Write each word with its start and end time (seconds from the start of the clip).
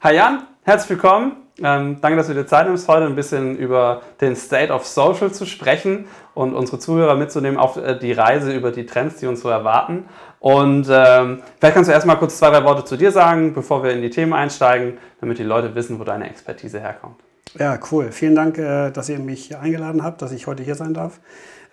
Hi 0.00 0.14
Jan, 0.14 0.44
herzlich 0.62 0.90
willkommen. 0.90 1.32
Ähm, 1.60 1.96
danke, 2.00 2.16
dass 2.16 2.28
du 2.28 2.32
dir 2.32 2.46
Zeit 2.46 2.68
nimmst, 2.68 2.86
heute 2.86 3.06
ein 3.06 3.16
bisschen 3.16 3.58
über 3.58 4.02
den 4.20 4.36
State 4.36 4.72
of 4.72 4.86
Social 4.86 5.32
zu 5.32 5.44
sprechen 5.44 6.04
und 6.34 6.54
unsere 6.54 6.78
Zuhörer 6.78 7.16
mitzunehmen 7.16 7.58
auf 7.58 7.76
äh, 7.78 7.98
die 7.98 8.12
Reise 8.12 8.54
über 8.54 8.70
die 8.70 8.86
Trends, 8.86 9.16
die 9.16 9.26
uns 9.26 9.40
so 9.40 9.48
erwarten. 9.48 10.04
Und 10.38 10.86
ähm, 10.88 11.40
vielleicht 11.58 11.74
kannst 11.74 11.90
du 11.90 11.92
erstmal 11.92 12.16
kurz 12.16 12.38
zwei, 12.38 12.50
drei 12.50 12.62
Worte 12.62 12.84
zu 12.84 12.96
dir 12.96 13.10
sagen, 13.10 13.54
bevor 13.54 13.82
wir 13.82 13.90
in 13.90 14.00
die 14.00 14.10
Themen 14.10 14.34
einsteigen, 14.34 14.98
damit 15.20 15.38
die 15.38 15.42
Leute 15.42 15.74
wissen, 15.74 15.98
wo 15.98 16.04
deine 16.04 16.30
Expertise 16.30 16.78
herkommt. 16.78 17.16
Ja, 17.58 17.76
cool. 17.90 18.12
Vielen 18.12 18.36
Dank, 18.36 18.56
äh, 18.56 18.92
dass 18.92 19.08
ihr 19.08 19.18
mich 19.18 19.56
eingeladen 19.56 20.04
habt, 20.04 20.22
dass 20.22 20.30
ich 20.30 20.46
heute 20.46 20.62
hier 20.62 20.76
sein 20.76 20.94
darf. 20.94 21.18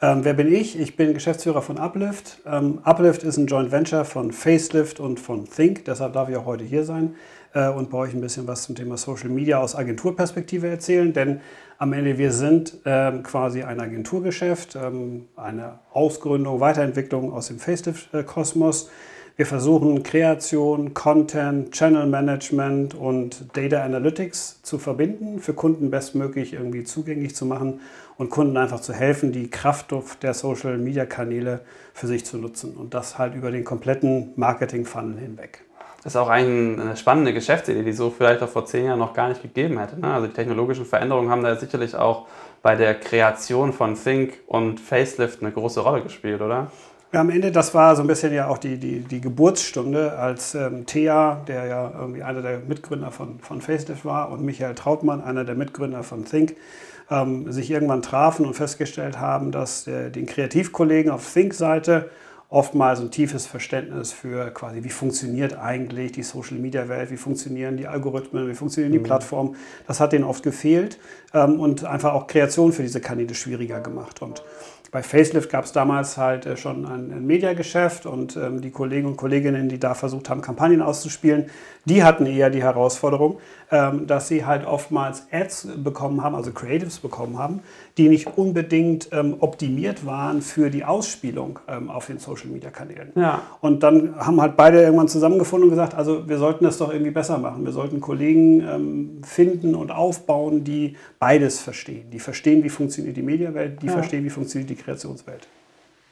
Ähm, 0.01 0.25
wer 0.25 0.33
bin 0.33 0.51
ich? 0.51 0.79
Ich 0.79 0.95
bin 0.95 1.13
Geschäftsführer 1.13 1.61
von 1.61 1.77
Uplift. 1.77 2.39
Ähm, 2.47 2.79
Uplift 2.83 3.21
ist 3.21 3.37
ein 3.37 3.45
Joint 3.45 3.71
Venture 3.71 4.03
von 4.03 4.31
Facelift 4.31 4.99
und 4.99 5.19
von 5.19 5.45
Think, 5.45 5.85
deshalb 5.85 6.13
darf 6.13 6.27
ich 6.27 6.35
auch 6.35 6.45
heute 6.45 6.63
hier 6.63 6.83
sein 6.83 7.13
äh, 7.55 7.69
und 7.69 7.89
bei 7.89 7.97
euch 7.97 8.13
ein 8.13 8.21
bisschen 8.21 8.47
was 8.47 8.63
zum 8.63 8.75
Thema 8.75 8.97
Social 8.97 9.29
Media 9.29 9.57
aus 9.57 9.75
Agenturperspektive 9.75 10.67
erzählen, 10.67 11.11
denn 11.13 11.39
am 11.79 11.93
Ende 11.93 12.17
wir 12.17 12.31
sind 12.31 12.77
ähm, 12.85 13.23
quasi 13.23 13.63
ein 13.63 13.79
Agenturgeschäft, 13.79 14.75
ähm, 14.75 15.25
eine 15.35 15.79
Ausgründung, 15.91 16.59
Weiterentwicklung 16.59 17.33
aus 17.33 17.47
dem 17.47 17.59
Facelift-Kosmos. 17.59 18.89
Wir 19.37 19.45
versuchen 19.45 20.03
Kreation, 20.03 20.93
Content, 20.93 21.71
Channel 21.71 22.05
Management 22.05 22.95
und 22.95 23.57
Data 23.57 23.83
Analytics 23.83 24.61
zu 24.61 24.77
verbinden, 24.77 25.39
für 25.39 25.53
Kunden 25.53 25.91
bestmöglich 25.91 26.53
irgendwie 26.53 26.85
zugänglich 26.85 27.35
zu 27.35 27.45
machen 27.45 27.81
und 28.17 28.29
Kunden 28.29 28.55
einfach 28.55 28.79
zu 28.79 28.93
helfen, 28.93 29.33
die 29.33 29.49
Kraft 29.49 29.93
der 30.21 30.33
Social 30.33 30.77
Media 30.77 31.05
Kanäle 31.05 31.61
für 31.93 32.07
sich 32.07 32.25
zu 32.25 32.37
nutzen 32.37 32.77
und 32.77 32.93
das 32.93 33.17
halt 33.17 33.35
über 33.35 33.51
den 33.51 33.65
kompletten 33.65 34.31
Marketing 34.37 34.85
Funnel 34.85 35.19
hinweg. 35.19 35.64
Das 36.05 36.13
ist 36.13 36.17
auch 36.17 36.29
eigentlich 36.29 36.79
eine 36.79 36.95
spannende 36.95 37.33
Geschäftsidee, 37.33 37.81
die 37.81 37.91
so 37.91 38.11
vielleicht 38.11 38.43
auch 38.43 38.47
vor 38.47 38.67
zehn 38.67 38.85
Jahren 38.85 38.99
noch 38.99 39.15
gar 39.15 39.27
nicht 39.27 39.41
gegeben 39.41 39.79
hätte. 39.79 39.99
Ne? 39.99 40.13
Also 40.13 40.27
die 40.27 40.33
technologischen 40.33 40.85
Veränderungen 40.85 41.31
haben 41.31 41.41
da 41.41 41.55
sicherlich 41.55 41.95
auch 41.95 42.27
bei 42.61 42.75
der 42.75 42.93
Kreation 42.93 43.73
von 43.73 43.95
Think 43.95 44.35
und 44.45 44.79
Facelift 44.79 45.41
eine 45.41 45.51
große 45.51 45.79
Rolle 45.79 46.03
gespielt, 46.03 46.41
oder? 46.41 46.67
Ja, 47.11 47.21
am 47.21 47.31
Ende, 47.31 47.51
das 47.51 47.73
war 47.73 47.95
so 47.95 48.03
ein 48.03 48.07
bisschen 48.07 48.31
ja 48.35 48.47
auch 48.49 48.59
die, 48.59 48.77
die, 48.77 48.99
die 48.99 49.19
Geburtsstunde, 49.19 50.15
als 50.15 50.53
ähm, 50.53 50.85
Thea, 50.85 51.41
der 51.47 51.65
ja 51.65 51.91
irgendwie 51.99 52.21
einer 52.21 52.43
der 52.43 52.59
Mitgründer 52.59 53.09
von, 53.09 53.39
von 53.39 53.61
Facelift 53.61 54.05
war, 54.05 54.29
und 54.29 54.43
Michael 54.43 54.75
Trautmann, 54.75 55.21
einer 55.21 55.43
der 55.43 55.55
Mitgründer 55.55 56.03
von 56.03 56.23
Think, 56.25 56.55
ähm, 57.09 57.51
sich 57.51 57.71
irgendwann 57.71 58.03
trafen 58.03 58.45
und 58.45 58.53
festgestellt 58.53 59.19
haben, 59.19 59.51
dass 59.51 59.87
äh, 59.87 60.11
den 60.11 60.27
Kreativkollegen 60.27 61.11
auf 61.11 61.33
Think-Seite 61.33 62.11
oftmals 62.49 62.99
ein 62.99 63.11
tiefes 63.11 63.47
Verständnis 63.47 64.13
für 64.13 64.51
quasi, 64.51 64.83
wie 64.83 64.89
funktioniert 64.89 65.57
eigentlich 65.57 66.11
die 66.11 66.23
Social-Media-Welt, 66.23 67.11
wie 67.11 67.17
funktionieren 67.17 67.77
die 67.77 67.87
Algorithmen, 67.87 68.47
wie 68.47 68.53
funktionieren 68.53 68.91
die 68.91 68.99
mhm. 68.99 69.03
Plattformen. 69.03 69.55
Das 69.87 69.99
hat 69.99 70.13
denen 70.13 70.23
oft 70.23 70.43
gefehlt 70.43 70.99
ähm, 71.33 71.59
und 71.59 71.83
einfach 71.85 72.13
auch 72.13 72.27
Kreation 72.27 72.71
für 72.71 72.83
diese 72.83 73.01
Kanäle 73.01 73.33
schwieriger 73.33 73.79
gemacht. 73.81 74.21
Und 74.21 74.43
bei 74.91 75.03
Facelift 75.03 75.49
gab 75.49 75.65
es 75.65 75.71
damals 75.71 76.17
halt 76.17 76.45
äh, 76.45 76.57
schon 76.57 76.85
ein, 76.85 77.11
ein 77.11 77.25
Mediageschäft 77.25 78.05
und 78.05 78.35
ähm, 78.37 78.61
die 78.61 78.71
Kollegen 78.71 79.07
und 79.07 79.17
Kolleginnen, 79.17 79.69
die 79.69 79.79
da 79.79 79.93
versucht 79.93 80.29
haben, 80.29 80.41
Kampagnen 80.41 80.81
auszuspielen, 80.81 81.47
die 81.85 82.03
hatten 82.03 82.25
eher 82.25 82.49
die 82.49 82.63
Herausforderung, 82.63 83.37
ähm, 83.71 84.07
dass 84.07 84.27
sie 84.27 84.45
halt 84.45 84.65
oftmals 84.65 85.27
Ads 85.31 85.67
bekommen 85.77 86.23
haben, 86.23 86.35
also 86.35 86.51
Creatives 86.51 86.99
bekommen 86.99 87.37
haben, 87.37 87.61
die 87.97 88.09
nicht 88.09 88.37
unbedingt 88.37 89.09
ähm, 89.11 89.37
optimiert 89.39 90.05
waren 90.05 90.41
für 90.41 90.69
die 90.69 90.83
Ausspielung 90.83 91.59
ähm, 91.67 91.89
auf 91.89 92.07
den 92.07 92.17
Social 92.17 92.47
Media 92.47 92.69
Kanälen. 92.69 93.11
Ja. 93.15 93.41
Und 93.61 93.83
dann 93.83 94.15
haben 94.17 94.41
halt 94.41 94.57
beide 94.57 94.81
irgendwann 94.81 95.07
zusammengefunden 95.07 95.69
und 95.69 95.75
gesagt, 95.75 95.93
also 95.93 96.27
wir 96.27 96.37
sollten 96.37 96.63
das 96.63 96.77
doch 96.77 96.91
irgendwie 96.91 97.11
besser 97.11 97.37
machen. 97.37 97.65
Wir 97.65 97.71
sollten 97.71 98.01
Kollegen 98.01 98.61
ähm, 98.61 99.21
finden 99.23 99.75
und 99.75 99.91
aufbauen, 99.91 100.63
die 100.63 100.95
beides 101.19 101.59
verstehen. 101.59 102.09
Die 102.11 102.19
verstehen, 102.19 102.63
wie 102.63 102.69
funktioniert 102.69 103.15
die 103.15 103.23
Mediawelt, 103.23 103.81
die 103.81 103.87
ja. 103.87 103.93
verstehen, 103.93 104.23
wie 104.25 104.29
funktioniert 104.29 104.69
die 104.69 104.75
Kreationswelt. 104.85 105.47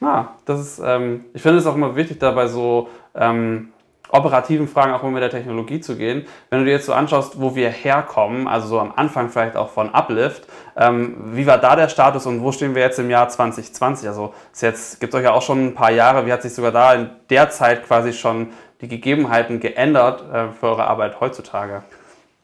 Ja, 0.02 0.36
das 0.46 0.60
ist, 0.60 0.82
ähm, 0.84 1.26
ich 1.34 1.42
finde 1.42 1.60
es 1.60 1.66
auch 1.66 1.76
immer 1.76 1.96
wichtig, 1.96 2.20
dabei 2.20 2.48
so 2.48 2.90
ähm, 3.16 3.70
operativen 4.10 4.68
Fragen 4.68 4.94
auch 4.94 5.02
immer 5.02 5.14
mit 5.14 5.24
der 5.24 5.30
Technologie 5.30 5.80
zu 5.80 5.96
gehen. 5.96 6.26
Wenn 6.50 6.60
du 6.60 6.66
dir 6.66 6.74
jetzt 6.74 6.86
so 6.86 6.94
anschaust, 6.94 7.40
wo 7.40 7.56
wir 7.56 7.70
herkommen, 7.70 8.48
also 8.48 8.68
so 8.68 8.80
am 8.80 8.94
Anfang 8.96 9.30
vielleicht 9.30 9.56
auch 9.56 9.70
von 9.70 9.90
Uplift, 9.90 10.46
ähm, 10.78 11.16
wie 11.34 11.48
war 11.48 11.58
da 11.58 11.76
der 11.76 11.90
Status 11.90 12.26
und 12.26 12.44
wo 12.44 12.52
stehen 12.52 12.76
wir 12.76 12.82
jetzt 12.82 13.00
im 13.00 13.10
Jahr 13.10 13.30
2020? 13.30 14.08
Also 14.08 14.34
es 14.60 15.00
gibt 15.00 15.14
es 15.14 15.20
euch 15.20 15.24
ja 15.24 15.32
auch 15.32 15.42
schon 15.42 15.68
ein 15.68 15.74
paar 15.74 15.92
Jahre, 15.92 16.26
wie 16.26 16.34
hat 16.34 16.42
sich 16.42 16.54
sogar 16.54 16.72
da 16.72 16.94
in 16.94 17.10
der 17.30 17.50
Zeit 17.50 17.88
quasi 17.88 18.14
schon 18.14 18.50
die 18.82 18.88
Gegebenheiten 18.88 19.60
geändert 19.60 20.24
äh, 20.32 20.52
für 20.52 20.68
eure 20.68 20.86
Arbeit 20.86 21.20
heutzutage? 21.20 21.84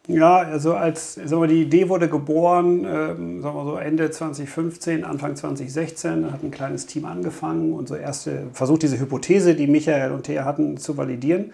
Ja, 0.10 0.38
also 0.38 0.74
als 0.74 1.14
sagen 1.14 1.40
wir, 1.40 1.48
die 1.48 1.62
Idee 1.62 1.88
wurde 1.88 2.10
geboren, 2.10 2.80
ähm, 2.80 3.42
sagen 3.44 3.56
wir 3.56 3.64
so 3.64 3.76
Ende 3.76 4.10
2015, 4.10 5.04
Anfang 5.04 5.36
2016, 5.36 6.24
da 6.24 6.32
hat 6.32 6.42
ein 6.42 6.50
kleines 6.50 6.88
Team 6.88 7.06
angefangen 7.06 7.74
und 7.74 7.88
so 7.88 7.94
erste 7.94 8.48
versucht 8.52 8.82
diese 8.82 9.00
Hypothese, 9.00 9.54
die 9.54 9.68
Michael 9.68 10.12
und 10.12 10.24
Thea 10.24 10.46
hatten, 10.46 10.78
zu 10.78 10.98
validieren. 10.98 11.52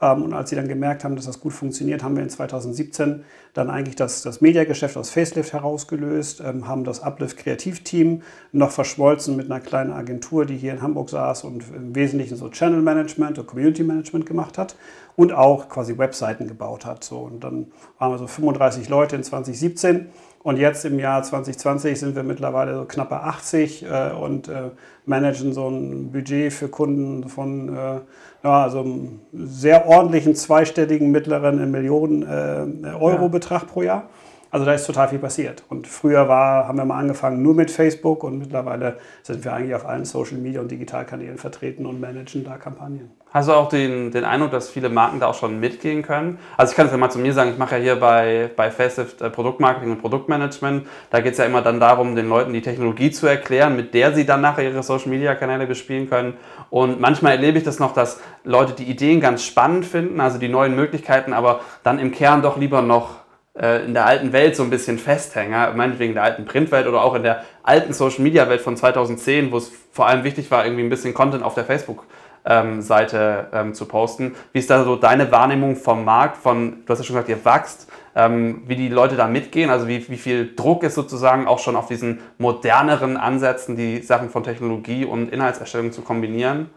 Ähm, 0.00 0.22
und 0.22 0.32
als 0.32 0.50
sie 0.50 0.56
dann 0.56 0.68
gemerkt 0.68 1.04
haben, 1.04 1.16
dass 1.16 1.26
das 1.26 1.40
gut 1.40 1.52
funktioniert, 1.52 2.02
haben 2.02 2.16
wir 2.16 2.22
in 2.22 2.30
2017 2.30 3.24
dann 3.54 3.70
eigentlich 3.70 3.96
das, 3.96 4.22
das 4.22 4.40
Mediageschäft 4.40 4.96
aus 4.96 5.10
Facelift 5.10 5.52
herausgelöst, 5.52 6.40
ähm, 6.44 6.68
haben 6.68 6.84
das 6.84 7.00
Uplift 7.00 7.36
Kreativteam 7.38 8.22
noch 8.52 8.70
verschmolzen 8.70 9.36
mit 9.36 9.50
einer 9.50 9.60
kleinen 9.60 9.92
Agentur, 9.92 10.46
die 10.46 10.56
hier 10.56 10.72
in 10.72 10.82
Hamburg 10.82 11.10
saß 11.10 11.44
und 11.44 11.64
im 11.74 11.94
Wesentlichen 11.94 12.36
so 12.36 12.48
Channel 12.48 12.82
Management 12.82 13.38
und 13.38 13.46
Community 13.46 13.82
Management 13.82 14.26
gemacht 14.26 14.58
hat 14.58 14.76
und 15.16 15.32
auch 15.32 15.68
quasi 15.68 15.98
Webseiten 15.98 16.46
gebaut 16.46 16.86
hat. 16.86 17.02
So, 17.02 17.18
und 17.18 17.42
dann 17.42 17.66
waren 17.98 18.12
wir 18.12 18.18
so 18.18 18.28
35 18.28 18.88
Leute 18.88 19.16
in 19.16 19.24
2017 19.24 20.08
und 20.44 20.56
jetzt 20.56 20.84
im 20.84 20.98
Jahr 20.98 21.22
2020 21.22 21.98
sind 21.98 22.14
wir 22.14 22.22
mittlerweile 22.22 22.74
so 22.74 22.84
knappe 22.84 23.20
80 23.20 23.84
äh, 23.84 24.12
und 24.12 24.48
äh, 24.48 24.70
managen 25.04 25.52
so 25.52 25.68
ein 25.68 26.12
Budget 26.12 26.52
für 26.52 26.68
Kunden 26.68 27.28
von 27.28 27.76
äh, 27.76 28.00
ja, 28.42 28.62
also 28.64 28.84
sehr 29.32 29.86
ordentlichen 29.86 30.34
zweistelligen 30.34 31.10
mittleren 31.10 31.70
Millionen 31.70 32.22
äh, 32.22 32.88
Euro 32.94 33.28
Betrag 33.28 33.66
pro 33.66 33.82
Jahr. 33.82 34.04
Also 34.50 34.64
da 34.64 34.72
ist 34.72 34.86
total 34.86 35.08
viel 35.08 35.18
passiert. 35.18 35.62
Und 35.68 35.86
früher 35.86 36.28
war, 36.28 36.66
haben 36.66 36.78
wir 36.78 36.84
mal 36.84 36.98
angefangen 36.98 37.42
nur 37.42 37.54
mit 37.54 37.70
Facebook 37.70 38.24
und 38.24 38.38
mittlerweile 38.38 38.96
sind 39.22 39.44
wir 39.44 39.52
eigentlich 39.52 39.74
auf 39.74 39.86
allen 39.86 40.04
Social 40.04 40.38
Media 40.38 40.60
und 40.60 40.70
Digitalkanälen 40.70 41.36
vertreten 41.36 41.84
und 41.84 42.00
managen 42.00 42.44
da 42.44 42.56
Kampagnen. 42.56 43.10
Hast 43.30 43.48
du 43.48 43.52
auch 43.52 43.68
den, 43.68 44.10
den 44.10 44.24
Eindruck, 44.24 44.52
dass 44.52 44.70
viele 44.70 44.88
Marken 44.88 45.20
da 45.20 45.26
auch 45.26 45.34
schon 45.34 45.60
mitgehen 45.60 46.00
können? 46.00 46.38
Also 46.56 46.70
ich 46.70 46.76
kann 46.76 46.86
es 46.86 46.92
ja 46.92 46.98
mal 46.98 47.10
zu 47.10 47.18
mir 47.18 47.34
sagen, 47.34 47.50
ich 47.50 47.58
mache 47.58 47.76
ja 47.76 47.82
hier 47.82 47.96
bei, 48.00 48.50
bei 48.56 48.70
Facelift 48.70 49.20
äh, 49.20 49.28
Produktmarketing 49.28 49.90
und 49.90 50.00
Produktmanagement. 50.00 50.86
Da 51.10 51.20
geht 51.20 51.32
es 51.32 51.38
ja 51.38 51.44
immer 51.44 51.60
dann 51.60 51.78
darum, 51.78 52.16
den 52.16 52.26
Leuten 52.26 52.54
die 52.54 52.62
Technologie 52.62 53.10
zu 53.10 53.26
erklären, 53.26 53.76
mit 53.76 53.92
der 53.92 54.14
sie 54.14 54.24
dann 54.24 54.40
nachher 54.40 54.64
ihre 54.64 54.82
Social-Media-Kanäle 54.82 55.66
bespielen 55.66 56.08
können. 56.08 56.38
Und 56.70 57.00
manchmal 57.00 57.32
erlebe 57.32 57.58
ich 57.58 57.64
das 57.64 57.78
noch, 57.78 57.92
dass 57.92 58.18
Leute 58.44 58.72
die 58.72 58.84
Ideen 58.84 59.20
ganz 59.20 59.44
spannend 59.44 59.84
finden, 59.84 60.20
also 60.20 60.38
die 60.38 60.48
neuen 60.48 60.74
Möglichkeiten, 60.74 61.34
aber 61.34 61.60
dann 61.82 61.98
im 61.98 62.12
Kern 62.12 62.40
doch 62.40 62.56
lieber 62.56 62.80
noch 62.80 63.17
in 63.58 63.94
der 63.94 64.06
alten 64.06 64.32
Welt 64.32 64.54
so 64.54 64.62
ein 64.62 64.70
bisschen 64.70 64.98
festhänge, 64.98 65.72
meinetwegen 65.74 66.14
der 66.14 66.22
alten 66.22 66.44
Printwelt 66.44 66.86
oder 66.86 67.02
auch 67.02 67.14
in 67.14 67.24
der 67.24 67.44
alten 67.62 67.92
Social-Media-Welt 67.92 68.60
von 68.60 68.76
2010, 68.76 69.50
wo 69.50 69.56
es 69.56 69.72
vor 69.90 70.06
allem 70.06 70.22
wichtig 70.22 70.50
war, 70.50 70.64
irgendwie 70.64 70.84
ein 70.84 70.90
bisschen 70.90 71.12
Content 71.12 71.42
auf 71.42 71.54
der 71.54 71.64
Facebook- 71.64 72.04
ähm, 72.48 72.80
Seite 72.82 73.48
ähm, 73.52 73.74
zu 73.74 73.86
posten. 73.86 74.34
Wie 74.52 74.58
ist 74.58 74.70
da 74.70 74.84
so 74.84 74.96
deine 74.96 75.30
Wahrnehmung 75.30 75.76
vom 75.76 76.04
Markt, 76.04 76.38
von, 76.38 76.84
du 76.84 76.90
hast 76.90 76.98
ja 76.98 77.04
schon 77.04 77.14
gesagt, 77.14 77.28
ihr 77.28 77.44
wachst, 77.44 77.90
ähm, 78.16 78.62
wie 78.66 78.76
die 78.76 78.88
Leute 78.88 79.16
da 79.16 79.28
mitgehen, 79.28 79.70
also 79.70 79.86
wie, 79.86 80.08
wie 80.08 80.16
viel 80.16 80.54
Druck 80.56 80.82
ist 80.82 80.94
sozusagen 80.94 81.46
auch 81.46 81.58
schon 81.58 81.76
auf 81.76 81.86
diesen 81.86 82.20
moderneren 82.38 83.16
Ansätzen, 83.16 83.76
die 83.76 84.00
Sachen 84.02 84.30
von 84.30 84.42
Technologie 84.42 85.04
und 85.04 85.30
Inhaltserstellung 85.30 85.92
zu 85.92 86.02
kombinieren? 86.02 86.70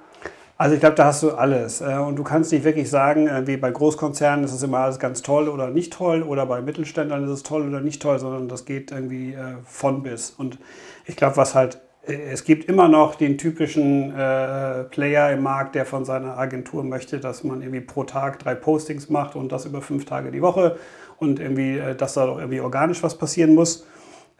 Also 0.61 0.75
ich 0.75 0.79
glaube, 0.79 0.93
da 0.93 1.05
hast 1.05 1.23
du 1.23 1.31
alles. 1.31 1.81
Äh, 1.81 1.95
und 1.95 2.17
du 2.17 2.23
kannst 2.23 2.51
nicht 2.51 2.63
wirklich 2.63 2.87
sagen, 2.87 3.27
äh, 3.27 3.47
wie 3.47 3.57
bei 3.57 3.71
Großkonzernen 3.71 4.45
ist 4.45 4.53
es 4.53 4.61
immer 4.61 4.77
alles 4.77 4.99
ganz 4.99 5.23
toll 5.23 5.49
oder 5.49 5.71
nicht 5.71 5.91
toll 5.91 6.21
oder 6.21 6.45
bei 6.45 6.61
Mittelständlern 6.61 7.23
ist 7.23 7.31
es 7.31 7.41
toll 7.41 7.67
oder 7.67 7.81
nicht 7.81 7.99
toll, 7.99 8.19
sondern 8.19 8.47
das 8.47 8.65
geht 8.65 8.91
irgendwie 8.91 9.33
äh, 9.33 9.55
von 9.65 10.03
bis. 10.03 10.29
Und 10.29 10.59
ich 11.07 11.15
glaube, 11.15 11.35
was 11.37 11.55
halt 11.55 11.79
es 12.03 12.45
gibt 12.45 12.67
immer 12.67 12.87
noch 12.87 13.13
den 13.13 13.37
typischen 13.37 14.11
Player 14.11 15.31
im 15.31 15.43
Markt, 15.43 15.75
der 15.75 15.85
von 15.85 16.03
seiner 16.03 16.35
Agentur 16.35 16.83
möchte, 16.83 17.19
dass 17.19 17.43
man 17.43 17.61
irgendwie 17.61 17.81
pro 17.81 18.05
Tag 18.05 18.39
drei 18.39 18.55
Postings 18.55 19.11
macht 19.11 19.35
und 19.35 19.51
das 19.51 19.67
über 19.67 19.83
fünf 19.83 20.05
Tage 20.05 20.31
die 20.31 20.41
Woche 20.41 20.77
und 21.19 21.39
irgendwie, 21.39 21.79
dass 21.95 22.15
da 22.15 22.25
doch 22.25 22.39
irgendwie 22.39 22.59
organisch 22.59 23.03
was 23.03 23.19
passieren 23.19 23.53
muss. 23.53 23.85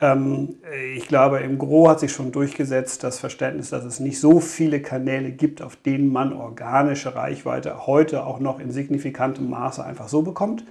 Ähm, 0.02 0.56
ich 0.96 1.08
glaube, 1.08 1.40
im 1.40 1.60
Gro 1.60 1.88
hat 1.88 2.00
sich 2.00 2.12
schon 2.12 2.32
durchgesetzt 2.32 3.04
das 3.04 3.20
Verständnis, 3.20 3.70
dass 3.70 3.86
es 3.86 4.00
nicht 4.00 4.20
so 4.20 4.40
viele 4.40 4.82
Kanäle 4.82 5.32
gibt, 5.32 5.62
auf 5.62 5.76
denen 5.76 6.12
man 6.12 6.34
organische 6.34 7.16
Reichweite 7.16 7.86
heute 7.86 8.26
auch 8.26 8.40
noch 8.40 8.60
in 8.60 8.72
signifikantem 8.72 9.50
Maße 9.50 9.86
einfach 9.86 10.08
so 10.08 10.24
bekommt. 10.24 10.66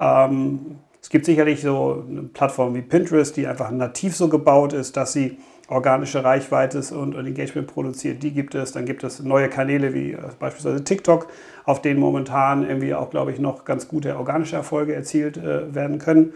Ähm, 0.00 0.78
es 1.00 1.08
gibt 1.08 1.24
sicherlich 1.24 1.62
so 1.62 2.04
eine 2.08 2.22
Plattform 2.22 2.74
wie 2.74 2.82
Pinterest, 2.82 3.36
die 3.36 3.46
einfach 3.46 3.70
nativ 3.70 4.16
so 4.16 4.28
gebaut 4.28 4.72
ist, 4.72 4.96
dass 4.96 5.12
sie 5.12 5.38
organische 5.68 6.24
Reichweite 6.24 6.78
und, 6.94 7.14
und 7.14 7.26
Engagement 7.26 7.68
produziert, 7.68 8.22
die 8.22 8.32
gibt 8.32 8.54
es. 8.54 8.72
Dann 8.72 8.86
gibt 8.86 9.04
es 9.04 9.20
neue 9.20 9.48
Kanäle 9.48 9.94
wie 9.94 10.12
äh, 10.12 10.18
beispielsweise 10.38 10.82
TikTok, 10.82 11.28
auf 11.64 11.80
denen 11.80 12.00
momentan 12.00 12.68
irgendwie 12.68 12.94
auch, 12.94 13.10
glaube 13.10 13.30
ich, 13.30 13.38
noch 13.38 13.64
ganz 13.64 13.86
gute 13.86 14.16
organische 14.16 14.56
Erfolge 14.56 14.94
erzielt 14.94 15.36
äh, 15.36 15.72
werden 15.74 15.98
können. 15.98 16.34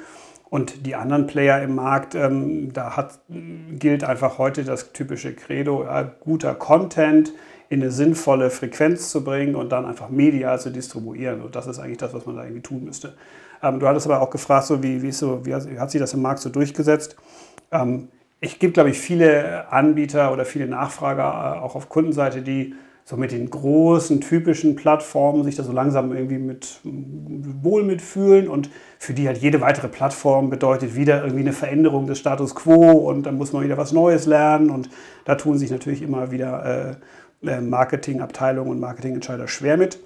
Und 0.50 0.86
die 0.86 0.94
anderen 0.94 1.26
Player 1.26 1.62
im 1.62 1.74
Markt, 1.74 2.14
ähm, 2.14 2.72
da 2.72 2.96
hat, 2.96 3.20
gilt 3.28 4.02
einfach 4.02 4.38
heute 4.38 4.64
das 4.64 4.92
typische 4.92 5.34
Credo, 5.34 5.84
äh, 5.84 6.06
guter 6.20 6.54
Content 6.54 7.32
in 7.68 7.82
eine 7.82 7.90
sinnvolle 7.90 8.48
Frequenz 8.48 9.10
zu 9.10 9.22
bringen 9.22 9.54
und 9.54 9.70
dann 9.70 9.84
einfach 9.84 10.08
medial 10.08 10.58
zu 10.58 10.70
distribuieren. 10.70 11.42
Und 11.42 11.54
das 11.54 11.66
ist 11.66 11.78
eigentlich 11.78 11.98
das, 11.98 12.14
was 12.14 12.24
man 12.24 12.36
da 12.36 12.44
irgendwie 12.44 12.62
tun 12.62 12.84
müsste. 12.84 13.14
Ähm, 13.62 13.78
du 13.78 13.86
hattest 13.86 14.06
aber 14.06 14.22
auch 14.22 14.30
gefragt, 14.30 14.66
so 14.66 14.82
wie, 14.82 15.02
wie, 15.02 15.12
so, 15.12 15.44
wie 15.44 15.54
hat 15.54 15.90
sich 15.90 16.00
das 16.00 16.14
im 16.14 16.22
Markt 16.22 16.40
so 16.40 16.48
durchgesetzt? 16.48 17.16
Ähm, 17.70 18.08
ich 18.40 18.58
gibt, 18.58 18.74
glaube 18.74 18.90
ich, 18.90 18.98
viele 18.98 19.70
Anbieter 19.70 20.32
oder 20.32 20.44
viele 20.44 20.66
Nachfrager 20.66 21.56
äh, 21.56 21.58
auch 21.60 21.74
auf 21.74 21.88
Kundenseite, 21.88 22.40
die 22.40 22.74
so 23.08 23.16
mit 23.16 23.32
den 23.32 23.49
großen, 23.49 24.20
typischen 24.20 24.76
Plattformen 24.76 25.43
sich 25.43 25.56
da 25.56 25.62
so 25.62 25.72
langsam 25.72 26.12
irgendwie 26.12 26.37
mit 26.37 26.78
wohl 26.84 27.82
mitfühlen 27.82 28.49
und 28.49 28.69
für 28.99 29.14
die 29.14 29.26
halt 29.26 29.38
jede 29.38 29.62
weitere 29.62 29.88
Plattform 29.88 30.50
bedeutet 30.50 30.94
wieder 30.94 31.22
irgendwie 31.22 31.40
eine 31.40 31.55
Veränderung 31.55 32.06
des 32.06 32.19
Status 32.19 32.55
quo 32.55 32.90
und 32.93 33.22
dann 33.22 33.38
muss 33.38 33.55
man 33.55 33.64
wieder 33.64 33.78
was 33.78 33.93
Neues 33.93 34.26
lernen 34.26 34.69
und 34.69 34.90
da 35.25 35.37
tun 35.37 35.56
sich 35.56 35.70
natürlich 35.70 36.02
immer 36.02 36.31
wieder 36.31 36.99
äh, 37.43 37.50
äh 37.50 37.62
Marketingabteilungen 37.62 38.72
und 38.72 38.81
Marketingentscheider 38.81 39.49
schwer 39.49 39.78
mit. 39.78 39.99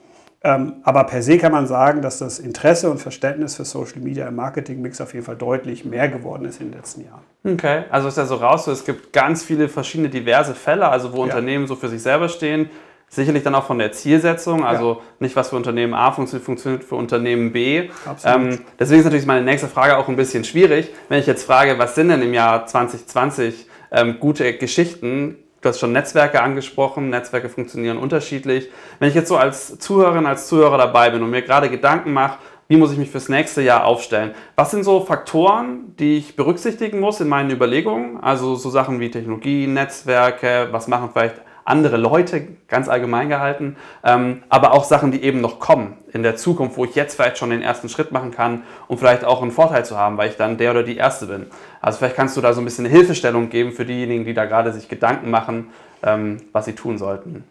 Ähm, 0.44 0.74
aber 0.84 1.02
per 1.04 1.22
se 1.22 1.38
kann 1.38 1.50
man 1.50 1.66
sagen, 1.66 2.02
dass 2.02 2.18
das 2.18 2.38
Interesse 2.38 2.88
und 2.88 2.98
Verständnis 2.98 3.56
für 3.56 3.64
Social 3.64 4.00
Media 4.00 4.28
im 4.28 4.36
Marketingmix 4.36 5.00
auf 5.00 5.12
jeden 5.12 5.24
Fall 5.24 5.36
deutlich 5.36 5.84
mehr 5.84 6.08
geworden 6.08 6.44
ist 6.44 6.60
in 6.60 6.70
den 6.70 6.78
letzten 6.78 7.04
Jahren. 7.04 7.22
Okay, 7.44 7.82
also 7.90 8.06
ist 8.06 8.16
ja 8.16 8.26
so 8.26 8.36
raus, 8.36 8.66
so, 8.66 8.70
es 8.70 8.84
gibt 8.84 9.12
ganz 9.12 9.42
viele 9.42 9.68
verschiedene 9.68 10.08
diverse 10.08 10.54
Fälle, 10.54 10.88
also 10.88 11.12
wo 11.12 11.18
ja. 11.18 11.24
Unternehmen 11.24 11.66
so 11.66 11.74
für 11.74 11.88
sich 11.88 12.02
selber 12.02 12.28
stehen. 12.28 12.70
Sicherlich 13.14 13.42
dann 13.42 13.54
auch 13.54 13.66
von 13.66 13.78
der 13.78 13.92
Zielsetzung, 13.92 14.64
also 14.64 14.92
ja. 14.92 15.00
nicht 15.18 15.36
was 15.36 15.50
für 15.50 15.56
Unternehmen 15.56 15.92
A 15.92 16.12
funktioniert, 16.12 16.46
funktioniert 16.46 16.82
für 16.82 16.94
Unternehmen 16.94 17.52
B. 17.52 17.90
Ähm, 18.24 18.60
deswegen 18.80 19.00
ist 19.00 19.04
natürlich 19.04 19.26
meine 19.26 19.44
nächste 19.44 19.68
Frage 19.68 19.98
auch 19.98 20.08
ein 20.08 20.16
bisschen 20.16 20.44
schwierig. 20.44 20.88
Wenn 21.10 21.20
ich 21.20 21.26
jetzt 21.26 21.44
frage, 21.44 21.78
was 21.78 21.94
sind 21.94 22.08
denn 22.08 22.22
im 22.22 22.32
Jahr 22.32 22.64
2020 22.64 23.66
ähm, 23.90 24.16
gute 24.18 24.54
Geschichten, 24.54 25.36
Du 25.60 25.68
hast 25.68 25.78
schon 25.78 25.92
Netzwerke 25.92 26.42
angesprochen. 26.42 27.08
Netzwerke 27.10 27.48
funktionieren 27.48 27.96
unterschiedlich. 27.96 28.68
Wenn 28.98 29.10
ich 29.10 29.14
jetzt 29.14 29.28
so 29.28 29.36
als 29.36 29.78
Zuhörerin, 29.78 30.26
als 30.26 30.48
Zuhörer 30.48 30.76
dabei 30.76 31.10
bin 31.10 31.22
und 31.22 31.30
mir 31.30 31.42
gerade 31.42 31.70
Gedanken 31.70 32.12
mache, 32.12 32.38
wie 32.66 32.76
muss 32.76 32.90
ich 32.90 32.98
mich 32.98 33.10
fürs 33.10 33.28
nächste 33.28 33.62
Jahr 33.62 33.84
aufstellen? 33.84 34.34
Was 34.56 34.72
sind 34.72 34.82
so 34.82 35.02
Faktoren, 35.02 35.94
die 36.00 36.16
ich 36.16 36.34
berücksichtigen 36.34 36.98
muss 36.98 37.20
in 37.20 37.28
meinen 37.28 37.50
Überlegungen? 37.50 38.18
Also 38.20 38.56
so 38.56 38.70
Sachen 38.70 38.98
wie 38.98 39.10
Technologie, 39.10 39.68
Netzwerke, 39.68 40.68
was 40.72 40.88
machen 40.88 41.10
vielleicht 41.12 41.36
andere 41.64 41.96
Leute, 41.96 42.42
ganz 42.68 42.88
allgemein 42.88 43.28
gehalten, 43.28 43.76
ähm, 44.04 44.42
aber 44.48 44.72
auch 44.72 44.84
Sachen, 44.84 45.12
die 45.12 45.22
eben 45.22 45.40
noch 45.40 45.58
kommen 45.58 45.98
in 46.12 46.22
der 46.22 46.36
Zukunft, 46.36 46.76
wo 46.76 46.84
ich 46.84 46.94
jetzt 46.94 47.14
vielleicht 47.14 47.38
schon 47.38 47.50
den 47.50 47.62
ersten 47.62 47.88
Schritt 47.88 48.12
machen 48.12 48.30
kann, 48.30 48.62
um 48.88 48.98
vielleicht 48.98 49.24
auch 49.24 49.42
einen 49.42 49.50
Vorteil 49.50 49.84
zu 49.84 49.96
haben, 49.96 50.16
weil 50.16 50.30
ich 50.30 50.36
dann 50.36 50.58
der 50.58 50.72
oder 50.72 50.82
die 50.82 50.96
Erste 50.96 51.26
bin. 51.26 51.46
Also 51.80 51.98
vielleicht 51.98 52.16
kannst 52.16 52.36
du 52.36 52.40
da 52.40 52.52
so 52.52 52.60
ein 52.60 52.64
bisschen 52.64 52.86
Hilfestellung 52.86 53.48
geben 53.48 53.72
für 53.72 53.84
diejenigen, 53.84 54.24
die 54.24 54.34
da 54.34 54.44
gerade 54.44 54.72
sich 54.72 54.88
Gedanken 54.88 55.30
machen, 55.30 55.70
ähm, 56.02 56.38
was 56.52 56.64
sie 56.64 56.74
tun 56.74 56.98
sollten. 56.98 57.44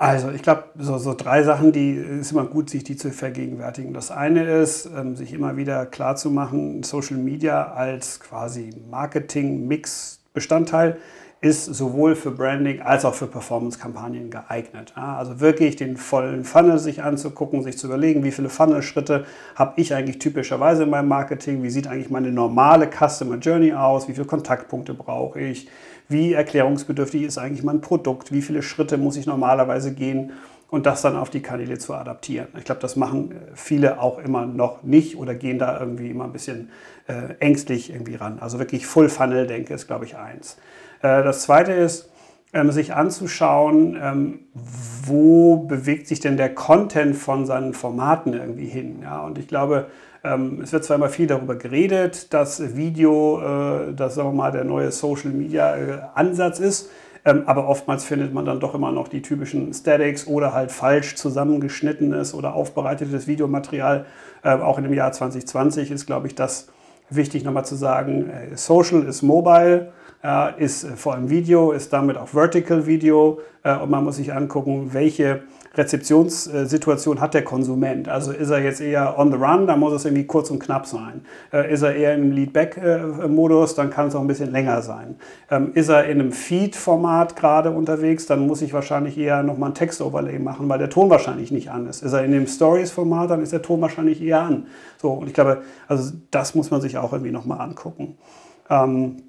Also 0.00 0.30
ich 0.30 0.42
glaube, 0.42 0.66
so, 0.78 0.96
so, 0.98 1.12
drei 1.12 1.42
Sachen, 1.42 1.72
die 1.72 1.94
ist 1.94 2.30
immer 2.30 2.44
gut, 2.44 2.70
sich 2.70 2.84
die 2.84 2.94
zu 2.94 3.10
vergegenwärtigen. 3.10 3.92
Das 3.92 4.12
eine 4.12 4.44
ist, 4.44 4.86
ähm, 4.86 5.16
sich 5.16 5.32
immer 5.32 5.56
wieder 5.56 5.86
klar 5.86 6.14
zu 6.14 6.30
machen, 6.30 6.84
Social 6.84 7.16
Media 7.16 7.72
als 7.72 8.20
quasi 8.20 8.70
Marketing-Mix-Bestandteil 8.88 10.98
ist 11.40 11.66
sowohl 11.66 12.16
für 12.16 12.32
Branding 12.32 12.80
als 12.80 13.04
auch 13.04 13.14
für 13.14 13.28
Performance-Kampagnen 13.28 14.28
geeignet. 14.30 14.92
Also 14.96 15.38
wirklich 15.38 15.76
den 15.76 15.96
vollen 15.96 16.44
Funnel 16.44 16.78
sich 16.78 17.02
anzugucken, 17.02 17.62
sich 17.62 17.78
zu 17.78 17.86
überlegen, 17.86 18.24
wie 18.24 18.32
viele 18.32 18.48
Funnel-Schritte 18.48 19.24
habe 19.54 19.80
ich 19.80 19.94
eigentlich 19.94 20.18
typischerweise 20.18 20.82
in 20.82 20.90
meinem 20.90 21.08
Marketing, 21.08 21.62
wie 21.62 21.70
sieht 21.70 21.86
eigentlich 21.86 22.10
meine 22.10 22.32
normale 22.32 22.88
Customer 22.88 23.36
Journey 23.36 23.72
aus, 23.72 24.08
wie 24.08 24.14
viele 24.14 24.26
Kontaktpunkte 24.26 24.94
brauche 24.94 25.40
ich, 25.40 25.68
wie 26.08 26.32
erklärungsbedürftig 26.32 27.22
ist 27.22 27.38
eigentlich 27.38 27.62
mein 27.62 27.80
Produkt, 27.80 28.32
wie 28.32 28.42
viele 28.42 28.62
Schritte 28.62 28.98
muss 28.98 29.16
ich 29.16 29.26
normalerweise 29.26 29.94
gehen 29.94 30.32
und 30.70 30.86
das 30.86 31.02
dann 31.02 31.16
auf 31.16 31.30
die 31.30 31.40
Kanäle 31.40 31.78
zu 31.78 31.94
adaptieren. 31.94 32.48
Ich 32.58 32.64
glaube, 32.64 32.80
das 32.80 32.96
machen 32.96 33.34
viele 33.54 34.00
auch 34.00 34.18
immer 34.18 34.44
noch 34.44 34.82
nicht 34.82 35.16
oder 35.16 35.34
gehen 35.34 35.58
da 35.60 35.78
irgendwie 35.78 36.10
immer 36.10 36.24
ein 36.24 36.32
bisschen 36.32 36.70
äh, 37.06 37.34
ängstlich 37.38 37.90
irgendwie 37.90 38.16
ran. 38.16 38.38
Also 38.40 38.58
wirklich 38.58 38.86
Full 38.86 39.08
Funnel, 39.08 39.46
denke 39.46 39.72
ich, 39.72 39.80
ist, 39.80 39.86
glaube 39.86 40.04
ich, 40.04 40.16
eins. 40.16 40.56
Äh, 41.02 41.22
das 41.22 41.42
zweite 41.42 41.72
ist, 41.72 42.10
ähm, 42.54 42.70
sich 42.70 42.94
anzuschauen, 42.94 43.98
ähm, 44.02 44.38
wo 45.04 45.56
bewegt 45.56 46.08
sich 46.08 46.20
denn 46.20 46.36
der 46.36 46.54
Content 46.54 47.14
von 47.14 47.44
seinen 47.44 47.74
Formaten 47.74 48.32
irgendwie 48.32 48.66
hin. 48.66 49.00
Ja? 49.02 49.20
Und 49.20 49.38
ich 49.38 49.48
glaube, 49.48 49.86
ähm, 50.24 50.60
es 50.62 50.72
wird 50.72 50.84
zwar 50.84 50.96
immer 50.96 51.10
viel 51.10 51.26
darüber 51.26 51.56
geredet, 51.56 52.32
dass 52.32 52.74
Video, 52.74 53.40
äh, 53.40 53.94
das 53.94 54.14
sagen 54.14 54.30
wir 54.30 54.34
mal, 54.34 54.50
der 54.50 54.64
neue 54.64 54.90
Social 54.92 55.30
Media 55.30 55.76
äh, 55.76 55.98
Ansatz 56.14 56.58
ist, 56.58 56.90
aber 57.24 57.68
oftmals 57.68 58.04
findet 58.04 58.32
man 58.32 58.46
dann 58.46 58.58
doch 58.58 58.74
immer 58.74 58.90
noch 58.90 59.08
die 59.08 59.20
typischen 59.20 59.74
Statics 59.74 60.26
oder 60.26 60.54
halt 60.54 60.72
falsch 60.72 61.14
zusammengeschnittenes 61.16 62.32
oder 62.32 62.54
aufbereitetes 62.54 63.26
Videomaterial. 63.26 64.06
Auch 64.42 64.78
in 64.78 64.84
dem 64.84 64.94
Jahr 64.94 65.12
2020 65.12 65.90
ist, 65.90 66.06
glaube 66.06 66.28
ich, 66.28 66.36
das 66.36 66.68
wichtig 67.10 67.44
nochmal 67.44 67.66
zu 67.66 67.74
sagen, 67.74 68.30
Social 68.54 69.02
ist 69.02 69.20
mobile, 69.20 69.92
äh, 70.22 70.62
ist 70.62 70.86
vor 70.96 71.14
allem 71.14 71.30
Video, 71.30 71.72
ist 71.72 71.92
damit 71.92 72.16
auch 72.16 72.28
Vertical 72.28 72.86
Video 72.86 73.40
äh, 73.62 73.76
und 73.76 73.90
man 73.90 74.04
muss 74.04 74.16
sich 74.16 74.32
angucken, 74.32 74.90
welche 74.92 75.42
Rezeptionssituation 75.74 77.20
hat 77.20 77.34
der 77.34 77.44
Konsument. 77.44 78.08
Also 78.08 78.32
ist 78.32 78.50
er 78.50 78.60
jetzt 78.60 78.80
eher 78.80 79.16
on 79.18 79.30
the 79.30 79.36
run, 79.36 79.66
dann 79.66 79.78
muss 79.78 79.92
es 79.92 80.04
irgendwie 80.04 80.26
kurz 80.26 80.50
und 80.50 80.58
knapp 80.58 80.86
sein. 80.86 81.22
Äh, 81.52 81.72
ist 81.72 81.82
er 81.82 81.94
eher 81.94 82.14
im 82.14 82.32
Lead-Back-Modus, 82.32 83.76
dann 83.76 83.90
kann 83.90 84.08
es 84.08 84.14
auch 84.14 84.20
ein 84.20 84.26
bisschen 84.26 84.50
länger 84.50 84.82
sein. 84.82 85.16
Ähm, 85.50 85.70
ist 85.74 85.88
er 85.88 86.04
in 86.06 86.20
einem 86.20 86.32
Feed-Format 86.32 87.36
gerade 87.36 87.70
unterwegs, 87.70 88.26
dann 88.26 88.46
muss 88.46 88.60
ich 88.60 88.72
wahrscheinlich 88.72 89.16
eher 89.16 89.42
nochmal 89.42 89.70
ein 89.70 89.74
Text-Overlay 89.74 90.40
machen, 90.40 90.68
weil 90.68 90.78
der 90.78 90.90
Ton 90.90 91.10
wahrscheinlich 91.10 91.52
nicht 91.52 91.70
an 91.70 91.86
ist. 91.86 92.02
Ist 92.02 92.12
er 92.12 92.24
in 92.24 92.32
dem 92.32 92.46
Stories-Format, 92.46 93.30
dann 93.30 93.42
ist 93.42 93.52
der 93.52 93.62
Ton 93.62 93.80
wahrscheinlich 93.80 94.20
eher 94.20 94.40
an. 94.40 94.66
So, 95.00 95.12
und 95.12 95.28
ich 95.28 95.34
glaube, 95.34 95.62
also 95.86 96.12
das 96.32 96.56
muss 96.56 96.72
man 96.72 96.80
sich 96.80 96.98
auch 96.98 97.12
irgendwie 97.12 97.32
nochmal 97.32 97.60
angucken. 97.60 98.18
Ähm, 98.68 99.22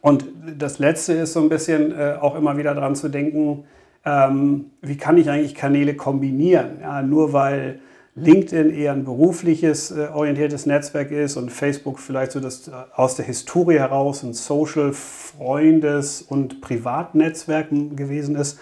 und 0.00 0.24
das 0.58 0.78
Letzte 0.78 1.12
ist 1.14 1.32
so 1.32 1.40
ein 1.40 1.48
bisschen 1.48 1.92
äh, 1.92 2.16
auch 2.20 2.36
immer 2.36 2.56
wieder 2.56 2.74
daran 2.74 2.94
zu 2.94 3.08
denken, 3.08 3.64
ähm, 4.04 4.70
wie 4.82 4.96
kann 4.96 5.18
ich 5.18 5.30
eigentlich 5.30 5.54
Kanäle 5.54 5.94
kombinieren? 5.94 6.78
Ja, 6.80 7.02
nur 7.02 7.32
weil 7.32 7.80
LinkedIn 8.16 8.70
eher 8.70 8.92
ein 8.92 9.04
berufliches 9.04 9.90
äh, 9.90 10.08
orientiertes 10.12 10.66
Netzwerk 10.66 11.10
ist 11.10 11.36
und 11.36 11.50
Facebook 11.50 11.98
vielleicht 11.98 12.32
so 12.32 12.40
das 12.40 12.68
äh, 12.68 12.72
aus 12.94 13.16
der 13.16 13.24
Historie 13.24 13.78
heraus 13.78 14.22
ein 14.22 14.34
Social 14.34 14.92
Freundes- 14.92 16.22
und 16.22 16.60
Privatnetzwerk 16.60 17.70
gewesen 17.70 18.36
ist, 18.36 18.58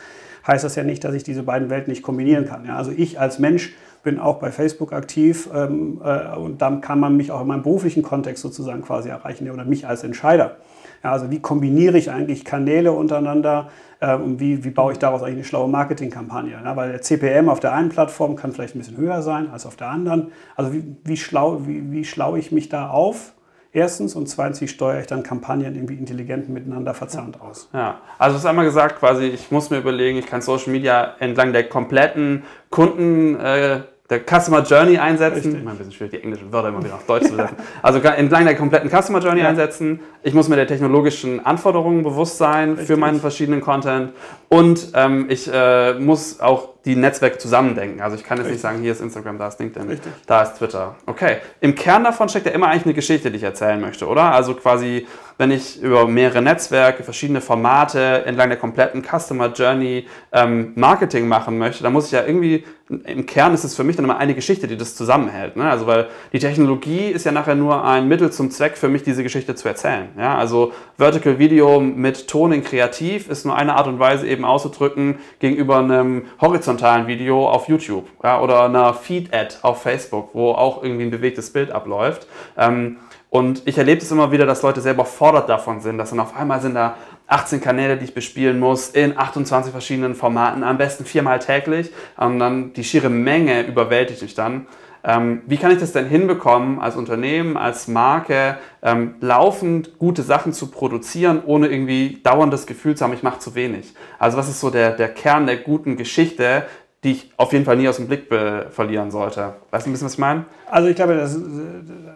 heißt 0.46 0.64
das 0.64 0.74
ja 0.74 0.84
nicht, 0.84 1.04
dass 1.04 1.14
ich 1.14 1.22
diese 1.22 1.42
beiden 1.42 1.70
Welten 1.70 1.90
nicht 1.90 2.02
kombinieren 2.02 2.46
kann. 2.46 2.64
Ja, 2.64 2.76
also 2.76 2.92
ich 2.96 3.20
als 3.20 3.38
Mensch 3.38 3.74
bin 4.02 4.18
auch 4.18 4.38
bei 4.38 4.50
Facebook 4.50 4.92
aktiv 4.92 5.48
ähm, 5.54 6.00
äh, 6.04 6.36
und 6.36 6.62
dann 6.62 6.80
kann 6.80 6.98
man 6.98 7.16
mich 7.16 7.30
auch 7.30 7.42
in 7.42 7.46
meinem 7.46 7.62
beruflichen 7.62 8.02
Kontext 8.02 8.42
sozusagen 8.42 8.82
quasi 8.82 9.08
erreichen 9.10 9.48
oder 9.50 9.64
mich 9.64 9.86
als 9.86 10.02
Entscheider. 10.02 10.56
Ja, 11.02 11.12
also 11.12 11.30
wie 11.30 11.40
kombiniere 11.40 11.98
ich 11.98 12.10
eigentlich 12.10 12.44
Kanäle 12.44 12.92
untereinander 12.92 13.70
äh, 14.00 14.14
und 14.14 14.40
wie, 14.40 14.64
wie 14.64 14.70
baue 14.70 14.92
ich 14.92 14.98
daraus 14.98 15.22
eigentlich 15.22 15.36
eine 15.36 15.44
schlaue 15.44 15.68
Marketingkampagne? 15.68 16.52
Ja, 16.52 16.76
weil 16.76 16.92
der 16.92 17.02
CPM 17.02 17.48
auf 17.48 17.60
der 17.60 17.72
einen 17.72 17.88
Plattform 17.88 18.36
kann 18.36 18.52
vielleicht 18.52 18.74
ein 18.76 18.78
bisschen 18.78 18.96
höher 18.96 19.22
sein 19.22 19.50
als 19.50 19.66
auf 19.66 19.76
der 19.76 19.88
anderen. 19.88 20.32
Also 20.54 20.72
wie, 20.72 20.96
wie, 21.04 21.16
schlau, 21.16 21.66
wie, 21.66 21.90
wie 21.90 22.04
schlau 22.04 22.36
ich 22.36 22.52
mich 22.52 22.68
da 22.68 22.88
auf? 22.88 23.32
Erstens 23.74 24.14
und 24.14 24.28
zweitens, 24.28 24.60
wie 24.60 24.68
steuere 24.68 25.00
ich 25.00 25.06
dann 25.06 25.22
Kampagnen 25.22 25.74
irgendwie 25.74 25.94
intelligent 25.94 26.50
miteinander 26.50 26.92
verzahnt 26.92 27.40
aus? 27.40 27.70
Ja, 27.72 28.02
also 28.18 28.36
es 28.36 28.42
ist 28.42 28.46
einmal 28.46 28.66
gesagt, 28.66 28.98
quasi, 28.98 29.24
ich 29.24 29.50
muss 29.50 29.70
mir 29.70 29.78
überlegen, 29.78 30.18
ich 30.18 30.26
kann 30.26 30.42
Social 30.42 30.72
Media 30.72 31.14
entlang 31.20 31.54
der 31.54 31.66
kompletten 31.66 32.42
Kunden 32.68 33.40
äh, 33.40 33.80
der 34.12 34.20
Customer 34.20 34.62
Journey 34.62 34.98
einsetzen. 34.98 35.34
Richtig. 35.34 35.60
Immer 35.60 35.70
ein 35.72 35.78
bisschen 35.78 35.92
schwierig, 35.92 36.12
die 36.12 36.22
englischen 36.22 36.52
Wörter 36.52 36.68
immer 36.68 36.84
wieder 36.84 36.94
auf 36.94 37.06
Deutsch 37.06 37.26
zu 37.26 37.36
setzen. 37.36 37.56
Also 37.82 37.98
entlang 38.00 38.44
der 38.44 38.54
kompletten 38.54 38.90
Customer 38.90 39.18
Journey 39.18 39.40
ja. 39.40 39.48
einsetzen. 39.48 40.00
Ich 40.22 40.34
muss 40.34 40.48
mir 40.48 40.56
der 40.56 40.66
technologischen 40.66 41.44
Anforderungen 41.44 42.02
bewusst 42.02 42.38
sein 42.38 42.70
Richtig. 42.70 42.86
für 42.86 42.96
meinen 42.96 43.20
verschiedenen 43.20 43.60
Content. 43.60 44.12
Und 44.48 44.88
ähm, 44.94 45.26
ich 45.28 45.50
äh, 45.52 45.94
muss 45.94 46.40
auch 46.40 46.68
die 46.84 46.96
Netzwerke 46.96 47.38
zusammendenken. 47.38 48.00
Also 48.00 48.16
ich 48.16 48.24
kann 48.24 48.38
jetzt 48.38 48.46
Richtig. 48.46 48.56
nicht 48.56 48.62
sagen, 48.62 48.82
hier 48.82 48.92
ist 48.92 49.00
Instagram, 49.00 49.38
da 49.38 49.48
ist 49.48 49.58
LinkedIn, 49.60 50.00
da 50.26 50.42
ist 50.42 50.58
Twitter. 50.58 50.96
Okay. 51.06 51.38
Im 51.60 51.74
Kern 51.74 52.04
davon 52.04 52.28
steckt 52.28 52.46
ja 52.46 52.52
immer 52.52 52.68
eigentlich 52.68 52.84
eine 52.84 52.94
Geschichte, 52.94 53.30
die 53.30 53.36
ich 53.36 53.42
erzählen 53.42 53.80
möchte, 53.80 54.06
oder? 54.06 54.32
Also 54.32 54.54
quasi, 54.54 55.06
wenn 55.38 55.50
ich 55.50 55.80
über 55.80 56.06
mehrere 56.06 56.42
Netzwerke, 56.42 57.02
verschiedene 57.02 57.40
Formate 57.40 58.24
entlang 58.24 58.48
der 58.48 58.58
kompletten 58.58 59.02
Customer 59.02 59.52
Journey 59.52 60.06
ähm, 60.32 60.72
Marketing 60.74 61.28
machen 61.28 61.58
möchte, 61.58 61.82
dann 61.82 61.92
muss 61.92 62.06
ich 62.06 62.12
ja 62.12 62.24
irgendwie 62.24 62.64
im 63.04 63.26
Kern 63.26 63.54
ist 63.54 63.64
es 63.64 63.74
für 63.74 63.84
mich 63.84 63.96
dann 63.96 64.04
immer 64.04 64.18
eine 64.18 64.34
Geschichte, 64.34 64.66
die 64.66 64.76
das 64.76 64.94
zusammenhält. 64.96 65.56
Ne? 65.56 65.68
Also 65.68 65.86
weil 65.86 66.08
die 66.32 66.38
Technologie 66.38 67.08
ist 67.08 67.24
ja 67.24 67.32
nachher 67.32 67.54
nur 67.54 67.84
ein 67.84 68.08
Mittel 68.08 68.30
zum 68.30 68.50
Zweck 68.50 68.76
für 68.76 68.88
mich, 68.88 69.02
diese 69.02 69.22
Geschichte 69.22 69.54
zu 69.54 69.68
erzählen. 69.68 70.08
Ja? 70.18 70.36
Also 70.36 70.72
Vertical 70.98 71.38
Video 71.38 71.80
mit 71.80 72.28
Ton 72.28 72.52
in 72.52 72.62
Kreativ 72.62 73.28
ist 73.28 73.46
nur 73.46 73.56
eine 73.56 73.74
Art 73.74 73.86
und 73.86 73.98
Weise 73.98 74.26
eben 74.26 74.44
auszudrücken 74.44 75.16
gegenüber 75.38 75.78
einem 75.78 76.26
horizontalen 76.40 77.06
Video 77.06 77.48
auf 77.48 77.68
YouTube 77.68 78.06
ja? 78.22 78.40
oder 78.40 78.64
einer 78.64 78.94
Feed-Ad 78.94 79.56
auf 79.62 79.82
Facebook, 79.82 80.30
wo 80.34 80.52
auch 80.52 80.82
irgendwie 80.82 81.04
ein 81.04 81.10
bewegtes 81.10 81.52
Bild 81.52 81.70
abläuft. 81.70 82.26
Ähm, 82.58 82.98
und 83.32 83.62
ich 83.64 83.78
erlebe 83.78 84.02
es 84.02 84.10
immer 84.12 84.30
wieder, 84.30 84.44
dass 84.44 84.60
Leute 84.60 84.82
selber 84.82 85.06
fordert 85.06 85.48
davon 85.48 85.80
sind, 85.80 85.96
dass 85.96 86.10
dann 86.10 86.20
auf 86.20 86.36
einmal 86.36 86.60
sind 86.60 86.74
da 86.74 86.96
18 87.28 87.62
Kanäle, 87.62 87.96
die 87.96 88.04
ich 88.04 88.12
bespielen 88.12 88.60
muss, 88.60 88.90
in 88.90 89.16
28 89.16 89.72
verschiedenen 89.72 90.14
Formaten, 90.14 90.62
am 90.62 90.76
besten 90.76 91.06
viermal 91.06 91.38
täglich. 91.38 91.90
Und 92.18 92.38
dann 92.38 92.74
die 92.74 92.84
schiere 92.84 93.08
Menge 93.08 93.62
überwältigt 93.62 94.20
mich 94.20 94.34
dann. 94.34 94.66
Ähm, 95.02 95.40
wie 95.46 95.56
kann 95.56 95.72
ich 95.72 95.78
das 95.78 95.92
denn 95.92 96.06
hinbekommen, 96.08 96.78
als 96.78 96.94
Unternehmen, 96.94 97.56
als 97.56 97.88
Marke, 97.88 98.58
ähm, 98.82 99.14
laufend 99.20 99.98
gute 99.98 100.22
Sachen 100.22 100.52
zu 100.52 100.70
produzieren, 100.70 101.42
ohne 101.46 101.68
irgendwie 101.68 102.20
dauernd 102.22 102.52
das 102.52 102.66
Gefühl 102.66 102.96
zu 102.96 103.02
haben, 103.02 103.14
ich 103.14 103.22
mache 103.22 103.38
zu 103.38 103.54
wenig? 103.54 103.94
Also 104.18 104.36
was 104.36 104.50
ist 104.50 104.60
so 104.60 104.68
der, 104.68 104.90
der 104.90 105.08
Kern 105.08 105.46
der 105.46 105.56
guten 105.56 105.96
Geschichte, 105.96 106.66
die 107.04 107.12
ich 107.12 107.32
auf 107.36 107.52
jeden 107.52 107.64
Fall 107.64 107.76
nie 107.76 107.88
aus 107.88 107.96
dem 107.96 108.06
Blick 108.06 108.32
verlieren 108.70 109.10
sollte. 109.10 109.54
Weißt 109.70 109.86
du 109.86 109.90
ein 109.90 109.92
bisschen, 109.92 110.06
was 110.06 110.12
ich 110.14 110.18
meine? 110.18 110.44
Also 110.70 110.88
ich 110.88 110.94
glaube, 110.94 111.14
es 111.14 111.36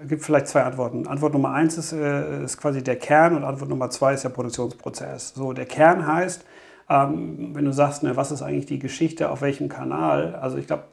gibt 0.06 0.22
vielleicht 0.22 0.46
zwei 0.46 0.62
Antworten. 0.62 1.06
Antwort 1.08 1.32
Nummer 1.32 1.52
eins 1.52 1.76
ist, 1.76 1.92
äh, 1.92 2.44
ist 2.44 2.56
quasi 2.58 2.84
der 2.84 2.96
Kern 2.96 3.34
und 3.34 3.44
Antwort 3.44 3.68
Nummer 3.68 3.90
zwei 3.90 4.14
ist 4.14 4.22
der 4.22 4.28
Produktionsprozess. 4.28 5.34
So, 5.34 5.52
der 5.52 5.66
Kern 5.66 6.06
heißt, 6.06 6.44
ähm, 6.88 7.50
wenn 7.52 7.64
du 7.64 7.72
sagst, 7.72 8.02
ne, 8.02 8.16
was 8.16 8.30
ist 8.30 8.42
eigentlich 8.42 8.66
die 8.66 8.78
Geschichte, 8.78 9.30
auf 9.30 9.42
welchem 9.42 9.68
Kanal, 9.68 10.36
also 10.36 10.56
ich 10.56 10.66
glaube, 10.66 10.84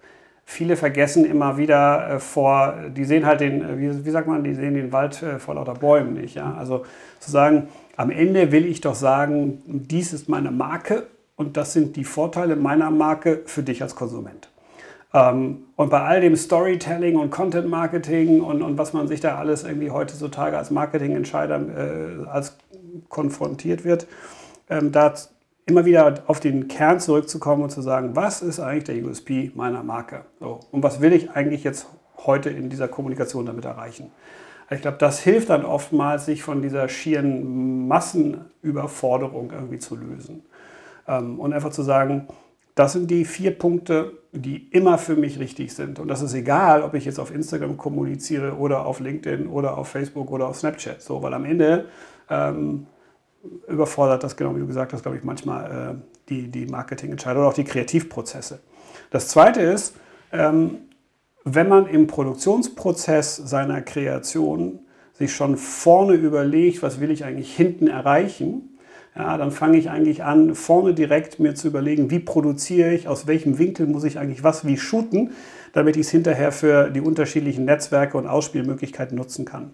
viele 0.46 0.76
vergessen 0.76 1.26
immer 1.26 1.58
wieder 1.58 2.16
äh, 2.16 2.20
vor, 2.20 2.74
die 2.90 3.06
sehen 3.06 3.26
halt 3.26 3.42
den, 3.42 3.62
äh, 3.62 3.78
wie, 3.78 4.06
wie, 4.06 4.10
sagt 4.10 4.28
man, 4.28 4.44
die 4.44 4.56
sehen 4.56 4.74
den 4.74 4.92
Wald 4.92 5.22
äh, 5.22 5.40
vor 5.40 5.56
lauter 5.56 5.76
Bäumen 5.76 6.14
nicht. 6.14 6.36
Ja? 6.36 6.56
Also 6.58 6.84
zu 7.20 7.32
sagen, 7.32 7.68
am 7.96 8.10
Ende 8.10 8.52
will 8.52 8.66
ich 8.66 8.82
doch 8.82 8.96
sagen, 8.96 9.62
dies 9.66 10.14
ist 10.14 10.30
meine 10.30 10.52
Marke 10.52 11.08
und 11.36 11.58
das 11.58 11.74
sind 11.74 11.96
die 11.96 12.04
Vorteile 12.04 12.56
meiner 12.56 12.92
Marke 12.92 13.42
für 13.46 13.64
dich 13.64 13.82
als 13.82 13.96
Konsument. 13.96 14.50
Ähm, 15.14 15.66
und 15.76 15.90
bei 15.90 16.02
all 16.02 16.22
dem 16.22 16.36
Storytelling 16.36 17.18
und 17.18 17.30
Content 17.30 17.70
Marketing 17.70 18.42
und, 18.42 18.62
und 18.62 18.78
was 18.78 18.94
man 18.94 19.08
sich 19.08 19.20
da 19.20 19.38
alles 19.38 19.64
irgendwie 19.64 19.92
heutzutage 19.92 20.58
als 20.58 20.72
Marketingentscheider 20.72 22.24
äh, 22.26 22.28
als 22.28 22.58
konfrontiert 23.10 23.84
wird, 23.84 24.08
ähm, 24.70 24.92
da 24.92 25.14
immer 25.66 25.86
wieder 25.86 26.24
auf 26.28 26.40
den 26.40 26.68
Kern 26.68 27.00
zurückzukommen 27.00 27.64
und 27.64 27.70
zu 27.70 27.82
sagen, 27.82 28.16
was 28.16 28.42
ist 28.42 28.60
eigentlich 28.60 28.84
der 28.84 29.04
USP 29.04 29.52
meiner 29.56 29.84
Marke? 29.84 30.26
So, 30.40 30.60
und 30.72 30.84
was 30.84 31.00
will 31.00 31.14
ich 31.14 31.32
eigentlich 31.32 31.64
jetzt 31.64 31.88
heute 32.18 32.50
in 32.50 32.70
dieser 32.70 32.88
Kommunikation 32.88 33.46
damit 33.46 33.66
erreichen? 33.66 34.12
Ich 34.70 34.82
glaube, 34.82 34.98
das 34.98 35.20
hilft 35.20 35.50
dann 35.50 35.66
oftmals, 35.66 36.26
sich 36.26 36.42
von 36.42 36.62
dieser 36.62 36.90
schieren 36.90 37.88
Massenüberforderung 37.88 39.52
irgendwie 39.52 39.78
zu 39.78 39.96
lösen. 39.96 40.44
Ähm, 41.08 41.40
und 41.40 41.54
einfach 41.54 41.72
zu 41.72 41.84
sagen, 41.84 42.28
das 42.76 42.94
sind 42.94 43.12
die 43.12 43.26
vier 43.26 43.52
Punkte, 43.58 44.14
die 44.32 44.68
immer 44.72 44.98
für 44.98 45.16
mich 45.16 45.40
richtig 45.40 45.74
sind. 45.74 46.00
Und 46.00 46.08
das 46.08 46.22
ist 46.22 46.34
egal, 46.34 46.82
ob 46.82 46.96
ich 46.96 47.06
jetzt 47.06 47.20
auf 47.20 47.34
Instagram 47.34 47.78
kommuniziere 47.78 48.56
oder 48.56 48.86
auf 48.86 49.00
LinkedIn 49.00 49.48
oder 49.48 49.78
auf 49.78 49.90
Facebook 49.90 50.32
oder 50.32 50.48
auf 50.48 50.58
Snapchat. 50.58 51.02
So, 51.02 51.22
weil 51.22 51.34
am 51.36 51.46
Ende 51.46 51.86
ähm, 52.30 52.88
überfordert 53.68 54.24
das, 54.24 54.36
genau 54.36 54.56
wie 54.56 54.60
du 54.60 54.68
gesagt 54.68 54.94
hast, 54.94 55.04
glaube 55.04 55.18
ich, 55.18 55.24
manchmal 55.24 55.72
äh, 55.72 56.02
die, 56.30 56.50
die 56.50 56.66
Marketingentscheidung 56.66 57.42
oder 57.42 57.50
auch 57.50 57.56
die 57.56 57.64
Kreativprozesse. 57.64 58.60
Das 59.12 59.28
zweite 59.28 59.62
ist, 59.62 59.96
ähm, 60.32 60.78
wenn 61.44 61.68
man 61.68 61.86
im 61.88 62.08
Produktionsprozess 62.08 63.36
seiner 63.36 63.82
Kreation 63.82 64.80
sich 65.14 65.36
schon 65.36 65.58
vorne 65.58 66.14
überlegt, 66.14 66.82
was 66.82 67.00
will 67.00 67.12
ich 67.12 67.24
eigentlich 67.26 67.56
hinten 67.56 67.88
erreichen, 67.88 68.73
ja, 69.16 69.38
dann 69.38 69.52
fange 69.52 69.78
ich 69.78 69.90
eigentlich 69.90 70.24
an, 70.24 70.56
vorne 70.56 70.94
direkt 70.94 71.40
mir 71.40 71.54
zu 71.54 71.68
überlegen, 71.68 72.10
wie 72.10 72.20
produziere 72.20 72.94
ich, 72.94 73.08
aus 73.08 73.28
welchem 73.28 73.60
Winkel 73.60 73.86
muss 73.86 74.04
ich 74.04 74.18
eigentlich 74.18 74.44
was 74.44 74.66
wie 74.66 74.78
shooten, 74.78 75.32
damit 75.74 75.96
ich 75.98 76.08
es 76.08 76.12
hinterher 76.12 76.52
für 76.52 76.90
die 76.90 77.02
unterschiedlichen 77.02 77.66
Netzwerke 77.66 78.18
und 78.18 78.28
Ausspielmöglichkeiten 78.28 79.16
nutzen 79.18 79.46
kann. 79.46 79.74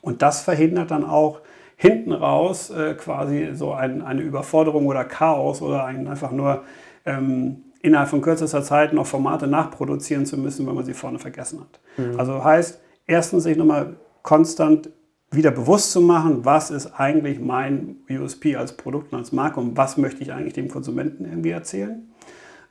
Und 0.00 0.22
das 0.22 0.42
verhindert 0.42 0.90
dann 0.90 1.04
auch 1.04 1.40
hinten 1.76 2.12
raus 2.12 2.70
äh, 2.70 2.94
quasi 2.94 3.50
so 3.52 3.72
ein, 3.72 4.00
eine 4.02 4.22
Überforderung 4.22 4.86
oder 4.86 5.04
Chaos 5.04 5.60
oder 5.60 5.84
ein, 5.84 6.08
einfach 6.08 6.32
nur 6.32 6.64
ähm, 7.04 7.64
innerhalb 7.82 8.08
von 8.08 8.22
kürzester 8.22 8.62
Zeit 8.62 8.94
noch 8.94 9.06
Formate 9.06 9.46
nachproduzieren 9.46 10.24
zu 10.24 10.38
müssen, 10.38 10.66
wenn 10.66 10.74
man 10.74 10.84
sie 10.84 10.94
vorne 10.94 11.18
vergessen 11.18 11.60
hat. 11.60 11.80
Mhm. 11.98 12.18
Also 12.18 12.42
heißt, 12.42 12.80
erstens 13.06 13.44
sich 13.44 13.56
nochmal 13.56 13.96
konstant 14.22 14.90
wieder 15.30 15.50
bewusst 15.50 15.92
zu 15.92 16.00
machen, 16.00 16.44
was 16.44 16.70
ist 16.70 16.98
eigentlich 16.98 17.40
mein 17.40 17.96
USP 18.08 18.56
als 18.56 18.76
Produkt 18.76 19.12
und 19.12 19.18
als 19.18 19.32
Marke 19.32 19.60
und 19.60 19.76
was 19.76 19.96
möchte 19.96 20.22
ich 20.22 20.32
eigentlich 20.32 20.54
dem 20.54 20.68
Konsumenten 20.68 21.24
irgendwie 21.24 21.50
erzählen. 21.50 22.08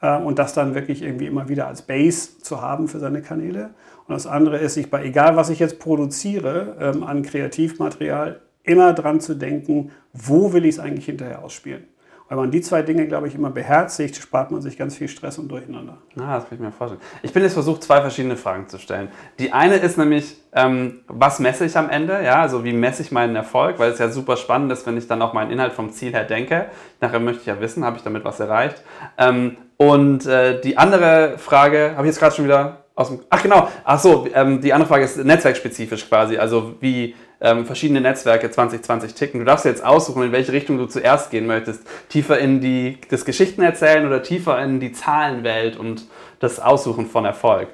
Äh, 0.02 0.18
und 0.18 0.40
das 0.40 0.54
dann 0.54 0.76
wirklich 0.76 1.02
irgendwie 1.02 1.28
immer 1.28 1.50
wieder 1.50 1.68
als 1.68 1.82
Base 1.82 2.40
zu 2.40 2.62
haben 2.62 2.88
für 2.88 3.00
seine 3.00 3.22
Kanäle. 3.22 3.72
Und 4.08 4.14
das 4.14 4.28
andere 4.28 4.58
ist, 4.58 4.76
sich 4.76 4.90
bei 4.90 5.04
egal 5.04 5.36
was 5.36 5.50
ich 5.50 5.60
jetzt 5.60 5.80
produziere 5.80 6.78
ähm, 6.80 7.04
an 7.04 7.24
Kreativmaterial, 7.24 8.42
immer 8.64 8.94
dran 8.94 9.20
zu 9.20 9.36
denken, 9.36 9.92
wo 10.14 10.54
will 10.54 10.66
ich 10.66 10.76
es 10.76 10.80
eigentlich 10.80 11.06
hinterher 11.06 11.44
ausspielen. 11.44 11.84
Wenn 12.28 12.38
man 12.38 12.50
die 12.50 12.62
zwei 12.62 12.82
Dinge, 12.82 13.08
glaube 13.08 13.28
ich, 13.28 13.36
immer 13.36 13.52
beherzigt, 13.52 14.16
spart 14.16 14.50
man 14.50 14.60
sich 14.60 14.78
ganz 14.78 14.98
viel 14.98 15.08
Stress 15.08 15.38
und 15.38 15.48
Durcheinander. 15.48 15.98
Ah, 16.18 16.36
das 16.36 16.50
kann 16.50 16.58
ich 16.58 16.60
mir 16.60 16.72
vorstellen. 16.72 17.02
Ich 17.22 17.32
bin 17.32 17.44
jetzt 17.44 17.54
versucht, 17.54 17.84
zwei 17.84 18.02
verschiedene 18.02 18.36
Fragen 18.36 18.68
zu 18.68 18.80
stellen. 18.80 19.10
Die 19.38 19.54
eine 19.54 19.76
ist 19.76 19.98
nämlich, 19.98 20.38
ähm, 20.54 21.02
was 21.08 21.40
messe 21.40 21.66
ich 21.66 21.78
am 21.78 21.88
Ende? 21.88 22.24
Ja, 22.24 22.42
also 22.42 22.64
wie 22.64 22.74
messe 22.74 23.04
ich 23.04 23.12
meinen 23.12 23.36
Erfolg? 23.36 23.78
Weil 23.78 23.92
es 23.92 24.00
ja 24.00 24.10
super 24.10 24.38
spannend 24.38 24.72
ist, 24.72 24.88
wenn 24.88 24.98
ich 24.98 25.08
dann 25.08 25.22
auch 25.22 25.34
meinen 25.34 25.52
Inhalt 25.52 25.74
vom 25.74 25.92
Ziel 25.92 26.14
her 26.14 26.24
denke. 26.24 26.66
Nachher 27.00 27.20
möchte 27.20 27.42
ich 27.42 27.48
ja 27.48 27.62
wissen, 27.62 27.86
habe 27.86 27.98
ich 27.98 28.04
damit 28.04 28.26
was 28.26 28.40
erreicht? 28.40 28.82
Ähm, 29.20 29.58
und 29.78 30.26
äh, 30.26 30.60
die 30.62 30.78
andere 30.78 31.38
Frage, 31.38 31.92
habe 31.96 32.08
ich 32.08 32.14
jetzt 32.14 32.20
gerade 32.20 32.36
schon 32.36 32.46
wieder 32.46 32.86
aus 32.96 33.10
dem. 33.10 33.20
Ach 33.30 33.44
genau, 33.44 33.68
ach 33.84 34.00
so, 34.00 34.28
ähm, 34.34 34.62
die 34.62 34.74
andere 34.74 34.88
Frage 34.88 35.04
ist 35.04 35.24
netzwerkspezifisch 35.24 36.08
quasi. 36.08 36.38
Also 36.38 36.76
wie 36.80 37.14
ähm, 37.42 37.66
verschiedene 37.66 38.02
Netzwerke 38.02 38.50
2020 38.50 39.14
ticken. 39.14 39.40
Du 39.40 39.46
darfst 39.46 39.66
jetzt 39.66 39.84
aussuchen, 39.84 40.24
in 40.24 40.32
welche 40.32 40.52
Richtung 40.52 40.78
du 40.78 40.86
zuerst 40.86 41.32
gehen 41.32 41.46
möchtest. 41.46 41.86
Tiefer 42.10 42.40
in 42.40 42.62
die, 42.62 42.98
das 43.10 43.26
Geschichten 43.26 43.62
erzählen 43.62 44.06
oder 44.06 44.24
tiefer 44.24 44.62
in 44.64 44.80
die 44.80 44.92
Zahlenwelt 44.92 45.78
und 45.78 46.06
das 46.40 46.60
Aussuchen 46.60 47.08
von 47.08 47.26
Erfolg. 47.26 47.70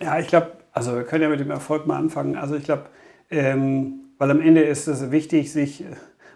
Ja, 0.00 0.18
ich 0.18 0.28
glaube, 0.28 0.52
also 0.72 0.94
wir 0.94 1.04
können 1.04 1.22
ja 1.22 1.28
mit 1.28 1.40
dem 1.40 1.50
Erfolg 1.50 1.86
mal 1.86 1.96
anfangen. 1.96 2.36
Also 2.36 2.56
ich 2.56 2.64
glaube, 2.64 2.86
ähm, 3.30 4.00
weil 4.18 4.30
am 4.30 4.40
Ende 4.40 4.62
ist 4.62 4.86
es 4.86 5.10
wichtig, 5.10 5.52
sich, 5.52 5.84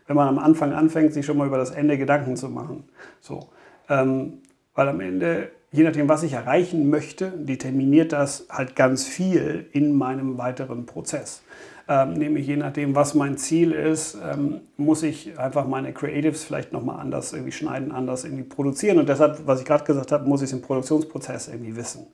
wenn 0.06 0.16
man 0.16 0.28
am 0.28 0.38
Anfang 0.38 0.72
anfängt, 0.72 1.12
sich 1.12 1.24
schon 1.24 1.36
mal 1.36 1.46
über 1.46 1.58
das 1.58 1.70
Ende 1.70 1.98
Gedanken 1.98 2.36
zu 2.36 2.48
machen. 2.48 2.84
So, 3.20 3.48
ähm, 3.88 4.40
weil 4.74 4.88
am 4.88 5.00
Ende 5.00 5.50
je 5.72 5.84
nachdem, 5.84 6.08
was 6.08 6.22
ich 6.22 6.32
erreichen 6.32 6.90
möchte, 6.90 7.30
determiniert 7.30 8.12
das 8.12 8.46
halt 8.50 8.76
ganz 8.76 9.06
viel 9.06 9.66
in 9.72 9.94
meinem 9.94 10.38
weiteren 10.38 10.86
Prozess. 10.86 11.42
Ähm, 11.88 12.14
nämlich 12.14 12.46
je 12.46 12.56
nachdem, 12.56 12.94
was 12.94 13.14
mein 13.14 13.36
Ziel 13.36 13.72
ist, 13.72 14.16
ähm, 14.16 14.60
muss 14.76 15.02
ich 15.02 15.38
einfach 15.38 15.66
meine 15.66 15.92
Creatives 15.92 16.44
vielleicht 16.44 16.72
nochmal 16.72 17.00
anders 17.00 17.32
irgendwie 17.32 17.52
schneiden, 17.52 17.90
anders 17.92 18.24
irgendwie 18.24 18.44
produzieren. 18.44 18.98
Und 18.98 19.08
deshalb, 19.08 19.46
was 19.46 19.60
ich 19.60 19.66
gerade 19.66 19.84
gesagt 19.84 20.12
habe, 20.12 20.28
muss 20.28 20.40
ich 20.40 20.46
es 20.46 20.52
im 20.52 20.62
Produktionsprozess 20.62 21.48
irgendwie 21.48 21.76
wissen. 21.76 22.06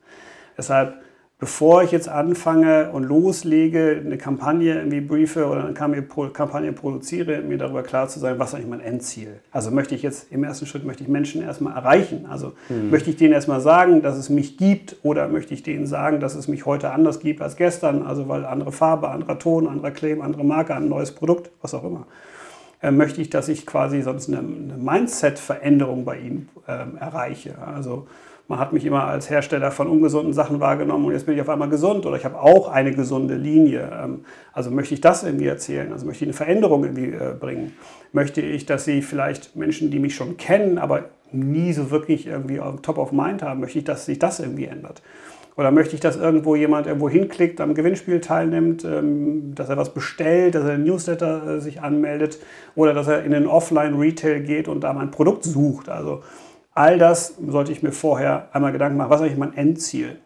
Deshalb 0.56 1.02
bevor 1.38 1.82
ich 1.82 1.92
jetzt 1.92 2.08
anfange 2.08 2.90
und 2.92 3.04
loslege, 3.04 4.00
eine 4.02 4.16
Kampagne 4.16 4.76
irgendwie 4.76 5.02
briefe 5.02 5.46
oder 5.46 5.64
eine 5.64 5.74
Kampagne 5.74 6.72
produziere, 6.72 7.42
mir 7.42 7.58
darüber 7.58 7.82
klar 7.82 8.08
zu 8.08 8.18
sein, 8.18 8.38
was 8.38 8.54
eigentlich 8.54 8.68
mein 8.68 8.80
Endziel. 8.80 9.40
Also 9.52 9.70
möchte 9.70 9.94
ich 9.94 10.02
jetzt 10.02 10.32
im 10.32 10.44
ersten 10.44 10.64
Schritt 10.64 10.86
möchte 10.86 11.02
ich 11.02 11.10
Menschen 11.10 11.42
erstmal 11.42 11.74
erreichen. 11.74 12.24
Also 12.26 12.54
mhm. 12.70 12.88
möchte 12.90 13.10
ich 13.10 13.16
denen 13.16 13.34
erstmal 13.34 13.60
sagen, 13.60 14.00
dass 14.00 14.16
es 14.16 14.30
mich 14.30 14.56
gibt 14.56 14.96
oder 15.02 15.28
möchte 15.28 15.52
ich 15.52 15.62
denen 15.62 15.86
sagen, 15.86 16.20
dass 16.20 16.34
es 16.34 16.48
mich 16.48 16.64
heute 16.64 16.90
anders 16.90 17.20
gibt 17.20 17.42
als 17.42 17.56
gestern, 17.56 18.02
also 18.02 18.28
weil 18.28 18.46
andere 18.46 18.72
Farbe, 18.72 19.10
anderer 19.10 19.38
Ton, 19.38 19.68
anderer 19.68 19.90
Claim, 19.90 20.22
andere 20.22 20.44
Marke, 20.44 20.74
ein 20.74 20.88
neues 20.88 21.12
Produkt, 21.12 21.50
was 21.60 21.74
auch 21.74 21.84
immer. 21.84 22.06
Äh, 22.80 22.92
möchte 22.92 23.20
ich, 23.20 23.28
dass 23.28 23.48
ich 23.48 23.66
quasi 23.66 24.00
sonst 24.00 24.28
eine, 24.28 24.38
eine 24.38 24.78
Mindset-Veränderung 24.78 26.06
bei 26.06 26.18
ihnen 26.18 26.48
äh, 26.66 26.72
erreiche. 26.98 27.56
Also 27.58 28.06
man 28.48 28.58
hat 28.60 28.72
mich 28.72 28.84
immer 28.84 29.04
als 29.04 29.28
Hersteller 29.28 29.70
von 29.70 29.88
ungesunden 29.88 30.32
Sachen 30.32 30.60
wahrgenommen 30.60 31.06
und 31.06 31.12
jetzt 31.12 31.26
bin 31.26 31.34
ich 31.34 31.40
auf 31.40 31.48
einmal 31.48 31.68
gesund 31.68 32.06
oder 32.06 32.16
ich 32.16 32.24
habe 32.24 32.40
auch 32.40 32.68
eine 32.68 32.92
gesunde 32.92 33.34
Linie. 33.34 33.90
Ähm, 33.92 34.24
also 34.52 34.70
möchte 34.70 34.94
ich 34.94 35.00
das 35.00 35.24
irgendwie 35.24 35.46
erzählen? 35.46 35.92
Also 35.92 36.06
möchte 36.06 36.24
ich 36.24 36.28
eine 36.28 36.36
Veränderung 36.36 36.84
irgendwie 36.84 37.10
äh, 37.10 37.34
bringen? 37.38 37.72
Möchte 38.12 38.40
ich, 38.40 38.66
dass 38.66 38.84
sie 38.84 39.02
vielleicht 39.02 39.56
Menschen, 39.56 39.90
die 39.90 39.98
mich 39.98 40.14
schon 40.14 40.36
kennen, 40.36 40.78
aber 40.78 41.06
nie 41.32 41.72
so 41.72 41.90
wirklich 41.90 42.26
irgendwie 42.26 42.60
top 42.82 42.98
of 42.98 43.12
mind 43.12 43.42
haben, 43.42 43.60
möchte 43.60 43.78
ich, 43.78 43.84
dass 43.84 44.06
sich 44.06 44.18
das 44.18 44.38
irgendwie 44.38 44.66
ändert? 44.66 45.02
Oder 45.56 45.70
möchte 45.70 45.94
ich, 45.94 46.00
dass 46.00 46.16
irgendwo 46.16 46.54
jemand 46.54 46.86
irgendwo 46.86 47.08
hinklickt, 47.08 47.62
am 47.62 47.74
Gewinnspiel 47.74 48.20
teilnimmt, 48.20 48.84
ähm, 48.84 49.54
dass 49.54 49.70
er 49.70 49.76
was 49.78 49.92
bestellt, 49.92 50.54
dass 50.54 50.64
er 50.64 50.72
ein 50.72 50.84
Newsletter 50.84 51.56
äh, 51.56 51.60
sich 51.60 51.80
anmeldet 51.80 52.38
oder 52.74 52.92
dass 52.92 53.08
er 53.08 53.24
in 53.24 53.32
den 53.32 53.46
Offline-Retail 53.46 54.40
geht 54.40 54.68
und 54.68 54.84
da 54.84 54.92
mein 54.92 55.10
Produkt 55.10 55.44
sucht? 55.44 55.88
Also 55.88 56.22
all 56.76 56.98
das 56.98 57.34
sollte 57.44 57.72
ich 57.72 57.82
mir 57.82 57.90
vorher 57.90 58.48
einmal 58.52 58.70
Gedanken 58.70 58.98
machen, 58.98 59.10
was 59.10 59.20
ist 59.20 59.26
eigentlich 59.26 59.38
mein 59.38 59.56
Endziel? 59.56 60.18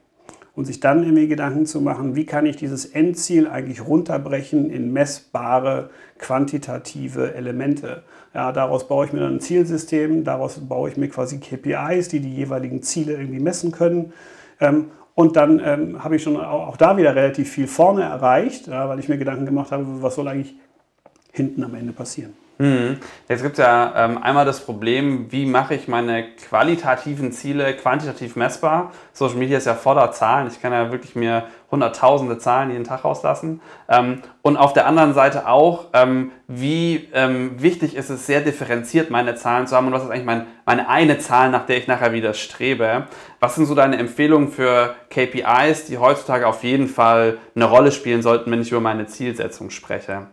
Und 0.56 0.64
sich 0.66 0.80
dann 0.80 1.04
irgendwie 1.04 1.28
Gedanken 1.28 1.64
zu 1.64 1.80
machen, 1.80 2.16
wie 2.16 2.26
kann 2.26 2.44
ich 2.44 2.56
dieses 2.56 2.84
Endziel 2.84 3.48
eigentlich 3.48 3.86
runterbrechen 3.86 4.68
in 4.68 4.92
messbare, 4.92 5.90
quantitative 6.18 7.34
Elemente. 7.34 8.02
Ja, 8.34 8.50
daraus 8.52 8.88
baue 8.88 9.06
ich 9.06 9.12
mir 9.12 9.20
dann 9.20 9.36
ein 9.36 9.40
Zielsystem, 9.40 10.24
daraus 10.24 10.58
baue 10.58 10.90
ich 10.90 10.96
mir 10.96 11.08
quasi 11.08 11.38
KPIs, 11.38 12.08
die 12.08 12.20
die 12.20 12.34
jeweiligen 12.34 12.82
Ziele 12.82 13.12
irgendwie 13.12 13.40
messen 13.40 13.70
können. 13.70 14.12
Ähm, 14.60 14.86
und 15.14 15.36
dann 15.36 15.62
ähm, 15.64 16.02
habe 16.02 16.16
ich 16.16 16.22
schon 16.22 16.36
auch, 16.36 16.76
da 16.76 16.96
wieder 16.96 17.14
relativ 17.14 17.50
viel 17.50 17.68
vorne 17.68 18.02
erreicht, 18.02 18.68
weil 18.68 18.98
ich 18.98 19.08
mir 19.08 19.18
Gedanken 19.18 19.46
gemacht 19.46 19.70
habe, 19.70 20.02
was 20.02 20.16
soll 20.16 20.28
eigentlich 20.28 20.56
hinten 21.32 21.62
am 21.62 21.74
Ende 21.74 21.92
passieren. 21.92 22.34
Mhm. 22.60 22.98
Jetzt 23.26 23.42
gibt 23.42 23.58
es 23.58 23.64
ja 23.64 23.94
ähm, 23.96 24.22
einmal 24.22 24.44
das 24.44 24.60
Problem, 24.60 25.32
wie 25.32 25.46
mache 25.46 25.74
ich 25.74 25.88
meine 25.88 26.26
qualitativen 26.32 27.32
Ziele 27.32 27.74
quantitativ 27.74 28.36
messbar. 28.36 28.92
Social 29.14 29.38
Media 29.38 29.56
ist 29.56 29.64
ja 29.64 29.74
voller 29.74 30.12
Zahlen. 30.12 30.46
Ich 30.46 30.60
kann 30.60 30.70
ja 30.70 30.92
wirklich 30.92 31.16
mir 31.16 31.44
hunderttausende 31.70 32.36
Zahlen 32.36 32.70
jeden 32.70 32.84
Tag 32.84 33.02
rauslassen. 33.02 33.62
Ähm, 33.88 34.20
und 34.42 34.58
auf 34.58 34.74
der 34.74 34.86
anderen 34.86 35.14
Seite 35.14 35.48
auch, 35.48 35.86
ähm, 35.94 36.32
wie 36.48 37.08
ähm, 37.14 37.62
wichtig 37.62 37.96
ist 37.96 38.10
es, 38.10 38.26
sehr 38.26 38.42
differenziert 38.42 39.10
meine 39.10 39.36
Zahlen 39.36 39.66
zu 39.66 39.74
haben 39.74 39.86
und 39.86 39.94
was 39.94 40.04
ist 40.04 40.10
eigentlich 40.10 40.26
mein, 40.26 40.46
meine 40.66 40.86
eine 40.86 41.16
Zahl, 41.18 41.48
nach 41.48 41.64
der 41.64 41.78
ich 41.78 41.86
nachher 41.86 42.12
wieder 42.12 42.34
strebe. 42.34 43.06
Was 43.38 43.54
sind 43.54 43.64
so 43.64 43.74
deine 43.74 43.96
Empfehlungen 43.96 44.48
für 44.48 44.96
KPIs, 45.08 45.86
die 45.86 45.96
heutzutage 45.96 46.46
auf 46.46 46.62
jeden 46.62 46.88
Fall 46.88 47.38
eine 47.56 47.64
Rolle 47.64 47.90
spielen 47.90 48.20
sollten, 48.20 48.50
wenn 48.50 48.60
ich 48.60 48.70
über 48.70 48.82
meine 48.82 49.06
Zielsetzung 49.06 49.70
spreche? 49.70 50.26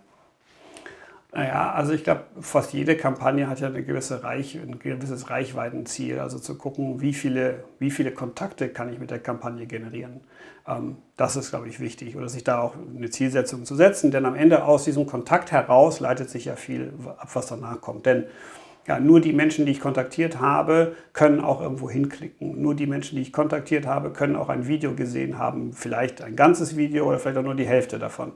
Naja, 1.37 1.71
also 1.71 1.93
ich 1.93 2.03
glaube, 2.03 2.23
fast 2.41 2.73
jede 2.73 2.97
Kampagne 2.97 3.47
hat 3.47 3.59
ja 3.59 3.67
eine 3.67 3.83
gewisse 3.83 4.23
Reich, 4.23 4.55
ein 4.55 4.79
gewisses 4.79 5.29
Reichweitenziel. 5.29 6.17
Also 6.17 6.39
zu 6.39 6.57
gucken, 6.57 6.99
wie 6.99 7.13
viele, 7.13 7.63
wie 7.77 7.91
viele 7.91 8.11
Kontakte 8.11 8.69
kann 8.69 8.91
ich 8.91 8.97
mit 8.97 9.11
der 9.11 9.19
Kampagne 9.19 9.67
generieren. 9.67 10.21
Ähm, 10.67 10.97
das 11.15 11.35
ist, 11.35 11.51
glaube 11.51 11.69
ich, 11.69 11.79
wichtig. 11.79 12.17
Oder 12.17 12.27
sich 12.27 12.43
da 12.43 12.59
auch 12.59 12.73
eine 12.75 13.11
Zielsetzung 13.11 13.65
zu 13.65 13.75
setzen. 13.75 14.09
Denn 14.09 14.25
am 14.25 14.33
Ende 14.33 14.63
aus 14.63 14.85
diesem 14.85 15.05
Kontakt 15.05 15.51
heraus 15.51 15.99
leitet 15.99 16.31
sich 16.31 16.45
ja 16.45 16.55
viel 16.55 16.91
ab, 17.19 17.29
was 17.35 17.45
danach 17.45 17.81
kommt. 17.81 18.07
Denn 18.07 18.23
ja, 18.87 19.01
nur 19.01 19.19
die 19.19 19.33
Menschen, 19.33 19.65
die 19.65 19.73
ich 19.73 19.81
kontaktiert 19.81 20.39
habe, 20.39 20.95
können 21.11 21.41
auch 21.41 21.61
irgendwo 21.61 21.89
hinklicken. 21.89 22.61
Nur 22.61 22.73
die 22.73 22.87
Menschen, 22.87 23.17
die 23.17 23.21
ich 23.21 23.33
kontaktiert 23.33 23.85
habe, 23.85 24.11
können 24.11 24.37
auch 24.37 24.47
ein 24.47 24.65
Video 24.65 24.93
gesehen 24.93 25.37
haben, 25.37 25.73
vielleicht 25.73 26.21
ein 26.21 26.37
ganzes 26.37 26.77
Video 26.77 27.05
oder 27.05 27.19
vielleicht 27.19 27.37
auch 27.37 27.43
nur 27.43 27.55
die 27.55 27.67
Hälfte 27.67 27.99
davon. 27.99 28.31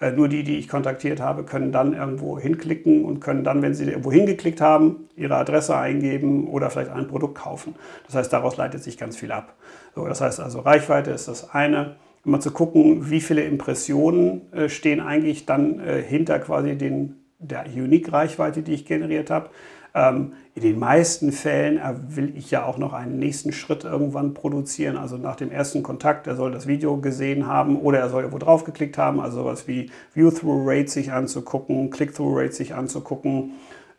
Äh, 0.00 0.12
nur 0.12 0.28
die, 0.28 0.44
die 0.44 0.58
ich 0.58 0.68
kontaktiert 0.68 1.20
habe, 1.20 1.42
können 1.42 1.72
dann 1.72 1.92
irgendwo 1.92 2.38
hinklicken 2.38 3.04
und 3.04 3.18
können 3.18 3.42
dann, 3.42 3.62
wenn 3.62 3.74
sie 3.74 3.84
irgendwo 3.84 4.12
hingeklickt 4.12 4.60
haben, 4.60 5.08
ihre 5.16 5.36
Adresse 5.36 5.76
eingeben 5.76 6.46
oder 6.46 6.70
vielleicht 6.70 6.92
ein 6.92 7.08
Produkt 7.08 7.38
kaufen. 7.38 7.74
Das 8.06 8.14
heißt, 8.14 8.32
daraus 8.32 8.56
leitet 8.56 8.84
sich 8.84 8.96
ganz 8.98 9.16
viel 9.16 9.32
ab. 9.32 9.54
So, 9.96 10.06
das 10.06 10.20
heißt 10.20 10.38
also, 10.38 10.60
Reichweite 10.60 11.10
ist 11.10 11.26
das 11.26 11.50
eine. 11.50 11.96
Mal 12.22 12.40
zu 12.40 12.52
gucken, 12.52 13.10
wie 13.10 13.20
viele 13.20 13.42
Impressionen 13.42 14.52
äh, 14.52 14.68
stehen 14.68 15.00
eigentlich 15.00 15.46
dann 15.46 15.80
äh, 15.80 16.00
hinter 16.00 16.38
quasi 16.38 16.76
den, 16.76 17.16
der 17.40 17.64
Unique-Reichweite, 17.66 18.62
die 18.62 18.74
ich 18.74 18.86
generiert 18.86 19.30
habe. 19.30 19.50
Ähm, 19.96 20.34
in 20.54 20.62
den 20.62 20.78
meisten 20.78 21.32
Fällen 21.32 21.80
will 22.08 22.34
ich 22.36 22.50
ja 22.50 22.64
auch 22.64 22.76
noch 22.76 22.92
einen 22.92 23.18
nächsten 23.18 23.52
Schritt 23.52 23.84
irgendwann 23.84 24.34
produzieren. 24.34 24.98
Also 24.98 25.16
nach 25.16 25.36
dem 25.36 25.50
ersten 25.50 25.82
Kontakt, 25.82 26.26
er 26.26 26.36
soll 26.36 26.52
das 26.52 26.66
Video 26.66 26.98
gesehen 26.98 27.46
haben 27.46 27.78
oder 27.78 27.98
er 27.98 28.10
soll 28.10 28.22
irgendwo 28.22 28.38
drauf 28.38 28.64
geklickt 28.64 28.98
haben. 28.98 29.20
Also 29.20 29.38
sowas 29.38 29.66
wie 29.66 29.90
View-Through-Rate 30.14 30.88
sich 30.88 31.12
anzugucken, 31.12 31.90
Click-Through-Rate 31.90 32.52
sich 32.52 32.74
anzugucken. 32.74 33.52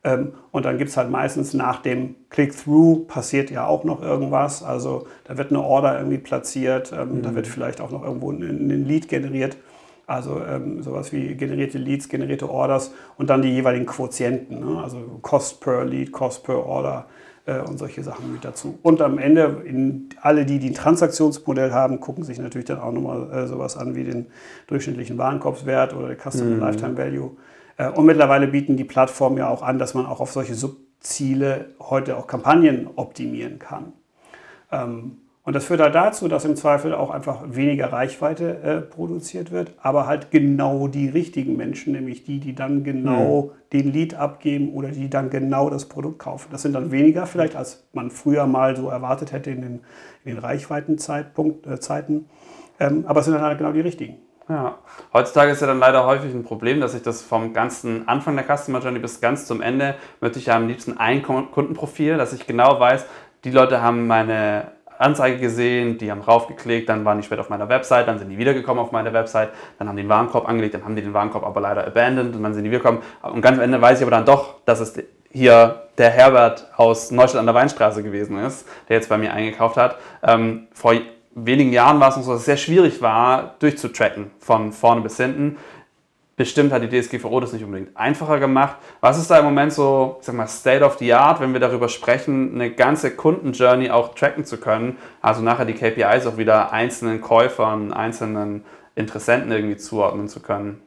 Ähm, 0.04 0.34
und 0.52 0.66
dann 0.66 0.78
gibt 0.78 0.92
es 0.92 0.98
halt 0.98 1.10
meistens 1.10 1.56
nach 1.56 1.82
dem 1.82 2.16
Click-Through 2.30 3.06
passiert 3.08 3.50
ja 3.50 3.66
auch 3.66 3.84
noch 3.84 4.04
irgendwas. 4.04 4.62
Also 4.62 5.08
da 5.24 5.38
wird 5.38 5.50
eine 5.50 5.62
Order 5.62 5.98
irgendwie 5.98 6.20
platziert, 6.20 6.94
ähm, 6.94 7.18
mhm. 7.18 7.22
da 7.24 7.34
wird 7.34 7.48
vielleicht 7.48 7.82
auch 7.82 7.90
noch 7.90 8.04
irgendwo 8.04 8.32
ein 8.32 8.86
Lead 8.86 9.10
generiert. 9.10 9.58
Also 10.08 10.42
ähm, 10.42 10.82
sowas 10.82 11.12
wie 11.12 11.36
generierte 11.36 11.78
Leads, 11.78 12.08
generierte 12.08 12.50
Orders 12.50 12.94
und 13.18 13.30
dann 13.30 13.42
die 13.42 13.50
jeweiligen 13.50 13.86
Quotienten, 13.86 14.62
ne? 14.62 14.82
also 14.82 15.20
Cost 15.22 15.60
per 15.60 15.84
Lead, 15.84 16.14
Cost 16.14 16.46
per 16.46 16.66
Order 16.66 17.08
äh, 17.46 17.60
und 17.60 17.78
solche 17.78 18.04
Sachen 18.04 18.32
mit 18.32 18.46
dazu. 18.46 18.80
Und 18.84 19.02
am 19.02 19.18
Ende, 19.18 19.64
in, 19.66 20.08
alle 20.22 20.46
die, 20.46 20.60
die 20.60 20.70
ein 20.70 20.74
Transaktionsmodell 20.74 21.74
haben, 21.74 22.00
gucken 22.00 22.24
sich 22.24 22.40
natürlich 22.40 22.68
dann 22.68 22.80
auch 22.80 22.94
nochmal 22.94 23.30
äh, 23.34 23.48
sowas 23.48 23.76
an 23.76 23.96
wie 23.96 24.06
den 24.06 24.28
durchschnittlichen 24.68 25.18
Warenkorbswert 25.18 25.94
oder 25.94 26.08
der 26.08 26.18
Customer 26.18 26.52
mhm. 26.52 26.60
Lifetime 26.62 26.98
Value. 26.98 27.32
Äh, 27.76 27.90
und 27.90 28.06
mittlerweile 28.06 28.48
bieten 28.48 28.78
die 28.78 28.86
Plattformen 28.86 29.38
ja 29.38 29.50
auch 29.50 29.62
an, 29.62 29.78
dass 29.78 29.94
man 29.94 30.06
auch 30.06 30.22
auf 30.22 30.32
solche 30.32 30.56
Subziele 30.56 31.74
heute 31.82 32.16
auch 32.16 32.28
Kampagnen 32.28 32.88
optimieren 32.96 33.60
kann. 33.60 33.92
Ähm, 34.72 35.18
und 35.48 35.56
das 35.56 35.64
führt 35.64 35.80
halt 35.80 35.96
dazu, 35.96 36.28
dass 36.28 36.44
im 36.44 36.58
Zweifel 36.58 36.94
auch 36.94 37.10
einfach 37.10 37.40
weniger 37.46 37.94
Reichweite 37.94 38.58
äh, 38.64 38.82
produziert 38.82 39.50
wird, 39.50 39.72
aber 39.82 40.06
halt 40.06 40.30
genau 40.30 40.90
die 40.90 41.08
richtigen 41.08 41.56
Menschen, 41.56 41.94
nämlich 41.94 42.26
die, 42.26 42.42
die 42.42 42.54
dann 42.54 42.84
genau 42.84 43.44
mhm. 43.44 43.70
den 43.72 43.94
Lead 43.94 44.16
abgeben 44.16 44.74
oder 44.74 44.90
die 44.90 45.10
dann 45.10 45.30
genau 45.30 45.70
das 45.70 45.86
Produkt 45.86 46.20
kaufen. 46.20 46.50
Das 46.52 46.64
sind 46.64 46.74
dann 46.74 46.92
weniger 46.92 47.26
vielleicht, 47.28 47.56
als 47.56 47.88
man 47.94 48.12
früher 48.12 48.46
mal 48.46 48.76
so 48.76 48.90
erwartet 48.90 49.32
hätte 49.32 49.50
in 49.50 49.62
den, 49.62 49.80
in 50.26 50.36
den 50.36 50.38
Reichweitenzeiten, 50.40 51.40
äh, 51.66 52.84
ähm, 52.86 53.06
aber 53.08 53.22
es 53.22 53.26
sind 53.26 53.36
dann 53.36 53.44
halt 53.44 53.58
genau 53.58 53.72
die 53.72 53.80
richtigen. 53.80 54.18
Ja, 54.50 54.80
heutzutage 55.14 55.54
ist 55.54 55.62
ja 55.62 55.68
dann 55.68 55.80
leider 55.80 56.06
häufig 56.06 56.34
ein 56.34 56.44
Problem, 56.44 56.82
dass 56.82 56.94
ich 56.94 57.04
das 57.04 57.22
vom 57.22 57.54
ganzen 57.54 58.06
Anfang 58.10 58.36
der 58.36 58.44
Customer 58.44 58.80
Journey 58.80 59.00
bis 59.00 59.22
ganz 59.22 59.46
zum 59.46 59.62
Ende 59.62 59.96
möchte 60.20 60.40
ich 60.40 60.48
ja 60.48 60.58
am 60.58 60.68
liebsten 60.68 60.98
ein 60.98 61.24
Kundenprofil, 61.24 62.18
dass 62.18 62.34
ich 62.34 62.48
genau 62.48 62.82
weiß, 62.82 63.06
die 63.46 63.52
Leute 63.52 63.82
haben 63.82 64.08
meine 64.08 64.76
Anzeige 65.00 65.38
gesehen, 65.38 65.98
die 65.98 66.12
haben 66.12 66.22
raufgeklickt, 66.22 66.90
dann 66.90 67.06
waren 67.06 67.18
die 67.18 67.24
später 67.24 67.42
auf 67.42 67.50
meiner 67.50 67.70
Website, 67.70 68.08
dann 68.08 68.20
sind 68.20 68.30
die 68.30 68.38
wiedergekommen 68.38 68.84
auf 68.84 68.92
meine 68.92 69.14
Website, 69.14 69.50
dann 69.80 69.88
haben 69.88 69.96
die 69.96 70.04
den 70.04 70.10
Warenkorb 70.10 70.48
angelegt, 70.48 70.74
dann 70.74 70.84
haben 70.84 70.96
die 70.96 71.02
den 71.02 71.14
Warenkorb 71.14 71.46
aber 71.46 71.62
leider 71.62 71.86
abandoned 71.86 72.36
und 72.36 72.44
dann 72.44 72.54
sind 72.54 72.64
die 72.64 72.72
wiedergekommen. 72.72 73.02
Und 73.22 73.42
ganz 73.42 73.58
am 73.58 73.64
Ende 73.64 73.82
weiß 73.82 74.00
ich 74.00 74.04
aber 74.04 74.12
dann 74.12 74.26
doch, 74.26 74.56
dass 74.66 74.80
es 74.80 74.94
hier 75.32 75.84
der 75.98 76.10
Herbert 76.10 76.68
aus 76.78 77.12
Neustadt 77.12 77.40
an 77.40 77.46
der 77.46 77.56
Weinstraße 77.56 78.04
gewesen 78.04 78.38
ist, 78.40 78.68
der 78.90 78.98
jetzt 78.98 79.10
bei 79.10 79.18
mir 79.18 79.34
eingekauft 79.34 79.78
hat. 79.78 79.98
Ähm, 80.24 80.68
vor 80.74 80.94
wenigen 81.36 81.72
Jahren 81.72 82.00
war 82.00 82.10
es 82.10 82.18
noch 82.18 82.24
so, 82.24 82.32
dass 82.32 82.42
es 82.42 82.46
sehr 82.46 82.58
schwierig 82.58 83.02
war, 83.02 83.56
durchzutracken 83.60 84.32
von 84.40 84.72
vorne 84.72 85.02
bis 85.02 85.18
hinten. 85.18 85.58
Bestimmt 86.38 86.72
hat 86.72 86.84
die 86.84 87.02
DSGVO 87.02 87.40
das 87.40 87.52
nicht 87.52 87.66
unbedingt 87.66 87.98
einfacher 87.98 88.40
gemacht. 88.40 88.78
Was 89.02 89.18
ist 89.18 89.32
da 89.32 89.40
im 89.40 89.46
Moment 89.46 89.74
so, 89.74 90.18
ich 90.20 90.26
sag 90.28 90.36
mal, 90.36 90.46
State 90.46 90.86
of 90.86 91.00
the 91.00 91.12
Art, 91.14 91.42
wenn 91.42 91.52
wir 91.52 91.60
darüber 91.60 91.90
sprechen, 91.90 92.54
eine 92.54 92.70
ganze 92.70 93.10
Kundenjourney 93.16 93.90
auch 93.90 94.14
tracken 94.14 94.46
zu 94.46 94.58
können? 94.58 94.98
Also 95.20 95.42
nachher 95.42 95.66
die 95.66 95.74
KPIs 95.74 96.28
auch 96.28 96.38
wieder 96.38 96.72
einzelnen 96.72 97.22
Käufern, 97.22 97.92
einzelnen 97.92 98.64
Interessenten 98.94 99.52
irgendwie 99.52 99.78
zuordnen 99.78 100.28
zu 100.28 100.40
können. 100.40 100.80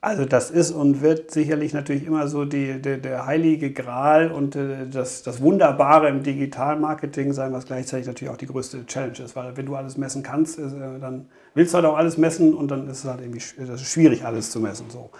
Also 0.00 0.24
das 0.24 0.52
ist 0.52 0.70
und 0.70 1.02
wird 1.02 1.32
sicherlich 1.32 1.72
natürlich 1.72 2.06
immer 2.06 2.28
so 2.28 2.44
die, 2.44 2.80
die 2.80 3.00
der 3.00 3.26
heilige 3.26 3.72
Gral 3.72 4.30
und 4.30 4.54
äh, 4.54 4.86
das, 4.88 5.24
das 5.24 5.40
Wunderbare 5.40 6.08
im 6.08 6.22
Digitalmarketing 6.22 7.32
sein, 7.32 7.52
was 7.52 7.66
gleichzeitig 7.66 8.06
natürlich 8.06 8.32
auch 8.32 8.36
die 8.36 8.46
größte 8.46 8.86
Challenge 8.86 9.18
ist. 9.18 9.34
Weil 9.34 9.56
wenn 9.56 9.66
du 9.66 9.74
alles 9.74 9.96
messen 9.96 10.22
kannst, 10.22 10.60
äh, 10.60 10.62
dann 11.00 11.26
willst 11.54 11.74
du 11.74 11.76
halt 11.76 11.86
auch 11.86 11.96
alles 11.96 12.16
messen 12.16 12.54
und 12.54 12.70
dann 12.70 12.88
ist 12.88 12.98
es 12.98 13.10
halt 13.10 13.22
irgendwie 13.22 13.42
das 13.66 13.82
schwierig, 13.82 14.24
alles 14.24 14.52
zu 14.52 14.60
messen. 14.60 14.86
So. 14.88 15.10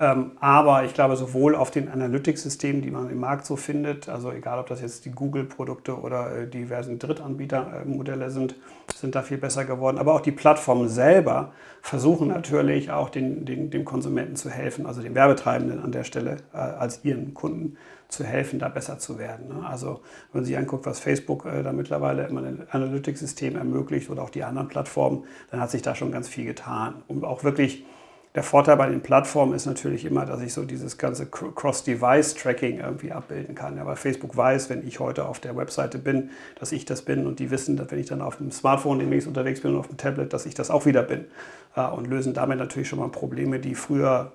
Ähm, 0.00 0.32
aber 0.40 0.84
ich 0.84 0.94
glaube, 0.94 1.16
sowohl 1.16 1.54
auf 1.54 1.70
den 1.70 1.88
Analytics-Systemen, 1.88 2.82
die 2.82 2.90
man 2.90 3.10
im 3.10 3.20
Markt 3.20 3.46
so 3.46 3.56
findet, 3.56 4.08
also 4.08 4.32
egal 4.32 4.58
ob 4.58 4.66
das 4.66 4.80
jetzt 4.80 5.04
die 5.04 5.10
Google-Produkte 5.10 5.98
oder 5.98 6.36
äh, 6.36 6.46
diversen 6.48 6.98
Drittanbietermodelle 6.98 8.30
sind, 8.30 8.56
sind 8.94 9.14
da 9.14 9.22
viel 9.22 9.38
besser 9.38 9.64
geworden. 9.64 9.98
Aber 9.98 10.14
auch 10.14 10.20
die 10.20 10.32
Plattformen 10.32 10.88
selber 10.88 11.52
versuchen 11.80 12.28
natürlich 12.28 12.90
auch 12.90 13.10
den, 13.10 13.44
den, 13.44 13.70
dem 13.70 13.84
Konsumenten 13.84 14.36
zu 14.36 14.50
helfen, 14.50 14.86
also 14.86 15.02
den 15.02 15.14
Werbetreibenden 15.14 15.82
an 15.82 15.92
der 15.92 16.04
Stelle 16.04 16.38
äh, 16.52 16.58
als 16.58 17.04
ihren 17.04 17.34
Kunden 17.34 17.76
zu 18.08 18.24
helfen, 18.24 18.58
da 18.58 18.68
besser 18.68 18.98
zu 18.98 19.18
werden. 19.18 19.48
Ne? 19.48 19.66
Also 19.66 20.00
wenn 20.32 20.40
man 20.40 20.44
sich 20.44 20.56
anguckt, 20.56 20.86
was 20.86 21.00
Facebook 21.00 21.46
äh, 21.46 21.62
da 21.62 21.72
mittlerweile 21.72 22.26
ein 22.26 22.66
Analytics-System 22.70 23.56
ermöglicht 23.56 24.10
oder 24.10 24.22
auch 24.22 24.30
die 24.30 24.44
anderen 24.44 24.68
Plattformen, 24.68 25.24
dann 25.50 25.60
hat 25.60 25.70
sich 25.70 25.82
da 25.82 25.94
schon 25.94 26.12
ganz 26.12 26.28
viel 26.28 26.44
getan, 26.44 27.02
um 27.08 27.24
auch 27.24 27.42
wirklich 27.42 27.84
der 28.34 28.42
Vorteil 28.42 28.76
bei 28.76 28.88
den 28.88 29.02
Plattformen 29.02 29.54
ist 29.54 29.66
natürlich 29.66 30.04
immer, 30.04 30.24
dass 30.24 30.40
ich 30.40 30.54
so 30.54 30.64
dieses 30.64 30.96
ganze 30.96 31.26
Cross-Device-Tracking 31.26 32.80
irgendwie 32.80 33.12
abbilden 33.12 33.54
kann. 33.54 33.76
Ja, 33.76 33.84
weil 33.84 33.96
Facebook 33.96 34.36
weiß, 34.36 34.70
wenn 34.70 34.86
ich 34.86 35.00
heute 35.00 35.26
auf 35.26 35.38
der 35.38 35.54
Webseite 35.56 35.98
bin, 35.98 36.30
dass 36.58 36.72
ich 36.72 36.86
das 36.86 37.02
bin 37.02 37.26
und 37.26 37.40
die 37.40 37.50
wissen, 37.50 37.76
dass 37.76 37.90
wenn 37.90 37.98
ich 37.98 38.06
dann 38.06 38.22
auf 38.22 38.36
dem 38.36 38.50
Smartphone 38.50 39.00
demnächst 39.00 39.28
unterwegs 39.28 39.60
bin 39.60 39.72
und 39.72 39.80
auf 39.80 39.88
dem 39.88 39.98
Tablet, 39.98 40.32
dass 40.32 40.46
ich 40.46 40.54
das 40.54 40.70
auch 40.70 40.86
wieder 40.86 41.02
bin. 41.02 41.26
und 41.74 42.06
lösen 42.06 42.34
damit 42.34 42.58
natürlich 42.58 42.88
schon 42.88 42.98
mal 42.98 43.08
Probleme, 43.08 43.58
die 43.58 43.74
früher 43.74 44.32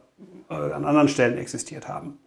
äh, 0.50 0.54
an 0.54 0.86
anderen 0.86 1.08
Stellen 1.08 1.38
existiert 1.38 1.88
haben. 1.88 2.20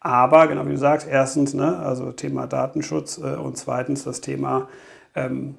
Aber, 0.00 0.46
genau 0.46 0.66
wie 0.66 0.72
du 0.72 0.78
sagst, 0.78 1.08
erstens, 1.08 1.54
ne, 1.54 1.78
also 1.78 2.12
Thema 2.12 2.46
Datenschutz 2.46 3.18
äh, 3.18 3.34
und 3.34 3.56
zweitens 3.56 4.04
das 4.04 4.20
Thema 4.20 4.68
ähm, 5.14 5.56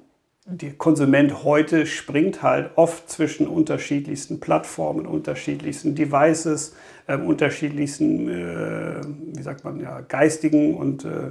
der 0.52 0.72
Konsument 0.72 1.44
heute 1.44 1.86
springt 1.86 2.42
halt 2.42 2.70
oft 2.74 3.08
zwischen 3.08 3.46
unterschiedlichsten 3.46 4.40
Plattformen, 4.40 5.06
unterschiedlichsten 5.06 5.94
Devices, 5.94 6.74
äh, 7.06 7.16
unterschiedlichsten, 7.16 8.28
äh, 8.28 9.00
wie 9.34 9.42
sagt 9.42 9.64
man, 9.64 9.80
ja, 9.80 10.00
geistigen 10.00 10.74
und 10.76 11.04
äh, 11.04 11.30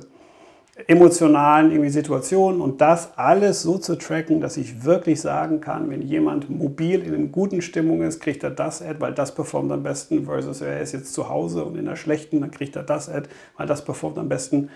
emotionalen 0.88 1.72
irgendwie 1.72 1.90
Situationen 1.90 2.62
und 2.62 2.80
das 2.80 3.18
alles 3.18 3.62
so 3.62 3.78
zu 3.78 3.98
tracken, 3.98 4.40
dass 4.40 4.56
ich 4.56 4.86
wirklich 4.86 5.20
sagen 5.20 5.60
kann, 5.60 5.90
wenn 5.90 6.02
jemand 6.02 6.50
mobil 6.50 7.04
in 7.04 7.14
einer 7.14 7.28
guten 7.28 7.62
Stimmung 7.62 8.02
ist, 8.02 8.22
kriegt 8.22 8.44
er 8.44 8.52
das 8.52 8.82
Ad, 8.82 9.02
weil 9.02 9.14
das 9.14 9.36
performt 9.36 9.70
am 9.74 9.84
besten, 9.84 10.24
versus 10.24 10.62
er 10.62 10.80
ist 10.80 10.94
jetzt 10.94 11.14
zu 11.14 11.28
Hause 11.28 11.66
und 11.66 11.78
in 11.78 11.84
der 11.84 11.98
schlechten, 11.98 12.40
dann 12.40 12.52
kriegt 12.52 12.78
er 12.78 12.84
das 12.84 13.10
Ad, 13.10 13.28
weil 13.58 13.68
das 13.68 13.84
performt 13.84 14.18
am 14.18 14.30
besten. 14.30 14.70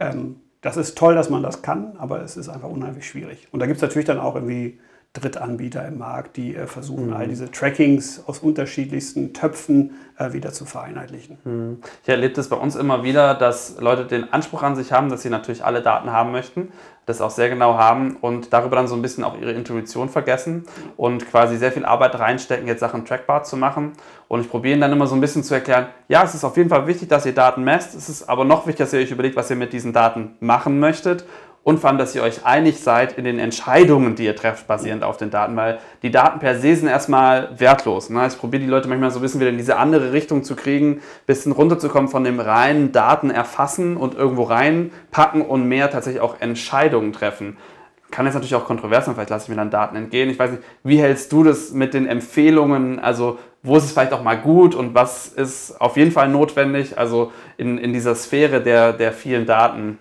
Ähm, 0.00 0.40
das 0.66 0.76
ist 0.76 0.98
toll, 0.98 1.14
dass 1.14 1.30
man 1.30 1.42
das 1.42 1.62
kann, 1.62 1.96
aber 1.96 2.22
es 2.22 2.36
ist 2.36 2.48
einfach 2.48 2.68
unheimlich 2.68 3.06
schwierig. 3.06 3.46
Und 3.52 3.60
da 3.60 3.66
gibt 3.66 3.76
es 3.76 3.82
natürlich 3.82 4.06
dann 4.06 4.18
auch 4.18 4.34
irgendwie 4.34 4.78
Drittanbieter 5.20 5.86
im 5.86 5.98
Markt, 5.98 6.36
die 6.36 6.54
äh, 6.54 6.66
versuchen, 6.66 7.08
mhm. 7.08 7.12
all 7.14 7.28
diese 7.28 7.50
Trackings 7.50 8.22
aus 8.26 8.40
unterschiedlichsten 8.40 9.32
Töpfen 9.32 9.94
äh, 10.18 10.32
wieder 10.32 10.52
zu 10.52 10.64
vereinheitlichen. 10.64 11.38
Mhm. 11.44 11.78
Ich 12.02 12.08
erlebe 12.08 12.34
das 12.34 12.48
bei 12.48 12.56
uns 12.56 12.76
immer 12.76 13.02
wieder, 13.02 13.34
dass 13.34 13.80
Leute 13.80 14.04
den 14.04 14.32
Anspruch 14.32 14.62
an 14.62 14.76
sich 14.76 14.92
haben, 14.92 15.08
dass 15.08 15.22
sie 15.22 15.30
natürlich 15.30 15.64
alle 15.64 15.82
Daten 15.82 16.10
haben 16.10 16.32
möchten, 16.32 16.72
das 17.06 17.20
auch 17.20 17.30
sehr 17.30 17.48
genau 17.48 17.74
haben 17.78 18.16
und 18.20 18.52
darüber 18.52 18.76
dann 18.76 18.88
so 18.88 18.96
ein 18.96 19.02
bisschen 19.02 19.24
auch 19.24 19.38
ihre 19.40 19.52
Intuition 19.52 20.08
vergessen 20.08 20.64
und 20.96 21.28
quasi 21.30 21.56
sehr 21.56 21.70
viel 21.72 21.84
Arbeit 21.84 22.18
reinstecken, 22.18 22.66
jetzt 22.66 22.80
Sachen 22.80 23.04
trackbar 23.04 23.44
zu 23.44 23.56
machen. 23.56 23.92
Und 24.28 24.40
ich 24.40 24.50
probiere 24.50 24.78
dann 24.80 24.90
immer 24.90 25.06
so 25.06 25.14
ein 25.14 25.20
bisschen 25.20 25.44
zu 25.44 25.54
erklären, 25.54 25.86
ja, 26.08 26.24
es 26.24 26.34
ist 26.34 26.42
auf 26.42 26.56
jeden 26.56 26.68
Fall 26.68 26.88
wichtig, 26.88 27.08
dass 27.08 27.24
ihr 27.24 27.34
Daten 27.34 27.62
messt, 27.62 27.94
es 27.94 28.08
ist 28.08 28.28
aber 28.28 28.44
noch 28.44 28.66
wichtiger, 28.66 28.84
dass 28.84 28.92
ihr 28.92 29.00
euch 29.00 29.12
überlegt, 29.12 29.36
was 29.36 29.50
ihr 29.50 29.56
mit 29.56 29.72
diesen 29.72 29.92
Daten 29.92 30.36
machen 30.40 30.80
möchtet 30.80 31.24
und 31.66 31.80
vor 31.80 31.90
allem, 31.90 31.98
dass 31.98 32.14
ihr 32.14 32.22
euch 32.22 32.46
einig 32.46 32.78
seid 32.78 33.18
in 33.18 33.24
den 33.24 33.40
Entscheidungen, 33.40 34.14
die 34.14 34.24
ihr 34.24 34.36
trefft, 34.36 34.68
basierend 34.68 35.02
auf 35.02 35.16
den 35.16 35.30
Daten, 35.30 35.56
weil 35.56 35.80
die 36.02 36.12
Daten 36.12 36.38
per 36.38 36.60
se 36.60 36.76
sind 36.76 36.86
erstmal 36.86 37.58
wertlos. 37.58 38.08
Ne? 38.08 38.24
Ich 38.28 38.38
probiere 38.38 38.62
die 38.62 38.68
Leute 38.68 38.86
manchmal 38.86 39.10
so 39.10 39.18
ein 39.18 39.22
bisschen 39.22 39.40
wieder 39.40 39.50
in 39.50 39.58
diese 39.58 39.76
andere 39.76 40.12
Richtung 40.12 40.44
zu 40.44 40.54
kriegen, 40.54 40.98
ein 40.98 41.00
bisschen 41.26 41.50
runterzukommen 41.50 42.08
von 42.08 42.22
dem 42.22 42.38
reinen 42.38 42.92
Daten 42.92 43.30
erfassen 43.30 43.96
und 43.96 44.14
irgendwo 44.14 44.44
reinpacken 44.44 45.42
und 45.42 45.66
mehr 45.66 45.90
tatsächlich 45.90 46.22
auch 46.22 46.40
Entscheidungen 46.40 47.12
treffen. 47.12 47.56
Kann 48.12 48.26
jetzt 48.26 48.34
natürlich 48.34 48.54
auch 48.54 48.64
kontrovers 48.64 49.06
sein, 49.06 49.16
vielleicht 49.16 49.30
lasse 49.30 49.46
ich 49.46 49.48
mir 49.48 49.56
dann 49.56 49.70
Daten 49.70 49.96
entgehen. 49.96 50.30
Ich 50.30 50.38
weiß 50.38 50.52
nicht, 50.52 50.62
wie 50.84 51.00
hältst 51.00 51.32
du 51.32 51.42
das 51.42 51.72
mit 51.72 51.94
den 51.94 52.06
Empfehlungen? 52.06 53.00
Also, 53.00 53.40
wo 53.64 53.76
ist 53.76 53.86
es 53.86 53.90
vielleicht 53.90 54.12
auch 54.12 54.22
mal 54.22 54.38
gut 54.38 54.76
und 54.76 54.94
was 54.94 55.26
ist 55.26 55.80
auf 55.80 55.96
jeden 55.96 56.12
Fall 56.12 56.28
notwendig? 56.28 56.96
Also 56.96 57.32
in, 57.56 57.76
in 57.76 57.92
dieser 57.92 58.14
Sphäre 58.14 58.62
der, 58.62 58.92
der 58.92 59.12
vielen 59.12 59.46
Daten. 59.46 59.98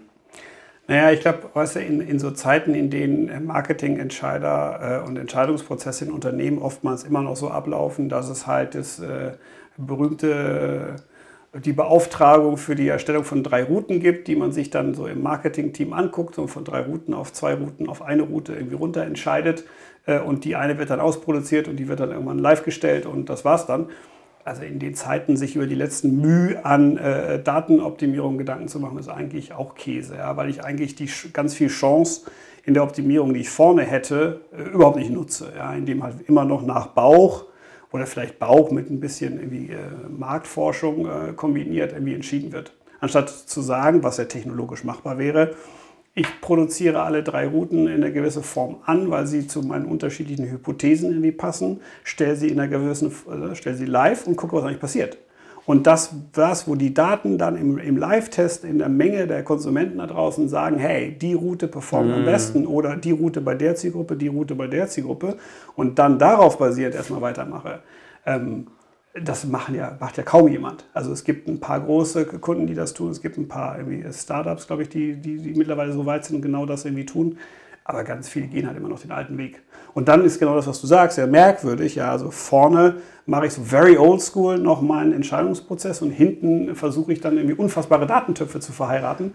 Naja, 0.87 1.11
ich 1.11 1.21
glaube, 1.21 1.49
weißt 1.53 1.77
du, 1.77 1.79
in, 1.79 1.99
in 1.99 2.19
so 2.19 2.29
Zeiten, 2.31 2.75
in 2.75 2.91
denen 2.91 3.45
Marketingentscheider 3.45 5.01
äh, 5.03 5.07
und 5.07 5.17
Entscheidungsprozesse 5.17 6.05
in 6.05 6.11
Unternehmen 6.11 6.59
oftmals 6.59 7.03
immer 7.03 7.23
noch 7.23 7.35
so 7.35 7.49
ablaufen, 7.49 8.07
dass 8.07 8.29
es 8.29 8.45
halt 8.45 8.75
das 8.75 8.99
äh, 8.99 9.31
berühmte 9.77 10.95
äh, 11.53 11.59
die 11.59 11.73
Beauftragung 11.73 12.57
für 12.57 12.75
die 12.75 12.87
Erstellung 12.87 13.23
von 13.23 13.41
drei 13.41 13.63
Routen 13.63 13.99
gibt, 13.99 14.27
die 14.27 14.35
man 14.35 14.51
sich 14.51 14.69
dann 14.69 14.93
so 14.93 15.07
im 15.07 15.23
Marketing-Team 15.23 15.93
anguckt 15.93 16.37
und 16.37 16.49
von 16.49 16.65
drei 16.65 16.81
Routen 16.81 17.13
auf 17.13 17.31
zwei 17.33 17.53
Routen 17.55 17.87
auf 17.87 18.01
eine 18.01 18.23
Route 18.23 18.53
irgendwie 18.53 18.75
runter 18.75 19.03
entscheidet. 19.03 19.63
Äh, 20.05 20.19
und 20.19 20.45
die 20.45 20.55
eine 20.55 20.77
wird 20.77 20.91
dann 20.91 20.99
ausproduziert 20.99 21.67
und 21.67 21.77
die 21.77 21.87
wird 21.87 21.99
dann 21.99 22.11
irgendwann 22.11 22.39
live 22.39 22.63
gestellt 22.63 23.07
und 23.07 23.29
das 23.29 23.43
war's 23.43 23.65
dann 23.65 23.87
also 24.45 24.61
in 24.61 24.77
den 24.77 24.93
Zeiten 24.93 25.37
sich 25.37 25.55
über 25.55 25.65
die 25.65 25.75
letzten 25.75 26.21
Mühe 26.21 26.63
an 26.63 26.97
äh, 26.97 27.41
Datenoptimierung 27.41 28.37
Gedanken 28.37 28.67
zu 28.67 28.79
machen, 28.79 28.99
ist 28.99 29.09
eigentlich 29.09 29.53
auch 29.53 29.73
Käse, 29.73 30.17
ja, 30.17 30.37
weil 30.37 30.49
ich 30.49 30.63
eigentlich 30.63 30.93
die 30.93 31.09
ganz 31.33 31.55
viel 31.55 31.67
Chance 31.67 32.21
in 32.63 32.75
der 32.75 32.83
Optimierung, 32.83 33.33
die 33.33 33.41
ich 33.41 33.49
vorne 33.49 33.81
hätte, 33.81 34.41
äh, 34.55 34.69
überhaupt 34.69 34.97
nicht 34.97 35.09
nutze, 35.09 35.51
ja, 35.57 35.73
indem 35.73 36.03
halt 36.03 36.29
immer 36.29 36.45
noch 36.45 36.63
nach 36.63 36.87
Bauch 36.87 37.45
oder 37.91 38.05
vielleicht 38.05 38.37
Bauch 38.37 38.69
mit 38.69 38.91
ein 38.91 38.99
bisschen 38.99 39.39
irgendwie, 39.39 39.71
äh, 39.73 39.79
Marktforschung 40.15 41.07
äh, 41.07 41.33
kombiniert 41.33 41.93
irgendwie 41.93 42.13
entschieden 42.13 42.51
wird. 42.51 42.71
Anstatt 42.99 43.29
zu 43.29 43.61
sagen, 43.61 44.03
was 44.03 44.17
ja 44.17 44.25
technologisch 44.25 44.83
machbar 44.83 45.17
wäre, 45.17 45.55
ich 46.17 46.39
produziere 46.39 47.03
alle 47.03 47.23
drei 47.23 47.45
Routen 47.45 47.87
in 47.87 48.01
einer 48.01 48.09
gewissen 48.09 48.41
Form 48.41 48.77
an, 48.85 49.11
weil 49.11 49.27
sie 49.27 49.47
zu 49.47 49.61
meinen 49.61 49.85
unterschiedlichen 49.85 50.49
Hypothesen 50.49 51.09
irgendwie 51.09 51.33
passen, 51.33 51.81
stelle 52.05 52.37
sie 52.37 52.47
in 52.47 52.59
einer 52.59 52.69
gewissen, 52.69 53.11
äh, 53.11 53.53
stelle 53.53 53.75
sie 53.75 53.85
live 53.85 54.25
und 54.25 54.37
gucke, 54.37 54.55
was 54.55 54.63
eigentlich 54.63 54.79
passiert. 54.79 55.17
Und 55.65 55.87
das, 55.87 56.13
das 56.31 56.67
wo 56.67 56.75
die 56.75 56.93
Daten 56.93 57.37
dann 57.37 57.57
im, 57.57 57.77
im 57.79 57.97
Live-Test 57.97 58.63
in 58.63 58.77
der 58.77 58.87
Menge 58.87 59.27
der 59.27 59.43
Konsumenten 59.43 59.97
da 59.97 60.07
draußen 60.07 60.47
sagen, 60.47 60.77
hey, 60.77 61.11
die 61.11 61.33
Route 61.33 61.67
performt 61.67 62.09
mm. 62.09 62.13
am 62.13 62.21
mhm. 62.21 62.25
besten 62.25 62.67
oder 62.67 62.95
die 62.95 63.11
Route 63.11 63.41
bei 63.41 63.55
der 63.55 63.75
Zielgruppe, 63.75 64.15
die 64.15 64.27
Route 64.27 64.55
bei 64.55 64.67
der 64.67 64.87
Zielgruppe 64.87 65.37
und 65.75 65.99
dann 65.99 66.17
darauf 66.19 66.59
basiert 66.59 66.95
erstmal 66.95 67.21
weitermache. 67.21 67.79
Ähm, 68.25 68.67
das 69.23 69.45
machen 69.45 69.75
ja, 69.75 69.95
macht 69.99 70.17
ja 70.17 70.23
kaum 70.23 70.49
jemand. 70.49 70.85
Also 70.93 71.13
es 71.13 71.23
gibt 71.23 71.47
ein 71.47 71.59
paar 71.59 71.79
große 71.79 72.25
Kunden, 72.25 72.67
die 72.67 72.75
das 72.75 72.93
tun. 72.93 73.11
Es 73.11 73.21
gibt 73.21 73.37
ein 73.37 73.47
paar 73.47 73.77
Startups, 74.11 74.67
glaube 74.67 74.83
ich, 74.83 74.89
die, 74.89 75.15
die, 75.15 75.37
die 75.37 75.53
mittlerweile 75.53 75.93
so 75.93 76.05
weit 76.05 76.25
sind 76.25 76.37
und 76.37 76.41
genau 76.41 76.65
das 76.65 76.83
irgendwie 76.83 77.05
tun. 77.05 77.37
Aber 77.85 78.03
ganz 78.03 78.27
viele 78.27 78.47
gehen 78.47 78.67
halt 78.67 78.75
immer 78.75 78.89
noch 78.89 78.99
den 78.99 79.11
alten 79.11 79.37
Weg. 79.37 79.61
Und 79.93 80.09
dann 80.09 80.25
ist 80.25 80.39
genau 80.39 80.55
das, 80.55 80.67
was 80.67 80.81
du 80.81 80.87
sagst, 80.87 81.17
ja 81.17 81.27
merkwürdig. 81.27 81.95
Ja, 81.95 82.11
also 82.11 82.29
vorne 82.29 82.97
mache 83.25 83.45
ich 83.45 83.53
so 83.53 83.63
very 83.63 83.97
old 83.97 84.21
school 84.21 84.57
noch 84.57 84.81
meinen 84.81 85.13
Entscheidungsprozess 85.13 86.01
und 86.01 86.11
hinten 86.11 86.75
versuche 86.75 87.13
ich 87.13 87.21
dann 87.21 87.37
irgendwie 87.37 87.55
unfassbare 87.55 88.07
Datentöpfe 88.07 88.59
zu 88.59 88.73
verheiraten. 88.73 89.33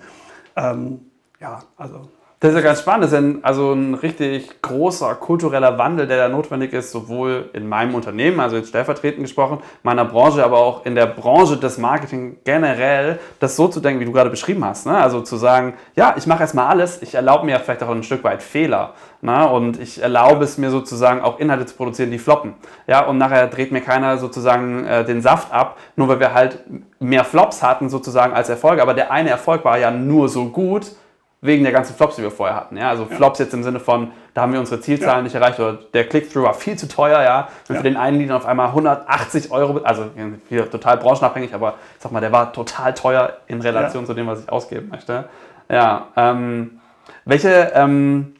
Ähm, 0.56 1.00
ja, 1.40 1.62
also 1.76 2.10
das 2.40 2.52
ist 2.52 2.56
ja 2.56 2.62
ganz 2.62 2.80
spannend. 2.80 3.04
Das 3.04 3.12
ist 3.12 3.18
ein, 3.18 3.44
also 3.44 3.74
ein 3.74 3.92
richtig 3.92 4.62
großer 4.62 5.14
kultureller 5.16 5.76
Wandel, 5.76 6.06
der 6.06 6.16
da 6.16 6.28
notwendig 6.30 6.72
ist, 6.72 6.90
sowohl 6.90 7.50
in 7.52 7.68
meinem 7.68 7.94
Unternehmen, 7.94 8.40
also 8.40 8.56
jetzt 8.56 8.70
stellvertretend 8.70 9.24
gesprochen, 9.24 9.58
meiner 9.82 10.06
Branche, 10.06 10.42
aber 10.42 10.56
auch 10.56 10.86
in 10.86 10.94
der 10.94 11.04
Branche 11.04 11.58
des 11.58 11.76
Marketing 11.76 12.38
generell, 12.44 13.18
das 13.40 13.56
so 13.56 13.68
zu 13.68 13.80
denken, 13.80 14.00
wie 14.00 14.06
du 14.06 14.12
gerade 14.12 14.30
beschrieben 14.30 14.64
hast. 14.64 14.86
Ne? 14.86 14.96
Also 14.96 15.20
zu 15.20 15.36
sagen, 15.36 15.74
ja, 15.96 16.14
ich 16.16 16.26
mache 16.26 16.40
erstmal 16.40 16.68
alles, 16.68 17.02
ich 17.02 17.14
erlaube 17.14 17.44
mir 17.44 17.60
vielleicht 17.60 17.82
auch 17.82 17.90
ein 17.90 18.02
Stück 18.02 18.24
weit 18.24 18.42
Fehler. 18.42 18.94
Ne? 19.20 19.46
Und 19.46 19.78
ich 19.78 20.02
erlaube 20.02 20.42
es 20.44 20.56
mir 20.56 20.70
sozusagen 20.70 21.20
auch 21.20 21.40
Inhalte 21.40 21.66
zu 21.66 21.74
produzieren, 21.74 22.10
die 22.10 22.18
floppen. 22.18 22.54
Ja? 22.86 23.04
Und 23.04 23.18
nachher 23.18 23.48
dreht 23.48 23.70
mir 23.70 23.82
keiner 23.82 24.16
sozusagen 24.16 24.86
äh, 24.86 25.04
den 25.04 25.20
Saft 25.20 25.52
ab, 25.52 25.76
nur 25.94 26.08
weil 26.08 26.20
wir 26.20 26.32
halt 26.32 26.60
mehr 27.00 27.24
Flops 27.24 27.62
hatten 27.62 27.90
sozusagen 27.90 28.32
als 28.32 28.48
Erfolge. 28.48 28.80
Aber 28.80 28.94
der 28.94 29.10
eine 29.10 29.28
Erfolg 29.28 29.62
war 29.66 29.76
ja 29.76 29.90
nur 29.90 30.30
so 30.30 30.46
gut, 30.46 30.92
wegen 31.42 31.62
der 31.62 31.72
ganzen 31.72 31.94
Flops, 31.96 32.16
die 32.16 32.22
wir 32.22 32.30
vorher 32.30 32.56
hatten. 32.56 32.76
Ja? 32.76 32.90
Also 32.90 33.06
ja. 33.08 33.16
Flops 33.16 33.38
jetzt 33.38 33.54
im 33.54 33.62
Sinne 33.62 33.80
von, 33.80 34.10
da 34.34 34.42
haben 34.42 34.52
wir 34.52 34.60
unsere 34.60 34.80
Zielzahlen 34.80 35.18
ja. 35.18 35.22
nicht 35.22 35.34
erreicht 35.34 35.58
oder 35.58 35.78
der 35.94 36.06
Click-Through 36.06 36.44
war 36.44 36.54
viel 36.54 36.76
zu 36.76 36.86
teuer, 36.86 37.22
ja. 37.22 37.48
Ja. 37.68 37.76
für 37.76 37.82
den 37.82 37.96
einen 37.96 38.18
liegen 38.18 38.32
auf 38.32 38.44
einmal 38.44 38.68
180 38.68 39.50
Euro, 39.50 39.78
also 39.78 40.06
hier 40.48 40.70
total 40.70 40.98
branchenabhängig, 40.98 41.54
aber 41.54 41.74
ich 41.96 42.02
sag 42.02 42.12
mal, 42.12 42.20
der 42.20 42.32
war 42.32 42.52
total 42.52 42.92
teuer 42.94 43.38
in 43.46 43.60
Relation 43.60 44.04
zu 44.06 44.14
dem, 44.14 44.26
was 44.26 44.42
ich 44.42 44.50
ausgeben 44.50 44.88
möchte. 44.90 45.24
Ja, 45.68 46.08
ähm, 46.16 46.80
welche, 47.24 47.72
ähm, 47.74 48.34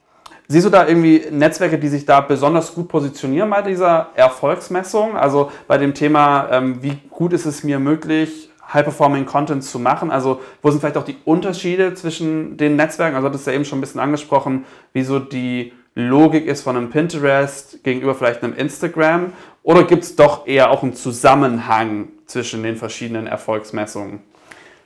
siehst 0.48 0.66
du 0.66 0.70
da 0.70 0.86
irgendwie 0.86 1.24
Netzwerke, 1.30 1.78
die 1.78 1.88
sich 1.88 2.04
da 2.04 2.20
besonders 2.20 2.74
gut 2.74 2.88
positionieren 2.88 3.48
bei 3.48 3.62
dieser 3.62 4.08
Erfolgsmessung? 4.14 5.16
Also 5.16 5.52
bei 5.68 5.78
dem 5.78 5.94
Thema, 5.94 6.48
ähm, 6.50 6.82
wie 6.82 6.98
gut 7.08 7.32
ist 7.32 7.46
es 7.46 7.62
mir 7.62 7.78
möglich, 7.78 8.49
High-Performing 8.72 9.26
Content 9.26 9.64
zu 9.64 9.78
machen? 9.78 10.10
Also 10.10 10.40
wo 10.62 10.70
sind 10.70 10.80
vielleicht 10.80 10.96
auch 10.96 11.04
die 11.04 11.16
Unterschiede 11.24 11.94
zwischen 11.94 12.56
den 12.56 12.76
Netzwerken? 12.76 13.16
Also 13.16 13.28
das 13.28 13.42
ist 13.42 13.46
ja 13.46 13.52
eben 13.52 13.64
schon 13.64 13.78
ein 13.78 13.82
bisschen 13.82 14.00
angesprochen, 14.00 14.64
wie 14.92 15.02
so 15.02 15.18
die 15.18 15.72
Logik 15.94 16.46
ist 16.46 16.62
von 16.62 16.76
einem 16.76 16.90
Pinterest 16.90 17.82
gegenüber 17.82 18.14
vielleicht 18.14 18.42
einem 18.42 18.54
Instagram? 18.54 19.32
Oder 19.62 19.84
gibt 19.84 20.04
es 20.04 20.16
doch 20.16 20.46
eher 20.46 20.70
auch 20.70 20.82
einen 20.82 20.94
Zusammenhang 20.94 22.08
zwischen 22.26 22.62
den 22.62 22.76
verschiedenen 22.76 23.26
Erfolgsmessungen? 23.26 24.20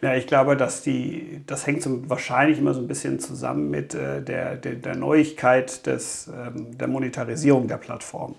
Ja, 0.04 0.14
ich 0.14 0.26
glaube, 0.26 0.54
dass 0.54 0.82
die, 0.82 1.40
das 1.46 1.66
hängt 1.66 1.80
so 1.80 2.10
wahrscheinlich 2.10 2.58
immer 2.58 2.74
so 2.74 2.80
ein 2.82 2.86
bisschen 2.86 3.20
zusammen 3.20 3.70
mit 3.70 3.94
äh, 3.94 4.20
der, 4.20 4.56
der, 4.56 4.74
der, 4.74 4.96
Neuigkeit 4.96 5.86
des, 5.86 6.28
ähm, 6.28 6.76
der 6.76 6.88
Monetarisierung 6.88 7.68
der 7.68 7.78
Plattform. 7.78 8.34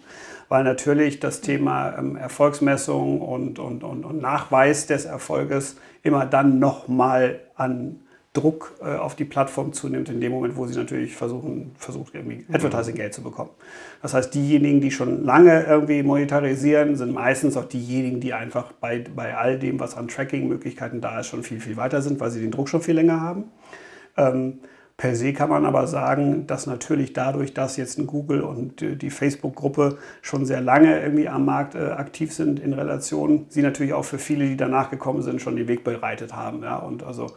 Weil 0.47 0.63
natürlich 0.63 1.19
das 1.19 1.41
Thema 1.41 1.97
ähm, 1.97 2.17
Erfolgsmessung 2.17 3.19
und, 3.19 3.58
und, 3.58 3.84
und, 3.84 4.06
und, 4.06 4.21
Nachweis 4.21 4.86
des 4.86 5.06
Erfolges 5.06 5.78
immer 6.04 6.28
dann 6.28 6.60
nochmal 6.60 7.39
an 7.56 7.99
Druck 8.36 8.76
äh, 8.82 8.95
auf 8.95 9.15
die 9.15 9.26
Plattform 9.26 9.74
zunimmt, 9.74 10.10
in 10.10 10.19
dem 10.19 10.32
Moment, 10.32 10.56
wo 10.58 10.67
sie 10.67 10.78
natürlich 10.78 11.15
versuchen, 11.15 11.71
versucht, 11.78 12.13
irgendwie 12.13 12.45
Advertising-Geld 12.52 13.13
zu 13.13 13.24
bekommen. 13.24 13.52
Das 14.02 14.13
heißt, 14.13 14.34
diejenigen, 14.36 14.82
die 14.82 14.91
schon 14.91 15.24
lange 15.24 15.63
irgendwie 15.63 16.04
monetarisieren, 16.04 16.95
sind 16.95 17.13
meistens 17.13 17.58
auch 17.58 17.65
diejenigen, 17.65 18.19
die 18.19 18.34
einfach 18.34 18.74
bei, 18.74 19.04
bei 19.15 19.36
all 19.36 19.58
dem, 19.58 19.80
was 19.80 19.95
an 19.95 20.08
Tracking-Möglichkeiten 20.08 21.02
da 21.02 21.19
ist, 21.19 21.28
schon 21.28 21.43
viel, 21.43 21.60
viel 21.60 21.78
weiter 21.78 22.02
sind, 22.02 22.19
weil 22.19 22.30
sie 22.30 22.41
den 22.41 22.52
Druck 22.52 22.69
schon 22.69 22.82
viel 22.82 22.95
länger 22.95 23.21
haben. 23.21 23.45
Ähm, 24.17 24.60
Per 24.98 25.13
se 25.13 25.34
kann 25.34 25.50
man 25.50 25.65
aber 25.65 25.88
sagen, 25.88 26.48
dass 26.48 26.67
natürlich 26.67 27.12
dadurch, 27.12 27.54
dass 27.54 27.76
jetzt 27.76 28.00
ein 28.00 28.08
Google 28.08 28.41
und 28.41 28.80
die 28.80 29.10
Facebook-Gruppe 29.10 29.98
schon 30.21 30.45
sehr 30.45 30.62
lange 30.62 31.02
irgendwie 31.02 31.28
am 31.28 31.43
Markt 31.43 31.76
äh, 31.76 31.80
aktiv 31.80 32.34
sind 32.34 32.62
in 32.62 32.71
Relation, 32.71 33.45
sie 33.50 33.62
natürlich 33.62 33.91
auch 33.91 34.06
für 34.06 34.19
viele, 34.19 34.48
die 34.48 34.56
danach 34.56 34.89
gekommen 34.89 35.21
sind, 35.21 35.41
schon 35.41 35.58
den 35.58 35.67
Weg 35.67 35.84
bereitet 35.84 36.34
haben. 36.34 36.63
Ja? 36.63 36.78
Und 36.78 37.04
also 37.04 37.32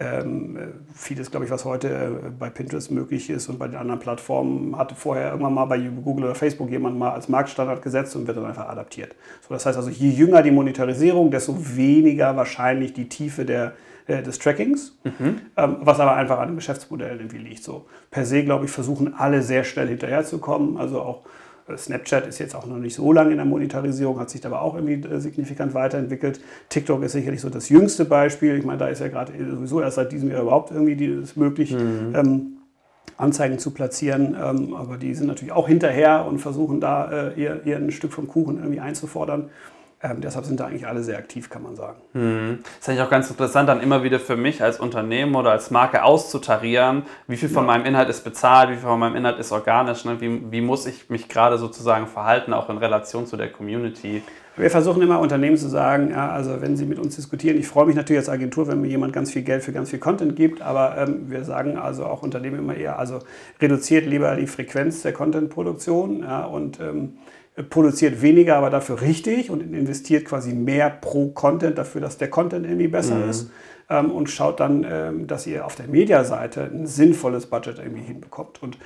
ähm, 0.00 0.56
vieles, 0.94 1.30
glaube 1.30 1.46
ich, 1.46 1.50
was 1.50 1.64
heute 1.64 1.88
äh, 1.88 2.30
bei 2.30 2.50
Pinterest 2.50 2.90
möglich 2.90 3.30
ist 3.30 3.48
und 3.48 3.58
bei 3.58 3.66
den 3.66 3.76
anderen 3.76 3.98
Plattformen, 3.98 4.78
hatte 4.78 4.94
vorher 4.94 5.30
irgendwann 5.30 5.54
mal 5.54 5.64
bei 5.64 5.78
Google 5.78 6.26
oder 6.26 6.34
Facebook 6.36 6.70
jemand 6.70 6.96
mal 6.96 7.10
als 7.10 7.28
Marktstandard 7.28 7.82
gesetzt 7.82 8.14
und 8.14 8.26
wird 8.28 8.36
dann 8.36 8.46
einfach 8.46 8.68
adaptiert. 8.68 9.16
So, 9.46 9.54
das 9.54 9.66
heißt 9.66 9.76
also, 9.76 9.90
je 9.90 10.10
jünger 10.10 10.42
die 10.42 10.52
Monetarisierung, 10.52 11.32
desto 11.32 11.56
weniger 11.76 12.36
wahrscheinlich 12.36 12.92
die 12.92 13.08
Tiefe 13.08 13.44
der, 13.44 13.72
äh, 14.06 14.22
des 14.22 14.38
Trackings, 14.38 14.96
mhm. 15.02 15.40
ähm, 15.56 15.76
was 15.80 15.98
aber 15.98 16.14
einfach 16.14 16.38
an 16.38 16.48
dem 16.48 16.56
Geschäftsmodell 16.56 17.16
irgendwie 17.16 17.38
liegt. 17.38 17.64
So, 17.64 17.86
per 18.12 18.24
se, 18.24 18.44
glaube 18.44 18.66
ich, 18.66 18.70
versuchen 18.70 19.14
alle 19.14 19.42
sehr 19.42 19.64
schnell 19.64 19.88
hinterherzukommen, 19.88 20.76
also 20.76 21.00
auch 21.00 21.22
Snapchat 21.76 22.26
ist 22.26 22.38
jetzt 22.38 22.54
auch 22.54 22.66
noch 22.66 22.78
nicht 22.78 22.94
so 22.94 23.12
lange 23.12 23.30
in 23.30 23.36
der 23.36 23.46
Monetarisierung, 23.46 24.18
hat 24.18 24.30
sich 24.30 24.44
aber 24.46 24.62
auch 24.62 24.74
irgendwie 24.74 25.06
äh, 25.06 25.20
signifikant 25.20 25.74
weiterentwickelt. 25.74 26.40
TikTok 26.68 27.02
ist 27.02 27.12
sicherlich 27.12 27.40
so 27.40 27.50
das 27.50 27.68
jüngste 27.68 28.04
Beispiel. 28.04 28.56
Ich 28.56 28.64
meine, 28.64 28.78
da 28.78 28.88
ist 28.88 29.00
ja 29.00 29.08
gerade 29.08 29.32
sowieso 29.50 29.80
erst 29.80 29.96
seit 29.96 30.12
diesem 30.12 30.30
Jahr 30.30 30.42
überhaupt 30.42 30.70
irgendwie 30.70 31.04
es 31.06 31.36
möglich, 31.36 31.72
mhm. 31.72 32.12
ähm, 32.14 32.46
Anzeigen 33.16 33.58
zu 33.58 33.72
platzieren. 33.72 34.36
Ähm, 34.40 34.74
aber 34.74 34.96
die 34.96 35.14
sind 35.14 35.26
natürlich 35.26 35.52
auch 35.52 35.68
hinterher 35.68 36.24
und 36.26 36.38
versuchen 36.38 36.80
da 36.80 37.10
äh, 37.10 37.40
ihr, 37.40 37.60
ihr 37.64 37.76
ein 37.76 37.90
Stück 37.90 38.12
vom 38.12 38.28
Kuchen 38.28 38.58
irgendwie 38.58 38.80
einzufordern. 38.80 39.50
Ähm, 40.00 40.20
deshalb 40.20 40.44
sind 40.44 40.60
da 40.60 40.66
eigentlich 40.66 40.86
alle 40.86 41.02
sehr 41.02 41.18
aktiv, 41.18 41.50
kann 41.50 41.62
man 41.62 41.74
sagen. 41.74 42.00
Hm. 42.12 42.60
Das 42.62 42.78
ist 42.80 42.88
eigentlich 42.88 43.02
auch 43.02 43.10
ganz 43.10 43.28
interessant, 43.30 43.68
dann 43.68 43.80
immer 43.80 44.04
wieder 44.04 44.20
für 44.20 44.36
mich 44.36 44.62
als 44.62 44.78
Unternehmen 44.78 45.34
oder 45.34 45.50
als 45.50 45.72
Marke 45.72 46.04
auszutarieren, 46.04 47.02
wie 47.26 47.36
viel 47.36 47.48
von 47.48 47.64
ja. 47.64 47.72
meinem 47.72 47.84
Inhalt 47.84 48.08
ist 48.08 48.22
bezahlt, 48.22 48.70
wie 48.70 48.74
viel 48.74 48.84
von 48.88 49.00
meinem 49.00 49.16
Inhalt 49.16 49.40
ist 49.40 49.50
organisch, 49.50 50.04
ne? 50.04 50.20
wie, 50.20 50.52
wie 50.52 50.60
muss 50.60 50.86
ich 50.86 51.10
mich 51.10 51.28
gerade 51.28 51.58
sozusagen 51.58 52.06
verhalten, 52.06 52.52
auch 52.52 52.70
in 52.70 52.78
Relation 52.78 53.26
zu 53.26 53.36
der 53.36 53.50
Community. 53.50 54.22
Wir 54.56 54.70
versuchen 54.70 55.02
immer 55.02 55.20
Unternehmen 55.20 55.56
zu 55.56 55.68
sagen, 55.68 56.10
ja, 56.10 56.30
also 56.30 56.60
wenn 56.60 56.76
sie 56.76 56.84
mit 56.84 56.98
uns 56.98 57.14
diskutieren, 57.14 57.56
ich 57.58 57.68
freue 57.68 57.86
mich 57.86 57.94
natürlich 57.94 58.18
als 58.18 58.28
Agentur, 58.28 58.66
wenn 58.66 58.80
mir 58.80 58.88
jemand 58.88 59.12
ganz 59.12 59.32
viel 59.32 59.42
Geld 59.42 59.62
für 59.62 59.72
ganz 59.72 59.90
viel 59.90 60.00
Content 60.00 60.34
gibt, 60.34 60.62
aber 60.62 60.96
ähm, 60.98 61.30
wir 61.30 61.44
sagen 61.44 61.76
also 61.76 62.04
auch 62.06 62.22
Unternehmen 62.22 62.58
immer 62.58 62.74
eher, 62.74 62.98
also 62.98 63.20
reduziert 63.60 64.06
lieber 64.06 64.34
die 64.36 64.48
Frequenz 64.48 65.02
der 65.02 65.12
Contentproduktion 65.12 66.20
ja, 66.20 66.44
und 66.44 66.80
ähm, 66.80 67.18
produziert 67.62 68.22
weniger, 68.22 68.56
aber 68.56 68.70
dafür 68.70 69.00
richtig 69.00 69.50
und 69.50 69.60
investiert 69.74 70.24
quasi 70.24 70.52
mehr 70.52 70.90
pro 70.90 71.28
Content 71.28 71.78
dafür, 71.78 72.00
dass 72.00 72.18
der 72.18 72.30
Content 72.30 72.66
irgendwie 72.66 72.88
besser 72.88 73.16
mhm. 73.16 73.30
ist 73.30 73.50
ähm, 73.90 74.10
und 74.10 74.30
schaut 74.30 74.60
dann, 74.60 74.86
ähm, 74.88 75.26
dass 75.26 75.46
ihr 75.46 75.64
auf 75.64 75.74
der 75.74 75.88
Mediaseite 75.88 76.70
ein 76.72 76.86
sinnvolles 76.86 77.46
Budget 77.46 77.78
irgendwie 77.78 78.02
hinbekommt. 78.02 78.62
Und 78.62 78.78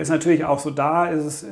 ist 0.00 0.08
natürlich 0.08 0.44
auch 0.46 0.58
so 0.58 0.70
da, 0.70 1.08
ist 1.08 1.24
es, 1.24 1.42
äh, 1.42 1.48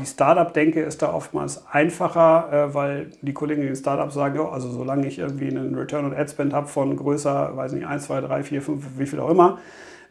die 0.00 0.06
Startup-Denke 0.06 0.82
ist 0.82 1.00
da 1.00 1.12
oftmals 1.12 1.64
einfacher, 1.70 2.52
äh, 2.52 2.74
weil 2.74 3.10
die 3.22 3.32
Kollegen 3.32 3.62
in 3.62 3.68
den 3.68 3.76
Startups 3.76 4.14
sagen, 4.14 4.36
ja, 4.36 4.48
also 4.48 4.68
solange 4.68 5.06
ich 5.06 5.20
irgendwie 5.20 5.46
einen 5.46 5.76
Return 5.76 6.04
on 6.04 6.14
Ad 6.14 6.28
Spend 6.28 6.52
habe 6.52 6.66
von 6.66 6.96
größer, 6.96 7.56
weiß 7.56 7.72
nicht, 7.72 7.86
1, 7.86 8.04
2, 8.04 8.22
3, 8.22 8.42
4, 8.42 8.62
5, 8.62 8.84
wie 8.98 9.06
viel 9.06 9.20
auch 9.20 9.30
immer, 9.30 9.58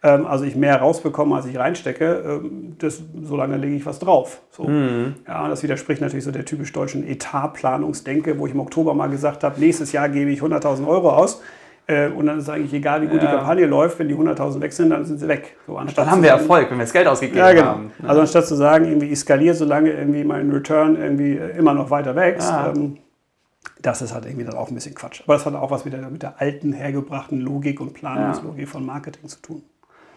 also 0.08 0.44
ich 0.44 0.56
mehr 0.56 0.78
rausbekomme, 0.78 1.36
als 1.36 1.46
ich 1.46 1.58
reinstecke, 1.58 2.42
ähm, 2.44 2.76
das, 2.78 3.02
solange 3.22 3.58
lege 3.58 3.76
ich 3.76 3.86
was 3.86 4.00
drauf. 4.00 4.42
So. 4.52 4.64
Mhm. 4.64 5.16
Ja, 5.26 5.48
das 5.48 5.64
widerspricht 5.64 6.02
natürlich 6.02 6.26
so 6.26 6.32
der 6.32 6.44
typisch 6.44 6.74
deutschen 6.74 7.08
Etatplanungsdenke, 7.08 8.38
wo 8.38 8.46
ich 8.46 8.54
im 8.54 8.60
Oktober 8.60 8.94
mal 8.94 9.08
gesagt 9.08 9.44
habe, 9.44 9.60
nächstes 9.60 9.94
Jahr 9.94 10.10
gebe 10.10 10.30
ich 10.32 10.42
100.000 10.42 10.86
Euro 10.88 11.12
aus. 11.12 11.42
Äh, 11.86 12.10
und 12.10 12.26
dann 12.26 12.40
ist 12.40 12.50
eigentlich 12.50 12.74
egal, 12.74 13.02
wie 13.02 13.08
gut 13.08 13.22
ja. 13.22 13.30
die 13.30 13.36
Kampagne 13.36 13.66
läuft, 13.66 14.00
wenn 14.00 14.08
die 14.08 14.16
100.000 14.16 14.62
weg 14.62 14.72
sind, 14.72 14.90
dann 14.90 15.06
sind 15.06 15.20
sie 15.20 15.28
weg. 15.28 15.58
So, 15.68 15.80
dann 15.96 16.12
haben 16.12 16.24
wir 16.24 16.30
Erfolg, 16.30 16.70
wenn 16.70 16.78
wir 16.78 16.86
das 16.86 16.94
Geld 16.94 17.08
ausgegeben 17.08 17.40
ja, 17.40 17.52
genau. 17.52 17.66
haben. 17.66 17.92
Also 18.06 18.22
anstatt 18.22 18.48
zu 18.48 18.56
sagen, 18.56 18.86
irgendwie 18.86 19.08
ich 19.08 19.20
skaliere, 19.20 19.56
solange 19.56 19.92
irgendwie 19.92 20.24
mein 20.24 20.50
Return 20.52 20.96
irgendwie 20.96 21.38
äh, 21.38 21.58
immer 21.58 21.74
noch 21.74 21.90
weiter 21.90 22.16
wächst, 22.16 22.50
ja. 22.50 22.72
ähm, 22.74 22.98
das 23.82 24.02
ist 24.02 24.14
halt 24.14 24.26
irgendwie 24.26 24.46
dann 24.46 24.56
auch 24.56 24.70
ein 24.70 24.76
bisschen 24.76 24.96
Quatsch. 24.96 25.22
Aber 25.24 25.34
das 25.34 25.46
hat 25.46 25.56
auch 25.56 25.72
was 25.72 25.86
wieder 25.86 25.98
mit 26.10 26.24
der 26.24 26.42
alten, 26.42 26.72
hergebrachten 26.72 27.40
Logik 27.42 27.82
und 27.82 27.94
Planungslogik 27.94 28.68
von 28.70 28.86
Marketing 28.86 29.28
zu 29.28 29.42
tun. 29.42 29.64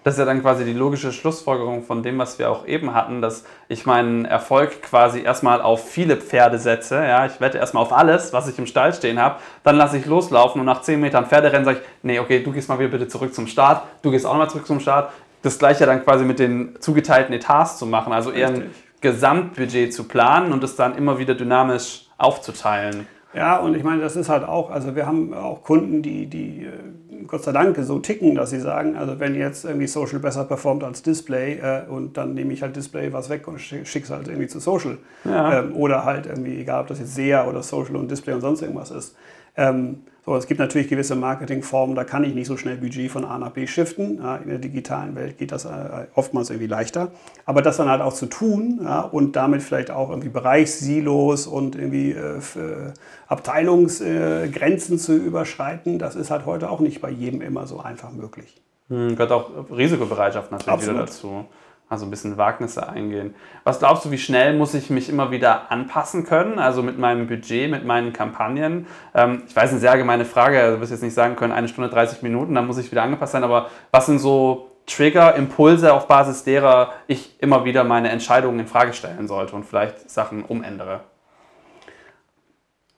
Das 0.06 0.14
ist 0.14 0.18
ja 0.20 0.24
dann 0.24 0.40
quasi 0.40 0.64
die 0.64 0.72
logische 0.72 1.12
Schlussfolgerung 1.12 1.82
von 1.82 2.04
dem, 2.04 2.16
was 2.16 2.38
wir 2.38 2.48
auch 2.48 2.64
eben 2.68 2.94
hatten, 2.94 3.20
dass 3.20 3.42
ich 3.66 3.86
meinen 3.86 4.24
Erfolg 4.24 4.80
quasi 4.80 5.22
erstmal 5.22 5.60
auf 5.60 5.90
viele 5.90 6.16
Pferde 6.16 6.60
setze. 6.60 6.94
Ja, 6.94 7.26
ich 7.26 7.40
wette 7.40 7.58
erstmal 7.58 7.82
auf 7.82 7.92
alles, 7.92 8.32
was 8.32 8.46
ich 8.46 8.56
im 8.56 8.66
Stall 8.66 8.94
stehen 8.94 9.20
habe. 9.20 9.40
Dann 9.64 9.74
lasse 9.74 9.98
ich 9.98 10.06
loslaufen 10.06 10.60
und 10.60 10.64
nach 10.64 10.82
10 10.82 11.00
Metern 11.00 11.26
Pferderennen 11.26 11.64
sage 11.64 11.78
ich, 11.80 11.88
nee, 12.04 12.20
okay, 12.20 12.40
du 12.40 12.52
gehst 12.52 12.68
mal 12.68 12.78
wieder 12.78 12.90
bitte 12.90 13.08
zurück 13.08 13.34
zum 13.34 13.48
Start. 13.48 13.82
Du 14.02 14.12
gehst 14.12 14.26
auch 14.26 14.30
nochmal 14.30 14.48
zurück 14.48 14.68
zum 14.68 14.78
Start. 14.78 15.10
Das 15.42 15.58
gleiche 15.58 15.86
dann 15.86 16.04
quasi 16.04 16.24
mit 16.24 16.38
den 16.38 16.76
zugeteilten 16.78 17.34
Etats 17.34 17.76
zu 17.76 17.84
machen. 17.84 18.12
Also 18.12 18.30
eher 18.30 18.50
ein 18.50 18.70
Gesamtbudget 19.00 19.92
zu 19.92 20.04
planen 20.04 20.52
und 20.52 20.62
es 20.62 20.76
dann 20.76 20.96
immer 20.96 21.18
wieder 21.18 21.34
dynamisch 21.34 22.06
aufzuteilen. 22.16 23.08
Ja, 23.34 23.58
und 23.58 23.74
ich 23.74 23.82
meine, 23.82 24.00
das 24.00 24.14
ist 24.16 24.28
halt 24.28 24.44
auch, 24.44 24.70
also 24.70 24.94
wir 24.94 25.04
haben 25.04 25.34
auch 25.34 25.62
Kunden, 25.62 26.00
die, 26.00 26.26
die 26.26 26.64
äh, 26.64 26.70
Gott 27.26 27.44
sei 27.44 27.52
Dank 27.52 27.76
so 27.82 27.98
ticken, 27.98 28.34
dass 28.34 28.50
sie 28.50 28.60
sagen, 28.60 28.96
also 28.96 29.18
wenn 29.20 29.34
jetzt 29.34 29.64
irgendwie 29.64 29.86
Social 29.86 30.18
besser 30.18 30.44
performt 30.44 30.84
als 30.84 31.02
Display 31.02 31.58
äh, 31.58 31.88
und 31.88 32.16
dann 32.16 32.34
nehme 32.34 32.52
ich 32.52 32.62
halt 32.62 32.76
Display 32.76 33.12
was 33.12 33.28
weg 33.28 33.46
und 33.48 33.60
schicke 33.60 33.84
es 33.84 34.10
halt 34.10 34.28
irgendwie 34.28 34.48
zu 34.48 34.60
Social. 34.60 34.98
Ja. 35.24 35.60
Ähm, 35.60 35.74
oder 35.74 36.04
halt 36.04 36.26
irgendwie, 36.26 36.60
egal 36.60 36.82
ob 36.82 36.86
das 36.88 36.98
jetzt 36.98 37.14
SEA 37.14 37.46
oder 37.46 37.62
Social 37.62 37.96
und 37.96 38.10
Display 38.10 38.34
und 38.34 38.40
sonst 38.40 38.62
irgendwas 38.62 38.90
ist. 38.90 39.16
Ähm, 39.56 40.02
so, 40.26 40.34
es 40.34 40.48
gibt 40.48 40.58
natürlich 40.58 40.88
gewisse 40.88 41.14
Marketingformen, 41.14 41.94
da 41.94 42.02
kann 42.02 42.24
ich 42.24 42.34
nicht 42.34 42.48
so 42.48 42.56
schnell 42.56 42.78
Budget 42.78 43.12
von 43.12 43.24
A 43.24 43.38
nach 43.38 43.52
B 43.52 43.68
shiften. 43.68 44.18
Ja, 44.20 44.36
in 44.36 44.48
der 44.48 44.58
digitalen 44.58 45.14
Welt 45.14 45.38
geht 45.38 45.52
das 45.52 45.66
äh, 45.66 46.08
oftmals 46.16 46.50
irgendwie 46.50 46.66
leichter. 46.66 47.12
Aber 47.44 47.62
das 47.62 47.76
dann 47.76 47.88
halt 47.88 48.02
auch 48.02 48.12
zu 48.12 48.26
tun 48.26 48.80
ja, 48.82 49.02
und 49.02 49.36
damit 49.36 49.62
vielleicht 49.62 49.92
auch 49.92 50.10
irgendwie 50.10 50.28
Bereichssilos 50.28 51.46
und 51.46 51.76
irgendwie 51.76 52.10
äh, 52.10 52.38
äh 52.38 52.92
Abteilungsgrenzen 53.28 54.96
äh, 54.96 54.98
zu 54.98 55.16
überschreiten, 55.16 55.98
das 55.98 56.16
ist 56.16 56.30
halt 56.30 56.44
heute 56.44 56.70
auch 56.70 56.80
nicht 56.80 57.00
bei 57.00 57.10
jedem 57.10 57.40
immer 57.40 57.66
so 57.68 57.80
einfach 57.80 58.12
möglich. 58.12 58.60
Hm, 58.88 59.10
gehört 59.10 59.32
auch 59.32 59.50
Risikobereitschaft 59.70 60.50
natürlich 60.52 60.74
Absolut. 60.74 60.96
wieder 60.96 61.06
dazu. 61.06 61.44
Also 61.88 62.04
ein 62.04 62.10
bisschen 62.10 62.36
Wagnisse 62.36 62.88
eingehen. 62.88 63.36
Was 63.62 63.78
glaubst 63.78 64.04
du, 64.04 64.10
wie 64.10 64.18
schnell 64.18 64.56
muss 64.56 64.74
ich 64.74 64.90
mich 64.90 65.08
immer 65.08 65.30
wieder 65.30 65.70
anpassen 65.70 66.24
können? 66.24 66.58
Also 66.58 66.82
mit 66.82 66.98
meinem 66.98 67.28
Budget, 67.28 67.70
mit 67.70 67.84
meinen 67.84 68.12
Kampagnen? 68.12 68.86
Ähm, 69.14 69.44
ich 69.46 69.54
weiß, 69.54 69.70
eine 69.70 69.78
sehr 69.78 69.92
allgemeine 69.92 70.24
Frage, 70.24 70.60
also 70.60 70.76
du 70.76 70.80
wirst 70.80 70.90
jetzt 70.90 71.02
nicht 71.02 71.14
sagen 71.14 71.36
können, 71.36 71.52
eine 71.52 71.68
Stunde 71.68 71.88
30 71.88 72.22
Minuten, 72.22 72.54
dann 72.54 72.66
muss 72.66 72.78
ich 72.78 72.90
wieder 72.90 73.04
angepasst 73.04 73.32
sein, 73.32 73.44
aber 73.44 73.70
was 73.92 74.06
sind 74.06 74.18
so 74.18 74.72
Trigger, 74.86 75.34
Impulse, 75.34 75.92
auf 75.92 76.08
Basis 76.08 76.44
derer 76.44 76.92
ich 77.06 77.40
immer 77.40 77.64
wieder 77.64 77.84
meine 77.84 78.08
Entscheidungen 78.08 78.60
in 78.60 78.66
Frage 78.66 78.92
stellen 78.92 79.28
sollte 79.28 79.54
und 79.54 79.64
vielleicht 79.64 80.10
Sachen 80.10 80.44
umändere? 80.44 81.00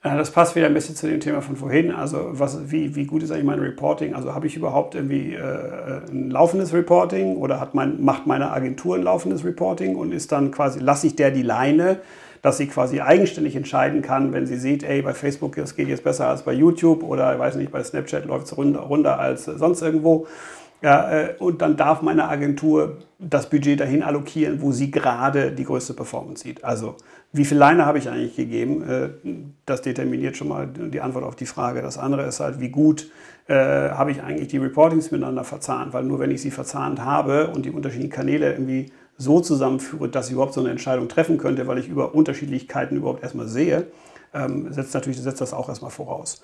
Das 0.01 0.31
passt 0.31 0.55
wieder 0.55 0.67
ein 0.67 0.75
bisschen 0.75 0.95
zu 0.95 1.09
dem 1.09 1.19
Thema 1.19 1.43
von 1.43 1.57
vorhin. 1.57 1.91
Also 1.91 2.29
was, 2.31 2.71
wie, 2.71 2.95
wie 2.95 3.05
gut 3.05 3.25
ist 3.25 3.33
eigentlich 3.33 3.45
mein 3.45 3.59
Reporting? 3.59 4.15
Also 4.15 4.33
habe 4.33 4.47
ich 4.47 4.57
überhaupt 4.57 4.95
irgendwie 4.95 5.35
äh, 5.35 6.03
ein 6.09 6.31
laufendes 6.31 6.73
Reporting 6.73 7.37
oder 7.37 7.59
hat 7.59 7.75
mein, 7.75 8.05
macht 8.05 8.25
meine 8.27 8.53
Agentur 8.53 8.95
ein 8.95 9.03
laufendes 9.03 9.45
Reporting 9.45 9.97
und 9.97 10.13
ist 10.13 10.31
dann 10.31 10.53
quasi, 10.53 10.79
lasse 10.79 11.09
ich 11.09 11.17
der 11.17 11.33
die 11.33 11.43
Leine, 11.43 11.99
dass 12.43 12.59
sie 12.59 12.69
quasi 12.69 13.01
eigenständig 13.01 13.57
entscheiden 13.57 14.01
kann, 14.01 14.33
wenn 14.33 14.47
sie 14.47 14.57
sieht, 14.57 14.85
ey, 14.85 15.03
bei 15.03 15.15
Facebook 15.15 15.59
es 15.59 15.75
geht 15.75 15.89
jetzt 15.89 16.05
besser 16.05 16.29
als 16.29 16.43
bei 16.43 16.53
YouTube 16.53 17.03
oder 17.03 17.33
ich 17.33 17.41
weiß 17.41 17.57
nicht, 17.57 17.73
bei 17.73 17.83
Snapchat 17.83 18.25
läuft 18.27 18.47
es 18.47 18.57
runter, 18.57 18.81
runter 18.81 19.19
als 19.19 19.47
sonst 19.47 19.83
irgendwo. 19.83 20.29
Ja, 20.81 21.11
äh, 21.11 21.35
und 21.41 21.61
dann 21.61 21.77
darf 21.77 22.03
meine 22.03 22.29
Agentur 22.29 22.99
das 23.19 23.51
Budget 23.51 23.81
dahin 23.81 24.05
allokieren, 24.05 24.63
wo 24.63 24.71
sie 24.71 24.93
gerade 24.93 25.51
die 25.51 25.65
größte 25.65 25.93
Performance 25.93 26.45
sieht. 26.45 26.63
Also 26.63 26.95
wie 27.33 27.45
viel 27.45 27.59
Leine 27.59 27.85
habe 27.85 27.99
ich 27.99 28.09
eigentlich 28.09 28.37
gegeben? 28.37 28.83
Äh, 28.89 29.09
das 29.67 29.83
determiniert 29.83 30.37
schon 30.37 30.49
mal 30.49 30.67
die 30.67 31.01
Antwort 31.01 31.25
auf 31.25 31.37
die 31.37 31.47
Frage. 31.47 31.83
Das 31.83 31.99
andere 31.99 32.25
ist 32.27 32.41
halt, 32.41 32.61
wie 32.61 32.71
gut 32.71 33.11
äh, 33.47 33.55
habe 33.55 34.11
ich 34.11 34.23
eigentlich 34.23 34.49
die 34.49 34.59
Reportings 34.59 35.11
miteinander 35.11 35.45
verzahnt? 35.45 35.93
Weil 35.93 36.05
nur 36.05 36.19
wenn 36.19 36.31
ich 36.31 36.41
sie 36.41 36.51
verzahnt 36.51 37.05
habe 37.05 37.49
und 37.49 37.67
die 37.67 37.71
unterschiedlichen 37.71 38.13
Kanäle 38.13 38.53
irgendwie 38.53 38.93
so 39.19 39.41
zusammenführe, 39.41 40.09
dass 40.09 40.29
ich 40.29 40.33
überhaupt 40.33 40.55
so 40.55 40.61
eine 40.61 40.71
Entscheidung 40.71 41.09
treffen 41.09 41.39
könnte, 41.39 41.67
weil 41.67 41.79
ich 41.79 41.89
über 41.89 42.15
Unterschiedlichkeiten 42.15 42.97
überhaupt 42.97 43.23
erstmal 43.23 43.49
sehe, 43.49 43.89
ähm, 44.33 44.73
setzt 44.73 44.95
natürlich 44.95 45.21
setzt 45.21 45.41
das 45.41 45.53
auch 45.53 45.69
erstmal 45.69 45.91
voraus. 45.91 46.43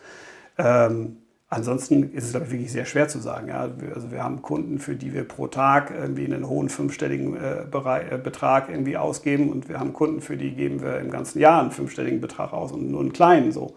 Ähm, 0.58 1.18
Ansonsten 1.48 2.10
ist 2.12 2.24
es, 2.24 2.30
glaube 2.30 2.46
ich, 2.46 2.52
wirklich 2.52 2.72
sehr 2.72 2.84
schwer 2.84 3.06
zu 3.06 3.18
sagen. 3.18 3.48
Ja. 3.48 3.68
Also 3.94 4.10
wir 4.10 4.24
haben 4.24 4.42
Kunden, 4.42 4.78
für 4.78 4.96
die 4.96 5.12
wir 5.12 5.24
pro 5.24 5.46
Tag 5.46 5.92
irgendwie 5.96 6.24
einen 6.24 6.48
hohen 6.48 6.68
fünfstelligen 6.68 7.36
äh, 7.36 7.62
äh, 7.62 8.18
Betrag 8.18 8.68
irgendwie 8.70 8.96
ausgeben 8.96 9.50
und 9.50 9.68
wir 9.68 9.78
haben 9.78 9.92
Kunden, 9.92 10.20
für 10.20 10.36
die 10.36 10.52
geben 10.52 10.80
wir 10.82 10.98
im 10.98 11.10
ganzen 11.10 11.38
Jahr 11.38 11.60
einen 11.60 11.70
fünfstelligen 11.70 12.20
Betrag 12.20 12.52
aus 12.52 12.72
und 12.72 12.90
nur 12.90 13.00
einen 13.00 13.12
kleinen 13.12 13.52
so. 13.52 13.74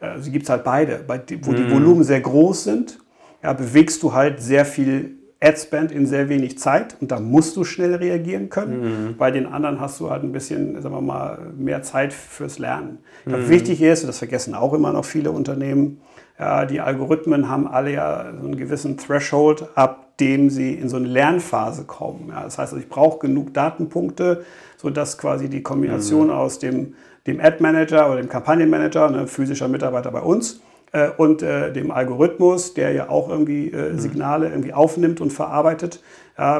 Also 0.00 0.30
gibt 0.30 0.44
es 0.44 0.50
halt 0.50 0.64
beide. 0.64 1.04
Bei, 1.06 1.20
wo 1.42 1.52
die 1.52 1.64
mhm. 1.64 1.72
Volumen 1.72 2.04
sehr 2.04 2.20
groß 2.20 2.64
sind, 2.64 2.98
ja, 3.42 3.52
bewegst 3.52 4.02
du 4.02 4.12
halt 4.12 4.40
sehr 4.40 4.64
viel 4.64 5.16
Adspend 5.40 5.92
in 5.92 6.06
sehr 6.06 6.28
wenig 6.28 6.58
Zeit 6.58 6.96
und 7.00 7.12
da 7.12 7.20
musst 7.20 7.56
du 7.56 7.62
schnell 7.62 7.94
reagieren 7.94 8.48
können. 8.48 8.80
Mhm. 9.10 9.16
Bei 9.16 9.30
den 9.30 9.46
anderen 9.46 9.80
hast 9.80 10.00
du 10.00 10.10
halt 10.10 10.24
ein 10.24 10.32
bisschen, 10.32 10.80
sagen 10.80 10.94
wir 10.94 11.00
mal, 11.00 11.52
mehr 11.56 11.82
Zeit 11.82 12.12
fürs 12.12 12.58
Lernen. 12.58 12.98
Mhm. 13.24 13.48
Wichtig 13.48 13.80
ist, 13.80 14.02
und 14.02 14.08
das 14.08 14.18
vergessen 14.18 14.54
auch 14.54 14.72
immer 14.72 14.92
noch 14.92 15.04
viele 15.04 15.30
Unternehmen, 15.30 16.00
ja, 16.38 16.66
die 16.66 16.80
Algorithmen 16.80 17.48
haben 17.48 17.66
alle 17.66 17.92
ja 17.92 18.26
so 18.38 18.46
einen 18.46 18.56
gewissen 18.56 18.96
Threshold, 18.96 19.68
ab 19.74 20.16
dem 20.18 20.50
sie 20.50 20.74
in 20.74 20.88
so 20.88 20.96
eine 20.96 21.08
Lernphase 21.08 21.84
kommen. 21.84 22.28
Ja, 22.28 22.44
das 22.44 22.58
heißt, 22.58 22.72
also 22.72 22.82
ich 22.82 22.88
brauche 22.88 23.18
genug 23.18 23.54
Datenpunkte, 23.54 24.44
sodass 24.76 25.18
quasi 25.18 25.48
die 25.48 25.62
Kombination 25.62 26.28
mhm. 26.28 26.32
aus 26.32 26.58
dem, 26.58 26.94
dem 27.26 27.40
Ad 27.40 27.56
Manager 27.60 28.06
oder 28.06 28.20
dem 28.20 28.28
Kampagnenmanager, 28.28 29.10
ne, 29.10 29.26
physischer 29.26 29.68
Mitarbeiter 29.68 30.10
bei 30.10 30.20
uns, 30.20 30.60
äh, 30.92 31.10
und 31.16 31.42
äh, 31.42 31.72
dem 31.72 31.90
Algorithmus, 31.90 32.74
der 32.74 32.92
ja 32.92 33.08
auch 33.08 33.28
irgendwie 33.28 33.68
äh, 33.68 33.92
mhm. 33.92 33.98
Signale 33.98 34.48
irgendwie 34.48 34.72
aufnimmt 34.72 35.20
und 35.20 35.32
verarbeitet, 35.32 36.02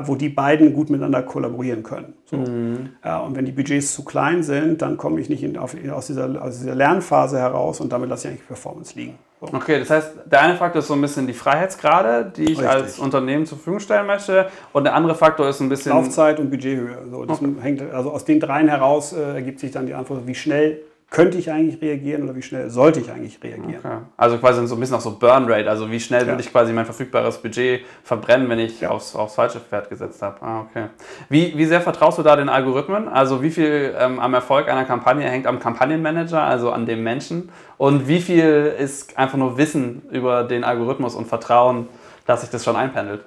wo 0.06 0.16
die 0.16 0.28
beiden 0.28 0.72
gut 0.72 0.90
miteinander 0.90 1.22
kollaborieren 1.22 1.84
können. 1.84 2.14
So. 2.24 2.36
Mhm. 2.38 2.88
und 3.24 3.36
wenn 3.36 3.44
die 3.44 3.52
Budgets 3.52 3.94
zu 3.94 4.04
klein 4.04 4.42
sind, 4.42 4.82
dann 4.82 4.96
komme 4.96 5.20
ich 5.20 5.28
nicht 5.28 5.44
in, 5.44 5.56
auf, 5.56 5.76
aus, 5.92 6.08
dieser, 6.08 6.42
aus 6.42 6.58
dieser 6.58 6.74
Lernphase 6.74 7.38
heraus 7.38 7.80
und 7.80 7.92
damit 7.92 8.10
lasse 8.10 8.26
ich 8.26 8.34
eigentlich 8.34 8.48
Performance 8.48 8.98
liegen. 8.98 9.14
So. 9.40 9.46
Okay, 9.52 9.78
das 9.78 9.90
heißt, 9.90 10.12
der 10.26 10.42
eine 10.42 10.56
Faktor 10.56 10.80
ist 10.80 10.88
so 10.88 10.94
ein 10.94 11.00
bisschen 11.00 11.28
die 11.28 11.32
Freiheitsgrade, 11.32 12.32
die 12.36 12.42
ich 12.42 12.48
Richtig. 12.58 12.68
als 12.68 12.98
Unternehmen 12.98 13.46
zur 13.46 13.56
Verfügung 13.56 13.78
stellen 13.78 14.08
möchte. 14.08 14.48
Und 14.72 14.82
der 14.82 14.94
andere 14.94 15.14
Faktor 15.14 15.48
ist 15.48 15.60
ein 15.60 15.68
bisschen. 15.68 15.92
Laufzeit 15.92 16.40
und 16.40 16.50
Budgethöhe. 16.50 16.98
So, 17.08 17.24
das 17.24 17.40
okay. 17.40 17.54
hängt, 17.60 17.82
also 17.94 18.10
aus 18.10 18.24
den 18.24 18.40
dreien 18.40 18.66
heraus 18.66 19.12
äh, 19.12 19.34
ergibt 19.34 19.60
sich 19.60 19.70
dann 19.70 19.86
die 19.86 19.94
Antwort, 19.94 20.26
wie 20.26 20.34
schnell 20.34 20.80
könnte 21.10 21.38
ich 21.38 21.50
eigentlich 21.50 21.80
reagieren 21.80 22.22
oder 22.24 22.36
wie 22.36 22.42
schnell 22.42 22.68
sollte 22.68 23.00
ich 23.00 23.10
eigentlich 23.10 23.42
reagieren. 23.42 23.80
Okay. 23.82 23.96
Also 24.18 24.36
quasi 24.36 24.66
so 24.66 24.74
ein 24.74 24.80
bisschen 24.80 24.96
auch 24.96 25.00
so 25.00 25.18
Burn 25.18 25.50
Rate, 25.50 25.68
also 25.70 25.90
wie 25.90 26.00
schnell 26.00 26.22
ja. 26.22 26.26
würde 26.28 26.42
ich 26.42 26.50
quasi 26.50 26.72
mein 26.72 26.84
verfügbares 26.84 27.38
Budget 27.38 27.80
verbrennen, 28.02 28.48
wenn 28.50 28.58
ich 28.58 28.82
ja. 28.82 28.90
aufs, 28.90 29.16
aufs 29.16 29.34
falsche 29.34 29.58
Pferd 29.58 29.88
gesetzt 29.88 30.20
habe. 30.20 30.42
Ah, 30.42 30.60
okay. 30.60 30.88
Wie, 31.30 31.56
wie 31.56 31.64
sehr 31.64 31.80
vertraust 31.80 32.18
du 32.18 32.22
da 32.22 32.36
den 32.36 32.50
Algorithmen? 32.50 33.08
Also 33.08 33.42
wie 33.42 33.50
viel 33.50 33.94
ähm, 33.98 34.20
am 34.20 34.34
Erfolg 34.34 34.68
einer 34.68 34.84
Kampagne 34.84 35.26
hängt 35.26 35.46
am 35.46 35.60
Kampagnenmanager, 35.60 36.42
also 36.42 36.72
an 36.72 36.84
dem 36.84 37.02
Menschen? 37.02 37.50
Und 37.78 38.06
wie 38.06 38.20
viel 38.20 38.74
ist 38.78 39.16
einfach 39.16 39.38
nur 39.38 39.56
Wissen 39.56 40.02
über 40.10 40.44
den 40.44 40.62
Algorithmus 40.62 41.14
und 41.14 41.26
Vertrauen, 41.26 41.88
dass 42.26 42.42
sich 42.42 42.50
das 42.50 42.64
schon 42.64 42.76
einpendelt? 42.76 43.24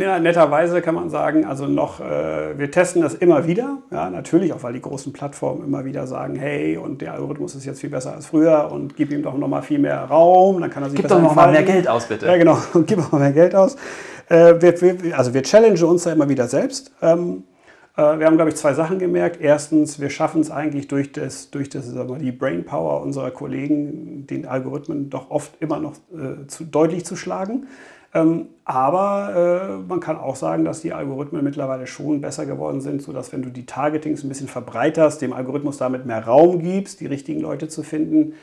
Ja, 0.00 0.18
netterweise 0.18 0.80
kann 0.80 0.94
man 0.94 1.10
sagen, 1.10 1.44
also 1.44 1.66
noch, 1.66 2.00
äh, 2.00 2.58
wir 2.58 2.70
testen 2.70 3.02
das 3.02 3.14
immer 3.14 3.46
wieder. 3.46 3.78
Ja, 3.90 4.10
natürlich 4.10 4.52
auch, 4.52 4.62
weil 4.62 4.72
die 4.72 4.80
großen 4.80 5.12
Plattformen 5.12 5.64
immer 5.64 5.84
wieder 5.84 6.06
sagen, 6.06 6.36
hey, 6.36 6.76
und 6.76 7.00
der 7.00 7.14
Algorithmus 7.14 7.54
ist 7.54 7.64
jetzt 7.64 7.80
viel 7.80 7.90
besser 7.90 8.14
als 8.14 8.26
früher 8.26 8.70
und 8.70 8.96
gib 8.96 9.12
ihm 9.12 9.22
doch 9.22 9.36
noch 9.36 9.48
mal 9.48 9.62
viel 9.62 9.78
mehr 9.78 10.04
Raum, 10.04 10.60
dann 10.60 10.70
kann 10.70 10.82
er 10.82 10.90
sich 10.90 11.00
Gib 11.00 11.08
doch 11.08 11.20
noch 11.20 11.34
mal 11.34 11.50
mehr 11.50 11.62
Geld 11.62 11.88
aus, 11.88 12.06
bitte. 12.06 12.26
Ja, 12.26 12.36
genau, 12.36 12.58
und 12.74 12.86
gib 12.86 12.98
mal 13.12 13.18
mehr 13.18 13.32
Geld 13.32 13.54
aus. 13.54 13.76
Äh, 14.28 14.54
wir, 14.60 14.80
wir, 14.80 15.18
also 15.18 15.34
wir 15.34 15.42
challengen 15.42 15.82
uns 15.82 16.04
da 16.04 16.12
immer 16.12 16.28
wieder 16.28 16.48
selbst. 16.48 16.92
Ähm, 17.02 17.44
äh, 17.98 18.18
wir 18.18 18.26
haben, 18.26 18.36
glaube 18.36 18.50
ich, 18.50 18.56
zwei 18.56 18.74
Sachen 18.74 18.98
gemerkt. 18.98 19.40
Erstens, 19.40 20.00
wir 20.00 20.08
schaffen 20.08 20.40
es 20.40 20.50
eigentlich 20.50 20.86
durch, 20.88 21.12
das, 21.12 21.50
durch 21.50 21.68
das, 21.68 21.86
sagen 21.86 22.08
wir, 22.08 22.18
die 22.18 22.32
Brainpower 22.32 23.02
unserer 23.02 23.32
Kollegen, 23.32 24.26
den 24.26 24.46
Algorithmen 24.46 25.10
doch 25.10 25.30
oft 25.30 25.52
immer 25.60 25.80
noch 25.80 25.94
äh, 26.12 26.46
zu, 26.46 26.64
deutlich 26.64 27.04
zu 27.04 27.16
schlagen. 27.16 27.66
Ähm, 28.20 28.48
aber 28.64 29.78
äh, 29.80 29.88
man 29.88 30.00
kann 30.00 30.18
auch 30.18 30.36
sagen, 30.36 30.64
dass 30.64 30.82
die 30.82 30.92
Algorithmen 30.92 31.42
mittlerweile 31.42 31.86
schon 31.86 32.20
besser 32.20 32.46
geworden 32.46 32.80
sind, 32.80 33.02
sodass 33.02 33.32
wenn 33.32 33.42
du 33.42 33.50
die 33.50 33.66
Targetings 33.66 34.22
ein 34.22 34.28
bisschen 34.28 34.48
verbreiterst, 34.48 35.22
dem 35.22 35.32
Algorithmus 35.32 35.78
damit 35.78 36.06
mehr 36.06 36.24
Raum 36.24 36.60
gibst, 36.60 37.00
die 37.00 37.06
richtigen 37.06 37.40
Leute 37.40 37.68
zu 37.68 37.82
finden, 37.82 38.34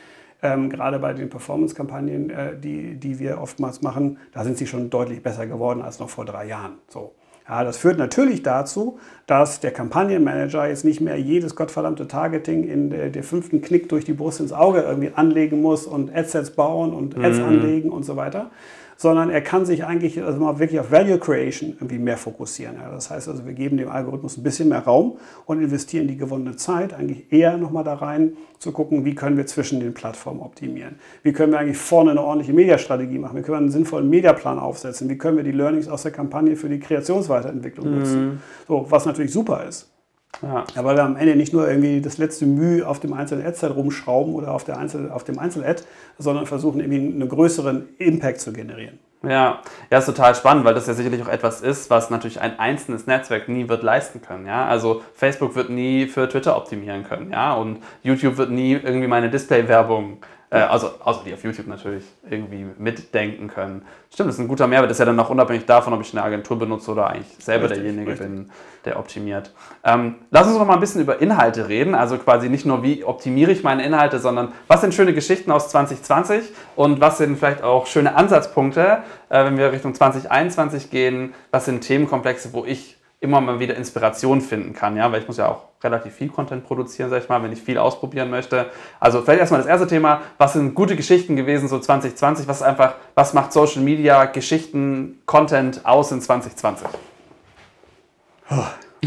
ähm, 0.42 0.70
gerade 0.70 1.00
bei 1.00 1.14
den 1.14 1.30
Performance-Kampagnen, 1.30 2.30
äh, 2.30 2.58
die, 2.58 2.96
die 2.96 3.20
wir 3.20 3.40
oftmals 3.42 3.82
machen, 3.82 4.18
da 4.34 4.44
sind 4.44 4.58
sie 4.58 4.68
schon 4.68 4.90
deutlich 4.90 5.22
besser 5.22 5.48
geworden 5.48 5.82
als 5.82 6.00
noch 6.00 6.10
vor 6.10 6.26
drei 6.26 6.48
Jahren. 6.48 6.74
So. 6.88 7.14
Ja, 7.48 7.64
das 7.64 7.78
führt 7.78 8.00
natürlich 8.00 8.42
dazu, 8.42 8.98
dass 9.28 9.60
der 9.60 9.70
Kampagnenmanager 9.72 10.68
jetzt 10.68 10.84
nicht 10.84 11.00
mehr 11.00 11.20
jedes 11.20 11.56
gottverdammte 11.56 12.08
Targeting 12.08 12.64
in 12.64 12.90
der, 12.90 13.10
der, 13.12 13.24
fünften 13.24 13.62
Knick 13.62 13.88
durch 13.90 14.04
die 14.04 14.14
Brust 14.14 14.40
ins 14.40 14.52
Auge 14.52 14.82
irgendwie 14.82 15.12
anlegen 15.14 15.62
muss 15.62 15.86
und 15.86 16.16
Adsets 16.16 16.52
bauen 16.52 16.92
und 16.94 17.16
Ads 17.16 17.38
mhm. 17.38 17.46
anlegen 17.46 17.90
und 17.92 18.04
so 18.04 18.16
weiter, 18.16 18.50
sondern 18.98 19.30
er 19.30 19.42
kann 19.42 19.66
sich 19.66 19.84
eigentlich 19.86 20.22
also 20.24 20.40
mal 20.40 20.60
wirklich 20.60 20.80
auf 20.80 20.92
Value 20.92 21.20
Creation 21.20 21.72
irgendwie 21.72 21.98
mehr 21.98 22.18
fokussieren. 22.18 22.78
Ja, 22.78 22.92
das 22.92 23.10
heißt 23.10 23.28
also, 23.28 23.46
wir 23.46 23.54
geben 23.54 23.78
dem 23.78 23.90
Algorithmus 23.90 24.38
ein 24.38 24.44
bisschen 24.44 24.70
mehr 24.70 24.84
Raum 24.84 25.18
und 25.46 25.62
investieren 25.62 26.08
die 26.08 26.18
gewonnene 26.18 26.56
Zeit 26.56 26.94
eigentlich 26.94 27.32
eher 27.32 27.58
nochmal 27.58 27.84
da 27.84 27.96
rein, 27.96 28.38
zu 28.60 28.72
gucken, 28.72 29.06
wie 29.06 29.16
können 29.16 29.38
wir 29.38 29.46
zwischen 29.46 29.80
den 29.80 29.94
Plattformen 29.94 30.40
optimieren. 30.40 30.96
Wie 31.24 31.34
können 31.34 31.52
wir 31.52 31.60
eigentlich 31.60 31.78
vorne 31.78 32.12
eine 32.12 32.22
ordentliche 32.22 32.54
Mediastrategie 32.54 33.20
machen? 33.20 33.38
Wie 33.38 33.42
können 33.42 33.56
wir 33.56 33.62
einen 33.62 33.72
sinnvollen 33.72 34.10
Mediaplan 34.10 34.60
aufsetzen? 34.60 35.10
Wie 35.10 35.18
können 35.18 35.38
wir 35.38 35.44
die 35.44 35.52
Learnings 35.52 35.88
aus 35.88 36.04
der 36.04 36.12
Kampagne 36.12 36.56
für 36.56 36.70
die 36.70 36.80
Kreationsweiterentwicklung 36.80 37.90
mhm. 37.90 38.00
nutzen? 38.00 38.42
So, 38.68 38.86
was 38.90 39.06
natürlich 39.06 39.32
super 39.32 39.66
ist. 39.68 39.95
Ja. 40.41 40.65
weil 40.76 40.95
wir 40.95 41.04
am 41.04 41.15
Ende 41.15 41.36
nicht 41.36 41.54
nur 41.54 41.67
irgendwie 41.67 42.02
das 42.02 42.17
letzte 42.17 42.45
Mühe 42.45 42.88
auf 42.88 43.00
dem 43.00 43.13
einzelnen 43.13 43.45
Ad-Set 43.45 43.76
rumschrauben 43.76 44.34
oder 44.36 44.52
auf, 44.52 44.63
der 44.63 44.78
Einzel 44.78 45.10
auf 45.12 45.24
dem 45.24 45.39
Einzel-Ad, 45.39 45.84
sondern 46.17 46.45
versuchen 46.45 46.80
irgendwie 46.80 47.00
einen 47.00 47.30
größeren 47.30 47.88
Impact 47.98 48.41
zu 48.41 48.54
generieren. 48.54 49.00
Ja, 49.24 49.62
ja, 49.89 49.98
ist 49.98 50.06
total 50.06 50.36
spannend, 50.36 50.65
weil 50.65 50.76
das 50.76 50.88
ja 50.88 50.93
sicherlich 50.93 51.24
auch 51.24 51.28
etwas 51.28 51.62
ist, 51.62 51.89
was 51.89 52.10
natürlich 52.10 52.41
ein 52.41 52.60
einzelnes 52.60 53.08
Netzwerk 53.08 53.50
nie 53.50 53.67
wird 53.67 53.82
leisten 53.82 54.21
können. 54.21 54.45
Ja? 54.45 54.67
Also 54.67 55.02
Facebook 55.13 55.56
wird 55.56 55.69
nie 55.69 56.06
für 56.06 56.30
Twitter 56.30 56.56
optimieren 56.56 57.04
können, 57.04 57.32
ja, 57.32 57.54
und 57.54 57.80
YouTube 58.04 58.38
wird 58.38 58.52
nie 58.52 58.74
irgendwie 58.74 59.08
meine 59.08 59.30
Display-Werbung 59.30 60.19
äh, 60.56 60.60
also, 60.60 60.91
außer 61.04 61.22
die 61.26 61.34
auf 61.34 61.44
YouTube 61.44 61.68
natürlich 61.68 62.06
irgendwie 62.30 62.65
mitdenken 62.78 63.50
können. 63.50 63.82
Stimmt, 64.13 64.30
das 64.30 64.36
ist 64.36 64.41
ein 64.41 64.48
guter 64.48 64.68
Mehrwert. 64.68 64.89
Das 64.89 64.96
ist 64.96 65.00
ja 65.00 65.06
dann 65.06 65.18
noch 65.18 65.30
unabhängig 65.30 65.65
davon, 65.65 65.91
ob 65.91 66.00
ich 66.00 66.13
eine 66.13 66.24
Agentur 66.24 66.58
benutze 66.58 66.91
oder 66.91 67.10
eigentlich 67.10 67.28
selber 67.39 67.65
richtig, 67.65 67.84
derjenige 67.84 68.12
richtig. 68.12 68.28
bin, 68.28 68.50
der 68.86 68.98
optimiert. 68.98 69.52
Ähm, 69.84 70.15
lass 70.32 70.48
uns 70.48 70.58
noch 70.58 70.65
mal 70.65 70.76
ein 70.76 70.80
bisschen 70.80 71.02
über 71.02 71.22
Inhalte 71.22 71.68
reden. 71.68 71.94
Also 71.94 72.18
quasi 72.18 72.48
nicht 72.48 72.65
nur, 72.65 72.84
wie 72.84 73.04
optimiere 73.04 73.52
ich 73.52 73.63
meine 73.63 73.84
Inhalte, 73.84 74.20
sondern 74.20 74.54
was 74.68 74.80
sind 74.80 74.94
schöne 74.94 75.13
Geschichten 75.13 75.52
aus 75.52 75.68
2020 75.70 76.46
und 76.78 77.02
was 77.02 77.18
sind 77.18 77.38
vielleicht 77.38 77.62
auch 77.62 77.86
schöne 77.86 78.15
Ansatzpunkte, 78.15 79.00
äh, 79.28 79.44
wenn 79.44 79.58
wir 79.58 79.74
Richtung 79.74 79.94
2021 79.94 80.89
gehen. 80.89 81.34
Was 81.52 81.65
sind 81.65 81.82
Themenkomplexe, 81.82 82.54
wo 82.54 82.63
ich 82.63 82.98
immer 83.26 83.42
mal 83.42 83.60
wieder 83.60 83.76
Inspiration 83.76 84.40
finden 84.40 84.74
kann, 84.74 84.96
ja, 84.96 85.12
weil 85.12 85.22
ich 85.22 85.28
muss 85.28 85.38
ja 85.38 85.50
auch 85.50 85.64
relativ 85.84 86.14
viel 86.14 86.30
Content 86.30 86.66
produzieren, 86.66 87.10
sag 87.10 87.24
ich 87.24 87.30
mal, 87.30 87.44
wenn 87.44 87.52
ich 87.52 87.62
viel 87.62 87.78
ausprobieren 87.78 88.30
möchte. 88.30 88.68
Also 89.00 89.22
vielleicht 89.22 89.42
erstmal 89.42 89.60
das 89.62 89.70
erste 89.70 89.88
Thema, 89.88 90.22
was 90.38 90.54
sind 90.54 90.74
gute 90.74 90.96
Geschichten 90.96 91.36
gewesen 91.36 91.68
so 91.68 91.80
2020, 91.80 92.48
was 92.48 92.62
einfach, 92.62 92.96
was 93.14 93.34
macht 93.34 93.52
Social 93.52 93.82
Media, 93.82 94.26
Geschichten, 94.26 95.20
Content 95.26 95.86
aus 95.86 96.12
in 96.12 96.22
2020? 96.22 96.88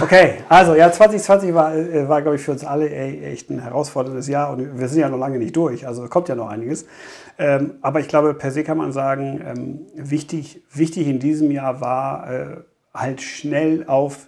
Okay, 0.01 0.35
also 0.49 0.75
ja, 0.75 0.93
2020 0.93 1.55
war, 1.55 1.75
äh, 1.75 2.09
war 2.09 2.23
glaube 2.23 2.37
ich, 2.37 2.43
für 2.43 2.53
uns 2.53 2.65
alle 2.65 2.89
echt 2.91 3.51
ein 3.51 3.61
herausforderndes 3.61 4.29
Jahr 4.29 4.53
und 4.53 4.79
wir 4.79 4.89
sind 4.89 5.01
ja 5.01 5.09
noch 5.09 5.19
lange 5.19 5.39
nicht 5.39 5.57
durch, 5.57 5.87
also 5.87 6.07
kommt 6.07 6.29
ja 6.29 6.37
noch 6.37 6.49
einiges. 6.49 6.87
Ähm, 7.39 7.75
aber 7.83 8.01
ich 8.01 8.09
glaube, 8.09 8.35
per 8.35 8.51
se 8.51 8.63
kann 8.63 8.79
man 8.79 8.93
sagen, 8.93 9.41
ähm, 9.45 9.81
wichtig, 9.95 10.63
wichtig 10.73 11.09
in 11.09 11.19
diesem 11.19 11.51
Jahr 11.51 11.81
war, 11.81 12.31
äh, 12.31 12.57
halt 13.01 13.23
schnell 13.23 13.85
auf 13.87 14.27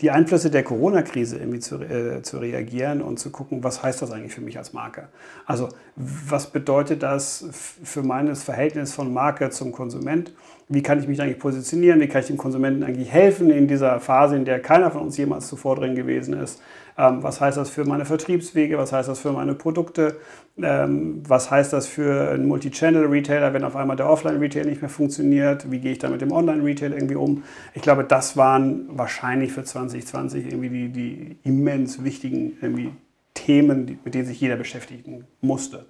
die 0.00 0.10
Einflüsse 0.10 0.50
der 0.50 0.62
Corona-Krise 0.62 1.38
irgendwie 1.38 1.60
zu, 1.60 1.76
äh, 1.82 2.22
zu 2.22 2.38
reagieren 2.38 3.02
und 3.02 3.18
zu 3.18 3.30
gucken, 3.30 3.64
was 3.64 3.82
heißt 3.82 4.02
das 4.02 4.10
eigentlich 4.10 4.34
für 4.34 4.40
mich 4.40 4.58
als 4.58 4.72
Marke? 4.72 5.08
Also 5.46 5.68
was 5.96 6.50
bedeutet 6.50 7.02
das 7.02 7.46
für 7.52 8.02
mein 8.02 8.34
Verhältnis 8.36 8.92
von 8.92 9.12
Marke 9.12 9.50
zum 9.50 9.72
Konsument? 9.72 10.32
Wie 10.68 10.82
kann 10.82 11.00
ich 11.00 11.08
mich 11.08 11.20
eigentlich 11.20 11.38
positionieren? 11.38 12.00
Wie 12.00 12.08
kann 12.08 12.20
ich 12.20 12.26
dem 12.26 12.36
Konsumenten 12.36 12.84
eigentlich 12.84 13.10
helfen 13.10 13.50
in 13.50 13.66
dieser 13.66 14.00
Phase, 14.00 14.36
in 14.36 14.44
der 14.44 14.60
keiner 14.60 14.90
von 14.90 15.02
uns 15.02 15.16
jemals 15.16 15.48
zuvor 15.48 15.76
drin 15.76 15.94
gewesen 15.94 16.34
ist? 16.34 16.60
Ähm, 16.98 17.22
was 17.22 17.40
heißt 17.40 17.56
das 17.56 17.70
für 17.70 17.84
meine 17.84 18.04
Vertriebswege? 18.04 18.76
Was 18.76 18.92
heißt 18.92 19.08
das 19.08 19.20
für 19.20 19.32
meine 19.32 19.54
Produkte? 19.54 20.16
Ähm, 20.60 21.22
was 21.26 21.50
heißt 21.50 21.72
das 21.72 21.86
für 21.86 22.30
einen 22.30 22.46
Multi-Channel-Retailer, 22.46 23.54
wenn 23.54 23.62
auf 23.62 23.76
einmal 23.76 23.96
der 23.96 24.10
Offline-Retail 24.10 24.66
nicht 24.66 24.82
mehr 24.82 24.90
funktioniert? 24.90 25.70
Wie 25.70 25.78
gehe 25.78 25.92
ich 25.92 25.98
da 25.98 26.10
mit 26.10 26.20
dem 26.20 26.32
Online-Retail 26.32 26.92
irgendwie 26.92 27.14
um? 27.14 27.44
Ich 27.74 27.82
glaube, 27.82 28.02
das 28.02 28.36
waren 28.36 28.86
wahrscheinlich 28.90 29.52
für 29.52 29.62
2020 29.62 30.46
irgendwie 30.46 30.68
die, 30.68 30.88
die 30.88 31.36
immens 31.44 32.02
wichtigen 32.02 32.58
irgendwie 32.60 32.90
Themen, 33.34 34.00
mit 34.04 34.14
denen 34.14 34.26
sich 34.26 34.40
jeder 34.40 34.56
beschäftigen 34.56 35.24
musste. 35.40 35.86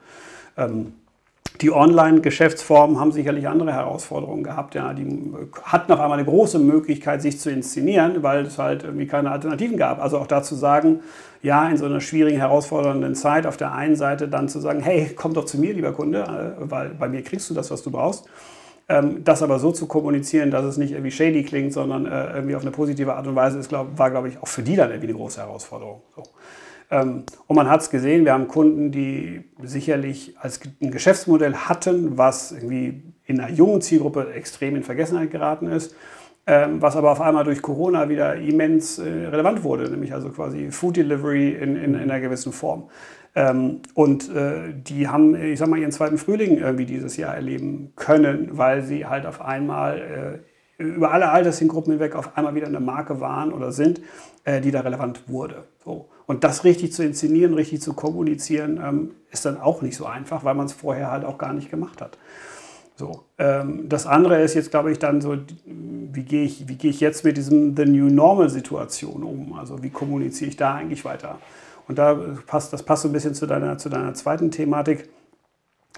Die 1.60 1.72
Online-Geschäftsformen 1.72 3.00
haben 3.00 3.10
sicherlich 3.10 3.48
andere 3.48 3.72
Herausforderungen 3.72 4.44
gehabt. 4.44 4.76
Ja, 4.76 4.92
die 4.94 5.32
hatten 5.64 5.90
auf 5.90 5.98
einmal 5.98 6.18
eine 6.18 6.24
große 6.26 6.60
Möglichkeit, 6.60 7.20
sich 7.20 7.40
zu 7.40 7.50
inszenieren, 7.50 8.22
weil 8.22 8.46
es 8.46 8.58
halt 8.58 8.84
irgendwie 8.84 9.06
keine 9.06 9.32
Alternativen 9.32 9.76
gab. 9.76 10.00
Also 10.00 10.18
auch 10.18 10.28
dazu 10.28 10.54
sagen, 10.54 11.00
ja, 11.42 11.68
in 11.68 11.76
so 11.76 11.86
einer 11.86 12.00
schwierigen, 12.00 12.38
herausfordernden 12.38 13.16
Zeit 13.16 13.46
auf 13.46 13.56
der 13.56 13.72
einen 13.72 13.96
Seite 13.96 14.28
dann 14.28 14.48
zu 14.48 14.60
sagen, 14.60 14.80
hey, 14.80 15.10
komm 15.16 15.34
doch 15.34 15.46
zu 15.46 15.58
mir, 15.58 15.74
lieber 15.74 15.92
Kunde, 15.92 16.22
äh, 16.22 16.70
weil 16.70 16.90
bei 16.90 17.08
mir 17.08 17.22
kriegst 17.22 17.50
du 17.50 17.54
das, 17.54 17.70
was 17.70 17.82
du 17.82 17.90
brauchst. 17.90 18.28
Ähm, 18.88 19.22
das 19.24 19.42
aber 19.42 19.58
so 19.58 19.72
zu 19.72 19.86
kommunizieren, 19.86 20.50
dass 20.50 20.64
es 20.64 20.76
nicht 20.76 20.92
irgendwie 20.92 21.10
shady 21.10 21.42
klingt, 21.42 21.72
sondern 21.72 22.06
äh, 22.06 22.34
irgendwie 22.34 22.56
auf 22.56 22.62
eine 22.62 22.70
positive 22.70 23.14
Art 23.14 23.26
und 23.26 23.34
Weise 23.34 23.58
ist, 23.58 23.70
war, 23.72 24.10
glaube 24.10 24.28
ich, 24.28 24.40
auch 24.40 24.48
für 24.48 24.62
die 24.62 24.76
dann 24.76 24.90
irgendwie 24.90 25.08
eine 25.08 25.18
große 25.18 25.40
Herausforderung. 25.40 26.02
So. 26.16 26.22
Ähm, 26.90 27.24
und 27.46 27.56
man 27.56 27.68
hat 27.68 27.82
es 27.82 27.90
gesehen, 27.90 28.24
wir 28.24 28.32
haben 28.32 28.48
Kunden, 28.48 28.90
die 28.90 29.44
sicherlich 29.62 30.34
als 30.38 30.60
ein 30.80 30.90
Geschäftsmodell 30.90 31.54
hatten, 31.54 32.16
was 32.16 32.52
irgendwie 32.52 33.02
in 33.26 33.40
einer 33.40 33.52
jungen 33.52 33.80
Zielgruppe 33.80 34.32
extrem 34.32 34.76
in 34.76 34.82
Vergessenheit 34.82 35.30
geraten 35.30 35.66
ist, 35.66 35.94
ähm, 36.46 36.80
was 36.80 36.96
aber 36.96 37.10
auf 37.10 37.20
einmal 37.20 37.44
durch 37.44 37.60
Corona 37.60 38.08
wieder 38.08 38.36
immens 38.36 38.98
äh, 38.98 39.26
relevant 39.26 39.64
wurde, 39.64 39.90
nämlich 39.90 40.14
also 40.14 40.30
quasi 40.30 40.70
Food 40.70 40.96
Delivery 40.96 41.50
in, 41.50 41.76
in, 41.76 41.94
in 41.94 42.10
einer 42.10 42.20
gewissen 42.20 42.52
Form. 42.52 42.88
Ähm, 43.34 43.82
und 43.92 44.34
äh, 44.34 44.72
die 44.72 45.08
haben, 45.08 45.34
ich 45.34 45.58
sag 45.58 45.68
mal, 45.68 45.78
ihren 45.78 45.92
zweiten 45.92 46.16
Frühling 46.16 46.56
irgendwie 46.56 46.86
dieses 46.86 47.18
Jahr 47.18 47.34
erleben 47.34 47.92
können, 47.96 48.48
weil 48.52 48.80
sie 48.82 49.04
halt 49.04 49.26
auf 49.26 49.42
einmal 49.42 50.40
äh, 50.78 50.82
über 50.82 51.12
alle 51.12 51.28
Altersgruppen 51.30 51.92
hinweg 51.92 52.14
auf 52.14 52.38
einmal 52.38 52.54
wieder 52.54 52.68
eine 52.68 52.80
Marke 52.80 53.20
waren 53.20 53.52
oder 53.52 53.72
sind, 53.72 54.00
die 54.46 54.70
da 54.70 54.82
relevant 54.82 55.28
wurde. 55.28 55.64
So. 55.84 56.08
Und 56.28 56.44
das 56.44 56.62
richtig 56.62 56.92
zu 56.92 57.02
inszenieren, 57.02 57.54
richtig 57.54 57.80
zu 57.80 57.94
kommunizieren, 57.94 58.78
ähm, 58.84 59.10
ist 59.30 59.46
dann 59.46 59.58
auch 59.58 59.80
nicht 59.80 59.96
so 59.96 60.04
einfach, 60.04 60.44
weil 60.44 60.54
man 60.54 60.66
es 60.66 60.74
vorher 60.74 61.10
halt 61.10 61.24
auch 61.24 61.38
gar 61.38 61.54
nicht 61.54 61.70
gemacht 61.70 62.02
hat. 62.02 62.18
So. 62.96 63.24
Ähm, 63.38 63.88
das 63.88 64.06
andere 64.06 64.42
ist 64.42 64.52
jetzt, 64.52 64.70
glaube 64.70 64.92
ich, 64.92 64.98
dann 64.98 65.22
so, 65.22 65.38
wie 65.64 66.22
gehe 66.24 66.44
ich, 66.44 66.68
wie 66.68 66.74
gehe 66.74 66.90
ich 66.90 67.00
jetzt 67.00 67.24
mit 67.24 67.38
diesem 67.38 67.74
The 67.74 67.86
New 67.86 68.10
Normal 68.10 68.50
Situation 68.50 69.22
um? 69.22 69.54
Also 69.54 69.82
wie 69.82 69.88
kommuniziere 69.88 70.50
ich 70.50 70.58
da 70.58 70.74
eigentlich 70.74 71.06
weiter? 71.06 71.38
Und 71.88 71.96
da 71.96 72.14
passt, 72.46 72.74
das 72.74 72.82
passt 72.82 73.04
so 73.04 73.08
ein 73.08 73.12
bisschen 73.12 73.34
zu 73.34 73.46
deiner, 73.46 73.78
zu 73.78 73.88
deiner 73.88 74.12
zweiten 74.12 74.50
Thematik. 74.50 75.08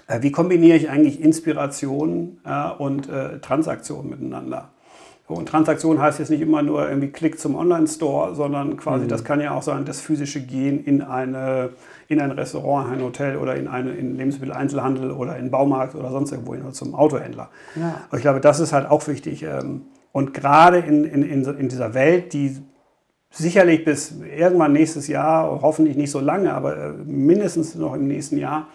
Äh, 0.07 0.21
wie 0.21 0.31
kombiniere 0.31 0.77
ich 0.77 0.89
eigentlich 0.89 1.19
Inspiration 1.19 2.39
äh, 2.45 2.69
und 2.69 3.09
äh, 3.09 3.39
Transaktion 3.39 4.09
miteinander? 4.09 4.69
Und 5.35 5.47
Transaktion 5.47 5.99
heißt 5.99 6.19
jetzt 6.19 6.29
nicht 6.29 6.41
immer 6.41 6.61
nur 6.61 6.87
irgendwie 6.87 7.09
Klick 7.09 7.39
zum 7.39 7.55
Online-Store, 7.55 8.35
sondern 8.35 8.77
quasi, 8.77 9.05
mhm. 9.05 9.09
das 9.09 9.23
kann 9.23 9.41
ja 9.41 9.53
auch 9.53 9.63
sein, 9.63 9.85
das 9.85 10.01
physische 10.01 10.41
Gehen 10.41 10.83
in, 10.83 11.01
eine, 11.01 11.69
in 12.07 12.19
ein 12.19 12.31
Restaurant, 12.31 12.91
ein 12.91 13.01
Hotel 13.01 13.37
oder 13.37 13.55
in 13.55 13.67
einen 13.67 14.17
Lebensmitteleinzelhandel 14.17 15.11
oder 15.11 15.33
in 15.33 15.41
einen 15.41 15.51
Baumarkt 15.51 15.95
oder 15.95 16.11
sonst 16.11 16.31
irgendwo 16.31 16.53
hin 16.53 16.63
oder 16.63 16.73
zum 16.73 16.95
Autohändler. 16.95 17.49
Ja. 17.75 18.01
Und 18.09 18.17
ich 18.17 18.21
glaube, 18.21 18.41
das 18.41 18.59
ist 18.59 18.73
halt 18.73 18.89
auch 18.89 19.07
wichtig. 19.07 19.43
Ähm, 19.43 19.83
und 20.11 20.33
gerade 20.33 20.79
in, 20.79 21.05
in, 21.05 21.23
in 21.23 21.69
dieser 21.69 21.93
Welt, 21.93 22.33
die 22.33 22.57
sicherlich 23.29 23.85
bis 23.85 24.13
irgendwann 24.37 24.73
nächstes 24.73 25.07
Jahr, 25.07 25.61
hoffentlich 25.61 25.95
nicht 25.95 26.11
so 26.11 26.19
lange, 26.19 26.53
aber 26.53 26.77
äh, 26.77 26.91
mindestens 27.05 27.75
noch 27.75 27.95
im 27.95 28.07
nächsten 28.07 28.37
Jahr, 28.37 28.67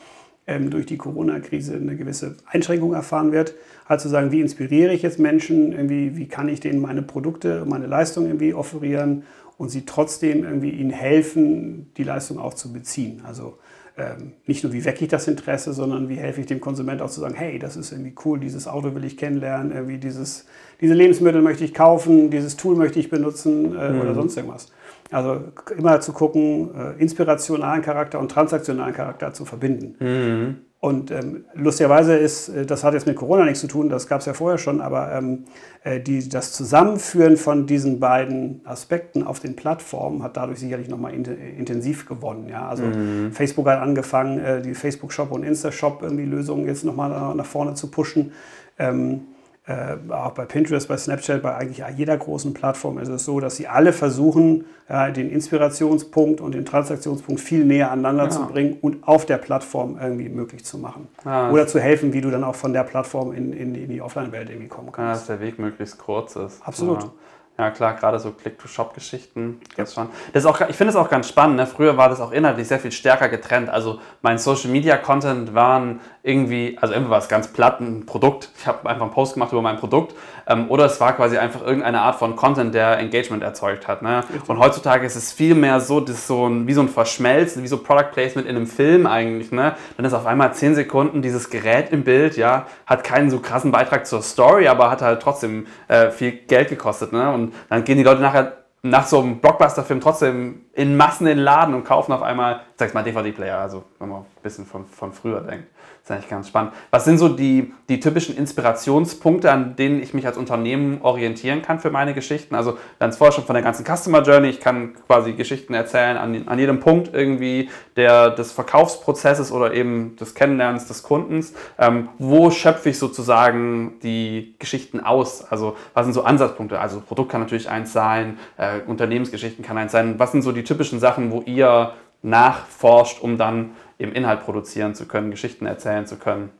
ähm, 0.47 0.71
durch 0.71 0.87
die 0.87 0.97
Corona-Krise 0.97 1.75
eine 1.75 1.97
gewisse 1.97 2.37
Einschränkung 2.47 2.95
erfahren 2.95 3.33
wird, 3.33 3.55
halt 3.89 4.01
zu 4.01 4.09
sagen, 4.09 4.33
wie 4.33 4.41
inspiriere 4.41 4.93
ich 4.93 5.03
jetzt 5.03 5.19
Menschen, 5.19 5.73
irgendwie, 5.73 6.17
wie 6.17 6.29
kann 6.29 6.49
ich 6.49 6.61
denen 6.61 6.81
meine 6.81 7.03
Produkte, 7.03 7.65
meine 7.67 7.87
Leistung 7.87 8.27
irgendwie 8.27 8.55
offerieren 8.55 9.23
und 9.59 9.71
sie 9.71 9.87
trotzdem 9.87 10.45
irgendwie 10.45 10.71
ihnen 10.71 10.91
helfen, 10.91 11.93
die 11.97 12.05
Leistung 12.05 12.39
auch 12.39 12.55
zu 12.55 12.73
beziehen. 12.73 13.23
Also 13.25 13.59
ähm, 13.99 14.33
nicht 14.47 14.63
nur, 14.63 14.73
wie 14.73 14.85
wecke 14.85 15.05
ich 15.05 15.11
das 15.11 15.27
Interesse, 15.27 15.73
sondern 15.73 16.09
wie 16.09 16.17
helfe 16.17 16.41
ich 16.41 16.47
dem 16.47 16.61
Konsument 16.61 17.01
auch 17.01 17.09
zu 17.09 17.21
sagen, 17.21 17.35
hey, 17.35 17.59
das 17.59 17.77
ist 17.77 17.93
irgendwie 17.93 18.15
cool, 18.25 18.39
dieses 18.39 18.69
Auto 18.69 18.95
will 18.95 19.05
ich 19.05 19.17
kennenlernen, 19.17 19.73
irgendwie 19.73 19.97
dieses, 19.97 20.47
diese 20.81 20.93
Lebensmittel 20.93 21.41
möchte 21.41 21.65
ich 21.65 21.73
kaufen, 21.73 22.31
dieses 22.31 22.57
Tool 22.57 22.77
möchte 22.77 22.99
ich 22.99 23.09
benutzen 23.09 23.75
äh, 23.75 23.93
mhm. 23.93 24.01
oder 24.03 24.15
sonst 24.15 24.37
irgendwas. 24.37 24.71
Also 25.11 25.45
immer 25.79 26.01
zu 26.01 26.13
gucken, 26.13 26.71
äh, 26.75 27.01
inspirationalen 27.01 27.83
Charakter 27.83 28.19
und 28.19 28.31
transaktionalen 28.31 28.95
Charakter 28.95 29.33
zu 29.33 29.47
verbinden. 29.47 29.95
Mhm. 30.01 30.57
Und 30.87 31.11
ähm, 31.11 31.45
lustigerweise 31.55 32.17
ist, 32.17 32.49
äh, 32.49 32.65
das 32.65 32.85
hat 32.85 32.95
jetzt 32.95 33.09
mit 33.09 33.17
Corona 33.17 33.45
nichts 33.45 33.59
zu 33.59 33.67
tun, 33.67 33.89
das 33.89 34.07
gab 34.07 34.21
es 34.21 34.27
ja 34.27 34.35
vorher 34.35 34.57
schon, 34.57 34.81
aber 34.81 35.11
ähm, 35.11 35.43
äh, 35.83 35.99
die, 35.99 36.29
das 36.29 36.53
Zusammenführen 36.53 37.37
von 37.37 37.67
diesen 37.67 37.99
beiden 37.99 38.61
Aspekten 38.65 39.25
auf 39.25 39.41
den 39.41 39.57
Plattformen 39.57 40.23
hat 40.23 40.37
dadurch 40.37 40.61
sicherlich 40.61 40.89
nochmal 40.89 41.13
in, 41.13 41.25
intensiv 41.25 42.07
gewonnen. 42.07 42.49
Ja? 42.49 42.69
Also 42.69 42.85
mhm. 42.85 43.33
Facebook 43.33 43.67
hat 43.67 43.81
angefangen, 43.81 44.39
äh, 44.39 44.63
die 44.63 44.75
Facebook-Shop 44.75 45.33
und 45.33 45.43
Insta-Shop 45.43 46.03
irgendwie 46.03 46.25
Lösungen 46.25 46.69
jetzt 46.69 46.85
nochmal 46.85 47.35
nach 47.35 47.47
vorne 47.47 47.75
zu 47.75 47.91
pushen. 47.91 48.31
Ähm, 48.79 49.23
äh, 49.67 49.97
auch 50.13 50.31
bei 50.31 50.45
Pinterest, 50.45 50.87
bei 50.87 50.97
Snapchat, 50.97 51.43
bei 51.43 51.55
eigentlich 51.57 51.83
jeder 51.97 52.17
großen 52.17 52.55
Plattform 52.55 52.99
ist 52.99 53.09
es 53.09 53.25
so, 53.25 53.41
dass 53.41 53.57
sie 53.57 53.67
alle 53.67 53.93
versuchen, 53.93 54.65
ja, 54.89 55.11
den 55.11 55.29
Inspirationspunkt 55.29 56.41
und 56.41 56.55
den 56.55 56.65
Transaktionspunkt 56.65 57.41
viel 57.41 57.65
näher 57.65 57.91
aneinander 57.91 58.25
ja. 58.25 58.31
zu 58.31 58.47
bringen 58.47 58.79
und 58.81 59.07
auf 59.07 59.27
der 59.27 59.39
Plattform 59.39 59.99
irgendwie 60.01 60.29
möglich 60.29 60.65
zu 60.65 60.79
machen. 60.79 61.09
Ja, 61.25 61.51
Oder 61.51 61.67
zu 61.67 61.81
helfen, 61.81 62.13
wie 62.13 62.21
du 62.21 62.31
dann 62.31 62.45
auch 62.45 62.55
von 62.55 62.73
der 62.73 62.85
Plattform 62.85 63.33
in, 63.33 63.53
in, 63.53 63.75
in 63.75 63.91
die 63.91 64.01
Offline-Welt 64.01 64.51
irgendwie 64.51 64.69
kommen 64.69 64.93
kannst. 64.93 64.99
Ja, 64.99 65.13
dass 65.13 65.27
der 65.27 65.41
Weg 65.41 65.59
möglichst 65.59 65.99
kurz 65.99 66.37
ist. 66.37 66.65
Absolut. 66.65 67.11
Ja 67.59 67.71
klar, 67.71 67.95
gerade 67.95 68.19
so 68.19 68.33
Click-to-Shop-Geschichten. 68.33 69.61
Das, 69.77 69.95
das 69.95 70.09
ist 70.35 70.47
auch, 70.47 70.61
ich 70.69 70.77
finde 70.77 70.91
es 70.91 70.97
auch 70.97 71.09
ganz 71.09 71.29
spannend. 71.29 71.57
Ne? 71.57 71.67
Früher 71.67 71.97
war 71.97 72.11
das 72.11 72.21
auch 72.21 72.31
inhaltlich 72.31 72.69
sehr 72.69 72.79
viel 72.79 72.93
stärker 72.93 73.31
getrennt. 73.31 73.71
Also 73.71 73.99
mein 74.21 74.37
Social-Media-Content 74.37 75.55
waren 75.55 76.01
irgendwie, 76.23 76.77
also 76.81 76.93
entweder 76.93 77.13
war 77.13 77.19
es 77.19 77.29
ganz 77.29 77.49
platt 77.49 77.81
ein 77.81 78.05
Produkt, 78.05 78.51
ich 78.59 78.67
habe 78.67 78.89
einfach 78.89 79.03
einen 79.03 79.13
Post 79.13 79.35
gemacht 79.35 79.53
über 79.53 79.63
mein 79.63 79.77
Produkt, 79.77 80.15
ähm, 80.49 80.67
oder 80.71 80.85
es 80.87 81.01
war 81.01 81.13
quasi 81.15 81.39
einfach 81.39 81.63
irgendeine 81.63 82.03
Art 82.03 82.17
von 82.17 82.37
Content, 82.37 82.75
der 82.75 82.99
Engagement 82.99 83.43
erzeugt 83.43 83.89
hat. 83.89 84.03
Ne? 84.03 84.25
Und 84.49 84.59
heutzutage 84.59 85.07
ist 85.07 85.17
es 85.17 85.33
viel 85.33 85.55
mehr 85.55 85.81
so, 85.81 86.01
das 86.01 86.27
so 86.27 86.49
ein, 86.49 86.67
wie 86.67 86.73
so 86.73 86.81
ein 86.81 86.89
Verschmelzen, 86.89 87.63
wie 87.63 87.69
so 87.69 87.79
Product 87.79 88.11
Placement 88.13 88.49
in 88.49 88.57
einem 88.57 88.67
Film 88.67 89.07
eigentlich. 89.07 89.53
Ne? 89.53 89.75
Dann 89.97 90.05
ist 90.05 90.13
auf 90.13 90.27
einmal 90.27 90.53
10 90.53 90.75
Sekunden 90.75 91.23
dieses 91.23 91.49
Gerät 91.49 91.91
im 91.91 92.05
Bild, 92.05 92.37
ja, 92.37 92.67
hat 92.87 93.05
keinen 93.05 93.31
so 93.31 93.39
krassen 93.39 93.71
Beitrag 93.71 94.07
zur 94.07 94.21
Story, 94.21 94.69
aber 94.69 94.91
hat 94.91 95.03
halt 95.03 95.23
trotzdem 95.23 95.67
äh, 95.89 96.11
viel 96.11 96.33
Geld 96.33 96.69
gekostet. 96.69 97.13
Ne? 97.13 97.33
Und 97.33 97.46
dann 97.69 97.85
gehen 97.85 97.99
die 97.99 98.05
Leute 98.05 98.23
nachher 98.23 98.65
nach 98.83 99.07
so 99.07 99.21
einem 99.21 99.41
Blockbuster-Film 99.41 100.01
trotzdem 100.01 100.67
in 100.73 100.97
Massen 100.97 101.27
in 101.27 101.37
den 101.37 101.45
Laden 101.45 101.75
und 101.75 101.85
kaufen 101.85 102.13
auf 102.13 102.23
einmal, 102.23 102.61
ich 102.79 102.95
mal, 102.95 103.03
DVD-Player, 103.03 103.59
also 103.59 103.85
wenn 103.99 104.09
man 104.09 104.21
ein 104.21 104.27
bisschen 104.43 104.65
von, 104.65 104.87
von 104.87 105.13
früher 105.13 105.41
denkt. 105.41 105.69
Ist 106.07 106.13
eigentlich 106.13 106.29
ganz 106.29 106.47
spannend. 106.47 106.73
Was 106.93 107.05
sind 107.05 107.19
so 107.19 107.29
die, 107.29 107.75
die 107.89 107.99
typischen 107.99 108.37
Inspirationspunkte, 108.37 109.51
an 109.51 109.75
denen 109.75 110.01
ich 110.01 110.15
mich 110.15 110.25
als 110.25 110.37
Unternehmen 110.37 111.03
orientieren 111.03 111.63
kann 111.63 111.81
für 111.81 111.91
meine 111.91 112.15
Geschichten? 112.15 112.55
Also 112.55 112.79
ganz 113.01 113.17
vorher 113.17 113.33
schon 113.33 113.43
von 113.43 113.55
der 113.55 113.65
ganzen 113.65 113.85
Customer 113.85 114.23
Journey. 114.23 114.51
Ich 114.51 114.61
kann 114.61 114.95
quasi 115.09 115.33
Geschichten 115.33 115.75
erzählen 115.75 116.17
an, 116.17 116.47
an 116.47 116.59
jedem 116.61 116.79
Punkt 116.79 117.13
irgendwie 117.13 117.71
der, 117.97 118.31
des 118.31 118.53
Verkaufsprozesses 118.53 119.51
oder 119.51 119.75
eben 119.75 120.15
des 120.15 120.37
Kennenlernens 120.37 120.87
des 120.87 121.03
Kundens. 121.03 121.55
Ähm, 121.77 122.11
wo 122.19 122.53
schöpfe 122.53 122.91
ich 122.91 123.01
sozusagen 123.01 123.95
die 124.05 124.55
Geschichten 124.61 125.01
aus? 125.01 125.45
Also 125.51 125.77
was 125.93 126.07
sind 126.07 126.13
so 126.13 126.23
Ansatzpunkte? 126.23 126.79
Also 126.79 127.01
Produkt 127.01 127.33
kann 127.33 127.41
natürlich 127.41 127.69
eins 127.69 127.93
sein, 127.93 128.39
äh, 128.59 128.79
Unternehmensgeschichten 128.87 129.65
kann 129.65 129.77
eins 129.77 129.91
sein. 129.91 130.21
Was 130.21 130.31
sind 130.31 130.43
so 130.43 130.53
die 130.53 130.63
typischen 130.63 131.01
Sachen, 131.01 131.33
wo 131.33 131.43
ihr 131.43 131.95
nachforscht, 132.23 133.21
um 133.21 133.39
dann 133.39 133.73
eben 133.99 134.13
Inhalt 134.13 134.41
produzieren 134.41 134.95
zu 134.95 135.07
können, 135.07 135.31
Geschichten 135.31 135.67
erzählen 135.67 136.07
zu 136.07 136.17
können? 136.17 136.51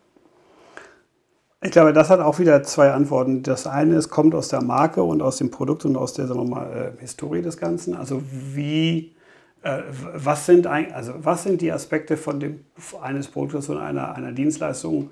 Ich 1.63 1.71
glaube, 1.71 1.93
das 1.93 2.11
hat 2.11 2.21
auch 2.21 2.39
wieder 2.39 2.63
zwei 2.63 2.93
Antworten. 2.93 3.43
Das 3.43 3.67
eine 3.67 3.97
ist, 3.97 4.11
kommt 4.11 4.35
aus 4.35 4.49
der 4.49 4.63
Marke 4.63 5.03
und 5.03 5.23
aus 5.23 5.39
dem 5.39 5.51
Produkt 5.51 5.85
und 5.85 5.97
aus 5.97 6.13
der, 6.13 6.27
sagen 6.27 6.41
wir 6.41 6.49
mal, 6.49 6.95
äh, 6.97 7.01
Historie 7.01 7.43
des 7.43 7.57
Ganzen. 7.57 7.97
Also 7.97 8.23
wie, 8.31 9.17
äh, 9.63 9.83
was, 10.15 10.47
sind 10.47 10.67
ein, 10.67 10.93
also 10.93 11.15
was 11.17 11.43
sind 11.43 11.63
die 11.63 11.73
Aspekte 11.73 12.17
von 12.17 12.41
dem, 12.41 12.61
eines 13.03 13.29
Produktes 13.29 13.69
und 13.69 13.79
einer, 13.79 14.15
einer 14.15 14.33
Dienstleistung? 14.33 15.11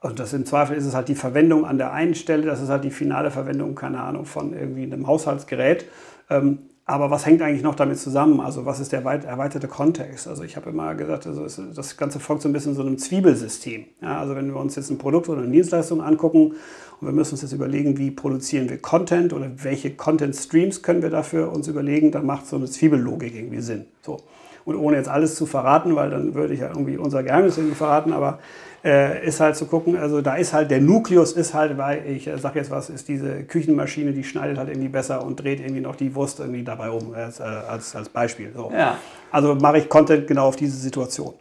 Also 0.00 0.16
das 0.16 0.32
im 0.32 0.46
Zweifel 0.46 0.76
ist 0.76 0.86
es 0.86 0.94
halt 0.94 1.08
die 1.08 1.14
Verwendung 1.14 1.66
an 1.66 1.76
der 1.76 1.92
einen 1.92 2.14
Stelle, 2.14 2.46
das 2.46 2.62
ist 2.62 2.68
halt 2.68 2.84
die 2.84 2.90
finale 2.90 3.30
Verwendung, 3.30 3.74
keine 3.74 4.00
Ahnung, 4.00 4.24
von 4.24 4.54
irgendwie 4.54 4.84
einem 4.84 5.06
Haushaltsgerät. 5.06 5.84
Ähm, 6.30 6.67
aber 6.88 7.10
was 7.10 7.26
hängt 7.26 7.42
eigentlich 7.42 7.62
noch 7.62 7.74
damit 7.74 7.98
zusammen? 7.98 8.40
Also 8.40 8.64
was 8.64 8.80
ist 8.80 8.92
der 8.92 9.04
erweiterte 9.04 9.68
Kontext? 9.68 10.26
Also 10.26 10.42
ich 10.42 10.56
habe 10.56 10.70
immer 10.70 10.94
gesagt, 10.94 11.26
also 11.26 11.42
das 11.42 11.96
Ganze 11.98 12.18
folgt 12.18 12.40
so 12.40 12.48
ein 12.48 12.54
bisschen 12.54 12.74
so 12.74 12.80
einem 12.80 12.96
Zwiebelsystem. 12.96 13.84
Ja, 14.00 14.18
also 14.18 14.34
wenn 14.34 14.48
wir 14.48 14.56
uns 14.56 14.74
jetzt 14.74 14.88
ein 14.88 14.96
Produkt 14.96 15.28
oder 15.28 15.42
eine 15.42 15.50
Dienstleistung 15.50 16.00
angucken 16.00 16.54
und 17.00 17.06
wir 17.06 17.12
müssen 17.12 17.32
uns 17.32 17.42
jetzt 17.42 17.52
überlegen, 17.52 17.98
wie 17.98 18.10
produzieren 18.10 18.70
wir 18.70 18.78
Content 18.78 19.34
oder 19.34 19.50
welche 19.62 19.94
Content-Streams 19.94 20.82
können 20.82 21.02
wir 21.02 21.10
dafür 21.10 21.52
uns 21.52 21.68
überlegen, 21.68 22.10
dann 22.10 22.24
macht 22.24 22.46
so 22.46 22.56
eine 22.56 22.64
Zwiebellogik 22.64 23.34
irgendwie 23.34 23.60
Sinn. 23.60 23.84
So. 24.00 24.20
Und 24.64 24.76
ohne 24.76 24.96
jetzt 24.96 25.10
alles 25.10 25.34
zu 25.34 25.44
verraten, 25.44 25.94
weil 25.94 26.08
dann 26.08 26.34
würde 26.34 26.54
ich 26.54 26.60
ja 26.60 26.68
irgendwie 26.68 26.96
unser 26.96 27.22
Geheimnis 27.22 27.58
irgendwie 27.58 27.76
verraten, 27.76 28.14
aber 28.14 28.38
äh, 28.84 29.26
ist 29.26 29.40
halt 29.40 29.56
zu 29.56 29.66
gucken, 29.66 29.96
also 29.96 30.20
da 30.20 30.36
ist 30.36 30.52
halt, 30.52 30.70
der 30.70 30.80
Nukleus 30.80 31.32
ist 31.32 31.54
halt, 31.54 31.78
weil 31.78 32.06
ich 32.06 32.26
äh, 32.28 32.38
sage 32.38 32.60
jetzt 32.60 32.70
was, 32.70 32.90
ist 32.90 33.08
diese 33.08 33.42
Küchenmaschine, 33.44 34.12
die 34.12 34.24
schneidet 34.24 34.58
halt 34.58 34.68
irgendwie 34.68 34.88
besser 34.88 35.24
und 35.24 35.42
dreht 35.42 35.60
irgendwie 35.60 35.80
noch 35.80 35.96
die 35.96 36.14
Wurst 36.14 36.40
irgendwie 36.40 36.62
dabei 36.62 36.90
um, 36.90 37.12
als, 37.14 37.40
äh, 37.40 37.42
als, 37.42 37.96
als 37.96 38.08
Beispiel. 38.08 38.52
So. 38.54 38.70
Ja. 38.72 38.96
Also 39.30 39.54
mache 39.54 39.78
ich 39.78 39.88
Content 39.88 40.26
genau 40.26 40.46
auf 40.46 40.56
diese 40.56 40.76
Situation. 40.76 41.34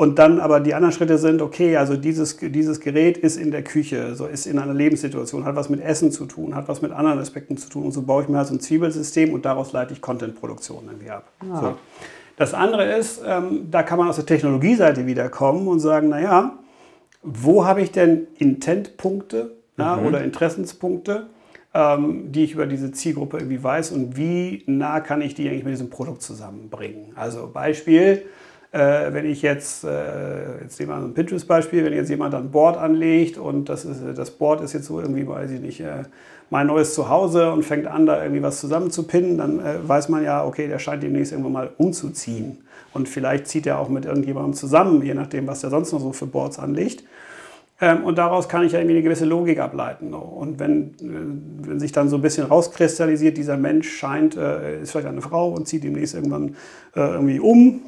Und 0.00 0.18
dann 0.18 0.40
aber 0.40 0.60
die 0.60 0.72
anderen 0.72 0.94
Schritte 0.94 1.18
sind, 1.18 1.42
okay, 1.42 1.76
also 1.76 1.94
dieses, 1.94 2.38
dieses 2.38 2.80
Gerät 2.80 3.18
ist 3.18 3.36
in 3.36 3.50
der 3.50 3.62
Küche, 3.62 4.14
so 4.14 4.24
ist 4.24 4.46
in 4.46 4.58
einer 4.58 4.72
Lebenssituation, 4.72 5.44
hat 5.44 5.56
was 5.56 5.68
mit 5.68 5.82
Essen 5.82 6.10
zu 6.10 6.24
tun, 6.24 6.54
hat 6.54 6.68
was 6.68 6.80
mit 6.80 6.90
anderen 6.90 7.18
Aspekten 7.18 7.58
zu 7.58 7.68
tun. 7.68 7.84
Und 7.84 7.92
so 7.92 8.00
baue 8.00 8.22
ich 8.22 8.28
mir 8.30 8.38
halt 8.38 8.46
so 8.46 8.54
ein 8.54 8.60
Zwiebelsystem 8.60 9.34
und 9.34 9.44
daraus 9.44 9.74
leite 9.74 9.92
ich 9.92 10.00
Content-Produktion 10.00 10.84
irgendwie 10.86 11.10
ab. 11.10 11.24
Ja. 11.46 11.60
So. 11.60 11.76
Das 12.38 12.54
andere 12.54 12.96
ist, 12.96 13.20
ähm, 13.26 13.70
da 13.70 13.82
kann 13.82 13.98
man 13.98 14.08
aus 14.08 14.16
der 14.16 14.24
Technologieseite 14.24 15.04
wieder 15.04 15.28
kommen 15.28 15.68
und 15.68 15.80
sagen, 15.80 16.08
naja, 16.08 16.54
wo 17.22 17.64
habe 17.64 17.82
ich 17.82 17.92
denn 17.92 18.26
Intentpunkte 18.38 19.56
ja, 19.76 19.96
mhm. 19.96 20.06
oder 20.06 20.24
Interessenspunkte, 20.24 21.26
ähm, 21.74 22.32
die 22.32 22.44
ich 22.44 22.52
über 22.52 22.66
diese 22.66 22.92
Zielgruppe 22.92 23.38
irgendwie 23.38 23.62
weiß 23.62 23.92
und 23.92 24.16
wie 24.16 24.62
nah 24.66 25.00
kann 25.00 25.20
ich 25.22 25.34
die 25.34 25.48
eigentlich 25.48 25.64
mit 25.64 25.74
diesem 25.74 25.90
Produkt 25.90 26.22
zusammenbringen. 26.22 27.12
Also 27.14 27.50
Beispiel, 27.52 28.24
äh, 28.72 29.12
wenn 29.12 29.26
ich 29.26 29.42
jetzt, 29.42 29.84
äh, 29.84 30.62
jetzt 30.62 30.78
nehmen 30.78 30.92
wir 30.92 30.96
ein 30.96 31.14
Pinterest-Beispiel, 31.14 31.84
wenn 31.84 31.92
jetzt 31.92 32.08
jemand 32.08 32.34
ein 32.34 32.50
Board 32.50 32.76
anlegt 32.76 33.36
und 33.36 33.68
das, 33.68 33.84
ist, 33.84 34.02
das 34.16 34.30
Board 34.30 34.60
ist 34.62 34.72
jetzt 34.72 34.86
so 34.86 35.00
irgendwie, 35.00 35.26
weiß 35.26 35.50
ich 35.50 35.60
nicht, 35.60 35.80
äh, 35.80 36.04
mein 36.50 36.66
neues 36.66 36.94
Zuhause 36.94 37.52
und 37.52 37.64
fängt 37.64 37.86
an, 37.86 38.06
da 38.06 38.22
irgendwie 38.22 38.42
was 38.42 38.60
zusammenzupinnen, 38.60 39.38
dann 39.38 39.60
äh, 39.60 39.76
weiß 39.86 40.08
man 40.08 40.24
ja, 40.24 40.44
okay, 40.44 40.68
der 40.68 40.78
scheint 40.78 41.02
demnächst 41.02 41.32
irgendwann 41.32 41.52
mal 41.52 41.70
umzuziehen. 41.78 42.58
Und 42.92 43.08
vielleicht 43.08 43.46
zieht 43.46 43.66
er 43.66 43.78
auch 43.78 43.88
mit 43.88 44.04
irgendjemandem 44.04 44.54
zusammen, 44.54 45.02
je 45.02 45.14
nachdem, 45.14 45.46
was 45.46 45.62
er 45.62 45.70
sonst 45.70 45.92
noch 45.92 46.00
so 46.00 46.12
für 46.12 46.26
Boards 46.26 46.58
anlegt. 46.58 47.04
Ähm, 47.80 48.04
und 48.04 48.18
daraus 48.18 48.48
kann 48.48 48.64
ich 48.64 48.72
ja 48.72 48.78
irgendwie 48.78 48.96
eine 48.96 49.02
gewisse 49.02 49.24
Logik 49.24 49.58
ableiten. 49.58 50.12
Und 50.12 50.58
wenn, 50.58 50.94
äh, 51.00 51.68
wenn 51.68 51.80
sich 51.80 51.92
dann 51.92 52.08
so 52.08 52.16
ein 52.16 52.22
bisschen 52.22 52.46
rauskristallisiert, 52.46 53.36
dieser 53.36 53.56
Mensch 53.56 53.90
scheint, 53.90 54.36
äh, 54.36 54.82
ist 54.82 54.92
vielleicht 54.92 55.08
eine 55.08 55.22
Frau 55.22 55.50
und 55.50 55.66
zieht 55.66 55.84
demnächst 55.84 56.14
irgendwann 56.14 56.56
äh, 56.94 57.00
irgendwie 57.00 57.40
um, 57.40 57.80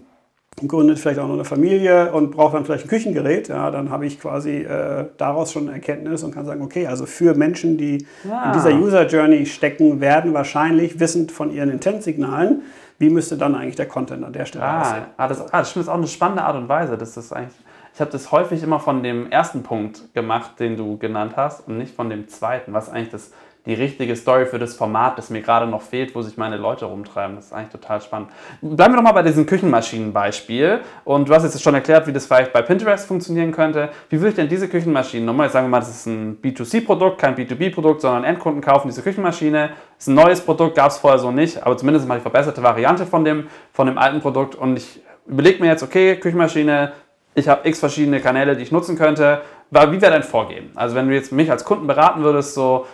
gründet 0.67 0.99
vielleicht 0.99 1.19
auch 1.19 1.27
noch 1.27 1.35
eine 1.35 1.45
Familie 1.45 2.13
und 2.13 2.31
braucht 2.31 2.55
dann 2.55 2.65
vielleicht 2.65 2.85
ein 2.85 2.89
Küchengerät, 2.89 3.49
ja, 3.49 3.71
dann 3.71 3.91
habe 3.91 4.07
ich 4.07 4.21
quasi 4.21 4.59
äh, 4.59 5.07
daraus 5.17 5.53
schon 5.53 5.65
eine 5.65 5.73
Erkenntnis 5.73 6.23
und 6.23 6.33
kann 6.33 6.45
sagen, 6.45 6.63
okay, 6.63 6.87
also 6.87 7.07
für 7.07 7.35
Menschen, 7.35 7.79
die 7.79 8.07
ja. 8.29 8.47
in 8.47 8.53
dieser 8.53 8.75
User 8.75 9.07
Journey 9.07 9.47
stecken, 9.47 10.01
werden 10.01 10.35
wahrscheinlich 10.35 11.01
wissend 11.01 11.33
von 11.33 11.51
ihren 11.51 11.71
Intent-Signalen, 11.71 12.63
wie 13.03 13.11
müsste 13.11 13.37
dann 13.37 13.57
eigentlich 13.57 13.75
der 13.75 13.89
Content 13.89 14.25
an 14.25 14.33
der 14.33 14.47
Stelle 14.47 14.65
ah, 14.65 14.81
aussehen. 14.81 15.05
Ah, 15.17 15.27
das, 15.27 15.53
ah, 15.53 15.59
das 15.59 15.71
stimmt, 15.71 15.83
das 15.83 15.89
ist 15.89 15.93
auch 15.93 15.99
eine 15.99 16.07
spannende 16.07 16.45
Art 16.45 16.55
und 16.55 16.69
Weise. 16.69 16.97
Das 16.97 17.17
ist 17.17 17.33
eigentlich, 17.33 17.59
ich 17.93 18.01
habe 18.01 18.13
das 18.13 18.31
häufig 18.31 18.63
immer 18.63 18.79
von 18.79 19.03
dem 19.03 19.29
ersten 19.29 19.65
Punkt 19.65 20.15
gemacht, 20.15 20.61
den 20.61 20.77
du 20.77 20.99
genannt 20.99 21.33
hast 21.37 21.67
und 21.67 21.79
nicht 21.79 21.97
von 21.97 22.09
dem 22.09 22.29
zweiten, 22.29 22.73
was 22.73 22.89
eigentlich 22.89 23.11
das 23.11 23.33
die 23.65 23.75
richtige 23.75 24.17
Story 24.17 24.47
für 24.47 24.59
das 24.59 24.75
Format, 24.75 25.19
das 25.19 25.31
mir 25.31 25.41
gerade 25.41 25.67
noch 25.67 25.83
fehlt, 25.83 26.15
wo 26.17 26.23
sich 26.23 26.37
meine 26.37 26.57
Leute 26.57 26.87
rumtreiben. 26.87 27.37
Das 27.37 27.47
ist 27.47 27.53
eigentlich 27.53 27.71
total 27.71 28.01
spannend. 28.01 28.31
Bleiben 28.61 28.95
wir 28.95 28.97
doch 28.97 29.05
mal 29.05 29.13
bei 29.13 29.23
diesem 29.23 29.47
Küchenmaschinenbeispiel. 29.47 30.81
Und 31.05 31.29
du 31.29 31.35
hast 31.35 31.45
jetzt 31.45 31.63
schon 31.63 31.75
erklärt, 31.75 32.09
wie 32.09 32.13
das 32.13 32.27
vielleicht 32.27 32.53
bei 32.53 32.63
Pinterest 32.63 33.07
funktionieren 33.07 33.53
könnte. 33.53 33.91
Wie 34.09 34.17
würde 34.17 34.31
ich 34.31 34.35
denn 34.35 34.49
diese 34.49 34.69
Küchenmaschinen, 34.69 35.25
nochmal 35.25 35.49
sagen 35.49 35.67
wir 35.67 35.71
mal, 35.71 35.79
das 35.79 35.91
ist 35.91 36.07
ein 36.07 36.43
B2C-Produkt, 36.43 37.21
kein 37.21 37.37
B2B-Produkt, 37.37 38.01
sondern 38.01 38.25
Endkunden 38.25 38.61
kaufen 38.61 38.89
diese 38.89 39.03
Küchenmaschine. 39.03 39.71
Das 39.97 40.07
ist 40.07 40.09
ein 40.09 40.15
neues 40.15 40.41
Produkt, 40.41 40.75
gab 40.75 40.91
es 40.91 40.99
vorher 40.99 41.21
so 41.21 41.31
nicht, 41.31 41.63
aber 41.65 41.77
zumindest 41.77 42.09
mal 42.09 42.17
die 42.17 42.23
verbesserte 42.23 42.63
Variante 42.65 43.07
von 43.07 43.25
dem, 43.25 43.47
von 43.73 43.87
dem 43.87 43.97
alten 43.97 44.21
Produkt. 44.21 44.57
Und 44.57 44.77
ich 44.77 45.01
überlege 45.27 45.61
mir 45.63 45.69
jetzt, 45.69 45.85
okay, 45.85 46.17
Küchenmaschine, 46.17 46.93
ich 47.37 47.49
habe 47.49 47.67
x 47.69 47.79
verschiedene 47.79 48.21
Kanäle, 48.21 48.57
die 48.57 48.63
ich 48.63 48.73
nutzen 48.73 48.97
könnte. 48.97 49.43
Wie 49.71 50.03
wäre 50.03 50.13
dein 50.13 50.23
Vorgehen? 50.23 50.71
Also 50.75 50.95
wenn 50.95 51.09
du 51.09 51.15
jetzt 51.15 51.33
mich 51.33 51.51
als 51.51 51.65
Kunden 51.65 51.87
beraten 51.87 52.23
würdest, 52.23 52.53
so 52.55 52.87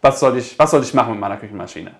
was 0.00 0.20
soll 0.20 0.38
ich, 0.38 0.58
was 0.58 0.70
soll 0.70 0.82
ich 0.82 0.94
machen 0.94 1.12
mit 1.12 1.20
meiner 1.20 1.36
Küchenmaschine? 1.36 1.92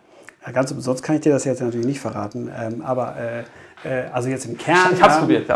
Ja, 0.44 0.52
ganz 0.52 0.72
umsonst 0.72 1.02
kann 1.02 1.16
ich 1.16 1.20
dir 1.20 1.32
das 1.32 1.44
jetzt 1.44 1.60
natürlich 1.60 1.86
nicht 1.86 2.00
verraten. 2.00 2.50
Ähm, 2.56 2.82
aber 2.82 3.14
äh, 3.16 3.44
äh, 3.84 4.04
also 4.12 4.28
jetzt 4.28 4.46
im 4.46 4.56
Kern. 4.56 4.92
Ich 4.92 5.02
hab's 5.02 5.14
ja, 5.14 5.20
probiert. 5.20 5.48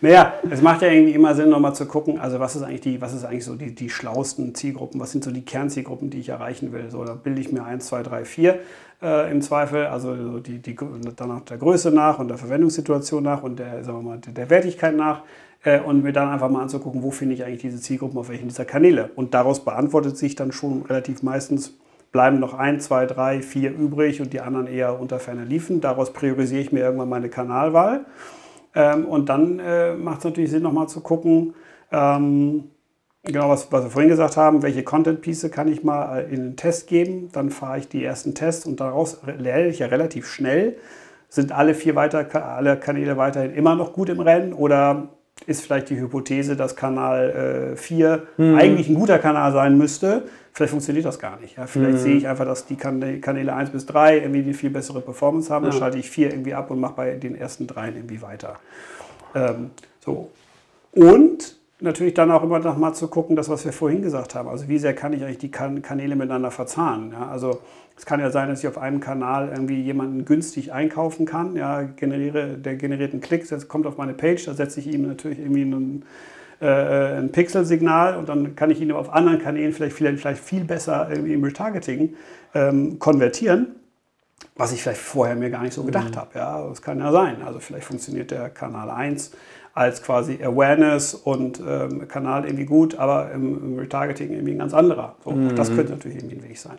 naja, 0.00 0.34
es 0.50 0.62
macht 0.62 0.82
ja 0.82 0.88
irgendwie 0.88 1.12
immer 1.12 1.34
Sinn, 1.34 1.50
nochmal 1.50 1.74
zu 1.74 1.86
gucken, 1.86 2.18
also 2.18 2.40
was 2.40 2.56
ist 2.56 2.62
eigentlich 2.62 2.80
die, 2.82 3.00
was 3.00 3.12
ist 3.14 3.24
eigentlich 3.24 3.44
so 3.44 3.54
die, 3.56 3.74
die 3.74 3.90
schlauesten 3.90 4.54
Zielgruppen, 4.54 5.00
was 5.00 5.12
sind 5.12 5.24
so 5.24 5.30
die 5.30 5.44
Kernzielgruppen, 5.44 6.10
die 6.10 6.20
ich 6.20 6.28
erreichen 6.28 6.72
will. 6.72 6.90
So, 6.90 7.04
da 7.04 7.14
bilde 7.14 7.40
ich 7.40 7.52
mir 7.52 7.64
1, 7.64 7.86
2, 7.86 8.02
3, 8.02 8.24
4 8.24 8.58
äh, 9.02 9.30
im 9.30 9.42
Zweifel, 9.42 9.86
also 9.86 10.38
die, 10.40 10.60
die, 10.60 10.76
danach 11.16 11.40
der 11.42 11.58
Größe 11.58 11.90
nach 11.90 12.18
und 12.18 12.28
der 12.28 12.38
Verwendungssituation 12.38 13.22
nach 13.22 13.42
und 13.42 13.58
der, 13.58 13.84
sagen 13.84 13.98
wir 13.98 14.10
mal, 14.10 14.18
der 14.18 14.50
Wertigkeit 14.50 14.96
nach 14.96 15.22
äh, 15.64 15.80
und 15.80 16.02
mir 16.02 16.12
dann 16.12 16.28
einfach 16.28 16.48
mal 16.48 16.62
anzugucken, 16.62 17.02
wo 17.02 17.10
finde 17.10 17.34
ich 17.34 17.44
eigentlich 17.44 17.62
diese 17.62 17.80
Zielgruppen 17.80 18.18
auf 18.18 18.28
welchen 18.28 18.48
dieser 18.48 18.64
Kanäle. 18.64 19.10
Und 19.16 19.34
daraus 19.34 19.64
beantwortet 19.64 20.16
sich 20.16 20.36
dann 20.36 20.52
schon 20.52 20.82
relativ 20.82 21.22
meistens, 21.22 21.76
bleiben 22.12 22.38
noch 22.38 22.54
ein, 22.54 22.78
zwei, 22.80 23.06
drei, 23.06 23.42
vier 23.42 23.72
übrig 23.72 24.20
und 24.20 24.32
die 24.32 24.40
anderen 24.40 24.66
eher 24.66 25.00
unter 25.00 25.18
ferner 25.18 25.44
liefen. 25.44 25.80
Daraus 25.80 26.12
priorisiere 26.12 26.60
ich 26.60 26.70
mir 26.70 26.80
irgendwann 26.80 27.08
meine 27.08 27.28
Kanalwahl. 27.28 28.04
Ähm, 28.74 29.06
und 29.06 29.28
dann 29.28 29.58
äh, 29.58 29.94
macht 29.94 30.18
es 30.18 30.24
natürlich 30.24 30.50
Sinn, 30.50 30.62
nochmal 30.62 30.88
zu 30.88 31.00
gucken, 31.00 31.54
ähm, 31.90 32.64
genau 33.24 33.48
was, 33.48 33.70
was 33.72 33.84
wir 33.84 33.90
vorhin 33.90 34.10
gesagt 34.10 34.36
haben, 34.36 34.62
welche 34.62 34.82
Content-Piece 34.82 35.50
kann 35.50 35.68
ich 35.68 35.82
mal 35.82 36.18
äh, 36.18 36.24
in 36.24 36.42
den 36.42 36.56
Test 36.56 36.88
geben. 36.88 37.30
Dann 37.32 37.50
fahre 37.50 37.78
ich 37.78 37.88
die 37.88 38.04
ersten 38.04 38.34
Tests 38.34 38.66
und 38.66 38.80
daraus 38.80 39.20
lerne 39.38 39.68
ich 39.68 39.78
ja 39.78 39.86
relativ 39.86 40.26
schnell. 40.26 40.76
Sind 41.28 41.50
alle 41.50 41.74
vier 41.74 41.96
weiter, 41.96 42.28
alle 42.56 42.76
Kanäle 42.76 43.16
weiterhin 43.16 43.54
immer 43.54 43.74
noch 43.74 43.92
gut 43.92 44.08
im 44.08 44.20
Rennen 44.20 44.52
oder 44.52 45.08
ist 45.46 45.62
vielleicht 45.62 45.90
die 45.90 46.00
Hypothese, 46.00 46.56
dass 46.56 46.76
Kanal 46.76 47.72
äh, 47.74 47.76
4 47.76 48.22
mhm. 48.36 48.54
eigentlich 48.56 48.88
ein 48.88 48.94
guter 48.94 49.18
Kanal 49.18 49.52
sein 49.52 49.76
müsste. 49.78 50.22
Vielleicht 50.52 50.70
funktioniert 50.70 51.04
das 51.04 51.18
gar 51.18 51.38
nicht. 51.40 51.56
Ja? 51.56 51.66
Vielleicht 51.66 51.98
mhm. 51.98 52.02
sehe 52.02 52.16
ich 52.16 52.28
einfach, 52.28 52.44
dass 52.44 52.66
die 52.66 52.76
Kanäle 52.76 53.54
1 53.54 53.70
bis 53.70 53.86
3 53.86 54.18
irgendwie 54.18 54.42
eine 54.42 54.54
viel 54.54 54.70
bessere 54.70 55.00
Performance 55.00 55.52
haben. 55.52 55.64
Ja. 55.64 55.70
Dann 55.70 55.78
schalte 55.78 55.98
ich 55.98 56.08
4 56.08 56.30
irgendwie 56.30 56.54
ab 56.54 56.70
und 56.70 56.80
mache 56.80 56.94
bei 56.94 57.14
den 57.14 57.34
ersten 57.34 57.66
dreien 57.66 57.96
irgendwie 57.96 58.22
weiter. 58.22 58.56
Ähm, 59.34 59.70
so. 60.04 60.30
Und 60.92 61.56
natürlich 61.80 62.14
dann 62.14 62.30
auch 62.30 62.42
immer 62.42 62.60
noch 62.60 62.76
mal 62.76 62.94
zu 62.94 63.08
gucken, 63.08 63.36
das, 63.36 63.48
was 63.48 63.64
wir 63.64 63.72
vorhin 63.72 64.02
gesagt 64.02 64.34
haben. 64.34 64.48
Also 64.48 64.68
wie 64.68 64.78
sehr 64.78 64.94
kann 64.94 65.12
ich 65.12 65.22
eigentlich 65.22 65.38
die 65.38 65.50
Kanäle 65.50 66.16
miteinander 66.16 66.50
verzahnen? 66.50 67.12
Ja? 67.12 67.28
Also 67.28 67.60
es 67.96 68.06
kann 68.06 68.20
ja 68.20 68.30
sein, 68.30 68.48
dass 68.48 68.60
ich 68.60 68.68
auf 68.68 68.78
einem 68.78 69.00
Kanal 69.00 69.50
irgendwie 69.50 69.80
jemanden 69.80 70.24
günstig 70.24 70.72
einkaufen 70.72 71.26
kann. 71.26 71.56
Ja, 71.56 71.82
generiere, 71.82 72.58
der 72.58 72.76
generiert 72.76 73.12
einen 73.12 73.20
Klick, 73.20 73.48
das 73.48 73.68
kommt 73.68 73.86
auf 73.86 73.96
meine 73.96 74.14
Page, 74.14 74.44
da 74.44 74.54
setze 74.54 74.80
ich 74.80 74.88
ihm 74.88 75.06
natürlich 75.06 75.38
irgendwie 75.38 75.62
einen, 75.62 76.04
äh, 76.60 77.18
ein 77.18 77.30
Pixelsignal 77.30 78.16
und 78.16 78.28
dann 78.28 78.56
kann 78.56 78.70
ich 78.70 78.80
ihn 78.80 78.90
auf 78.92 79.12
anderen 79.12 79.38
Kanälen 79.38 79.72
vielleicht, 79.72 79.96
vielleicht, 79.96 80.20
vielleicht 80.20 80.42
viel 80.42 80.64
besser 80.64 81.08
irgendwie 81.10 81.34
im 81.34 81.44
Retargeting 81.44 82.14
ähm, 82.54 82.98
konvertieren 82.98 83.76
was 84.56 84.72
ich 84.72 84.82
vielleicht 84.82 85.00
vorher 85.00 85.36
mir 85.36 85.50
gar 85.50 85.62
nicht 85.62 85.74
so 85.74 85.84
gedacht 85.84 86.14
mhm. 86.14 86.16
habe. 86.16 86.38
Ja, 86.38 86.68
das 86.68 86.82
kann 86.82 86.98
ja 86.98 87.10
sein. 87.10 87.42
Also 87.44 87.58
vielleicht 87.60 87.86
funktioniert 87.86 88.30
der 88.30 88.50
Kanal 88.50 88.90
1 88.90 89.32
als 89.74 90.02
quasi 90.02 90.38
Awareness 90.42 91.14
und 91.14 91.60
ähm, 91.66 92.06
Kanal 92.06 92.44
irgendwie 92.44 92.64
gut, 92.64 92.96
aber 92.96 93.32
im, 93.32 93.72
im, 93.72 93.78
Retargeting 93.78 94.32
irgendwie 94.32 94.52
ein 94.52 94.58
ganz 94.58 94.72
anderer. 94.72 95.16
So, 95.24 95.32
mhm. 95.32 95.56
Das 95.56 95.74
könnte 95.74 95.92
natürlich 95.92 96.18
irgendwie 96.18 96.36
ein 96.36 96.48
Weg 96.48 96.58
sein. 96.58 96.78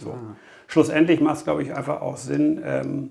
So. 0.00 0.12
Ah. 0.12 0.36
Schlussendlich 0.66 1.20
macht 1.20 1.38
es, 1.38 1.44
glaube 1.44 1.62
ich, 1.62 1.74
einfach 1.74 2.00
auch 2.00 2.16
Sinn, 2.16 2.60
ähm, 2.64 3.10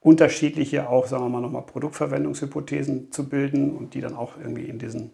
unterschiedliche 0.00 0.88
auch, 0.88 1.06
sagen 1.06 1.24
wir 1.24 1.28
mal, 1.28 1.40
nochmal 1.40 1.66
Produktverwendungshypothesen 1.66 3.12
zu 3.12 3.28
bilden 3.28 3.76
und 3.76 3.94
die 3.94 4.00
dann 4.00 4.16
auch 4.16 4.36
irgendwie 4.38 4.64
in, 4.64 4.78
diesen, 4.78 5.12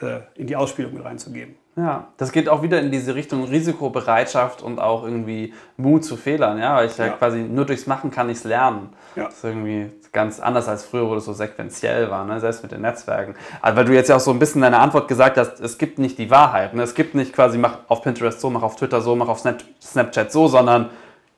äh, 0.00 0.20
in 0.34 0.46
die 0.46 0.56
Ausspielung 0.56 0.94
mit 0.94 1.04
reinzugeben. 1.04 1.56
Ja, 1.74 2.08
das 2.18 2.32
geht 2.32 2.50
auch 2.50 2.62
wieder 2.62 2.80
in 2.80 2.90
diese 2.90 3.14
Richtung 3.14 3.44
Risikobereitschaft 3.44 4.62
und 4.62 4.78
auch 4.78 5.04
irgendwie 5.04 5.54
Mut 5.78 6.04
zu 6.04 6.18
Fehlern, 6.18 6.58
ja, 6.58 6.76
weil 6.76 6.86
ich 6.86 6.98
ja, 6.98 7.06
ja 7.06 7.12
quasi 7.12 7.38
nur 7.38 7.64
durchs 7.64 7.86
Machen 7.86 8.10
kann 8.10 8.28
ich 8.28 8.38
es 8.38 8.44
lernen. 8.44 8.90
Ja. 9.16 9.24
Das 9.24 9.36
ist 9.36 9.44
irgendwie 9.44 9.90
ganz 10.12 10.38
anders 10.38 10.68
als 10.68 10.84
früher, 10.84 11.08
wo 11.08 11.14
das 11.14 11.24
so 11.24 11.32
sequenziell 11.32 12.10
war, 12.10 12.26
ne? 12.26 12.38
selbst 12.40 12.62
mit 12.62 12.72
den 12.72 12.82
Netzwerken. 12.82 13.34
Aber 13.62 13.78
weil 13.78 13.84
du 13.86 13.94
jetzt 13.94 14.08
ja 14.08 14.16
auch 14.16 14.20
so 14.20 14.30
ein 14.30 14.38
bisschen 14.38 14.60
deine 14.60 14.78
Antwort 14.78 15.08
gesagt 15.08 15.38
hast, 15.38 15.60
es 15.60 15.78
gibt 15.78 15.98
nicht 15.98 16.18
die 16.18 16.30
Wahrheit. 16.30 16.74
Ne? 16.74 16.82
Es 16.82 16.94
gibt 16.94 17.14
nicht 17.14 17.32
quasi, 17.32 17.56
mach 17.56 17.78
auf 17.88 18.02
Pinterest 18.02 18.38
so, 18.38 18.50
mach 18.50 18.62
auf 18.62 18.76
Twitter 18.76 19.00
so, 19.00 19.16
mach 19.16 19.28
auf 19.28 19.42
Snapchat 19.80 20.30
so, 20.30 20.48
sondern 20.48 20.90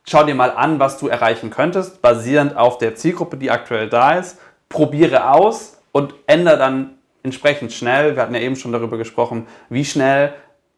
schau 0.04 0.24
dir 0.24 0.34
mal 0.34 0.50
an, 0.50 0.80
was 0.80 0.98
du 0.98 1.06
erreichen 1.06 1.50
könntest, 1.50 2.02
basierend 2.02 2.56
auf 2.56 2.78
der 2.78 2.96
Zielgruppe, 2.96 3.36
die 3.36 3.52
aktuell 3.52 3.88
da 3.88 4.18
ist. 4.18 4.38
Probiere 4.68 5.30
aus 5.30 5.78
und 5.92 6.14
ändere 6.26 6.58
dann 6.58 6.93
entsprechend 7.24 7.72
schnell, 7.72 8.14
wir 8.14 8.22
hatten 8.22 8.34
ja 8.34 8.40
eben 8.40 8.54
schon 8.54 8.70
darüber 8.70 8.98
gesprochen, 8.98 9.46
wie 9.70 9.84
schnell 9.84 10.34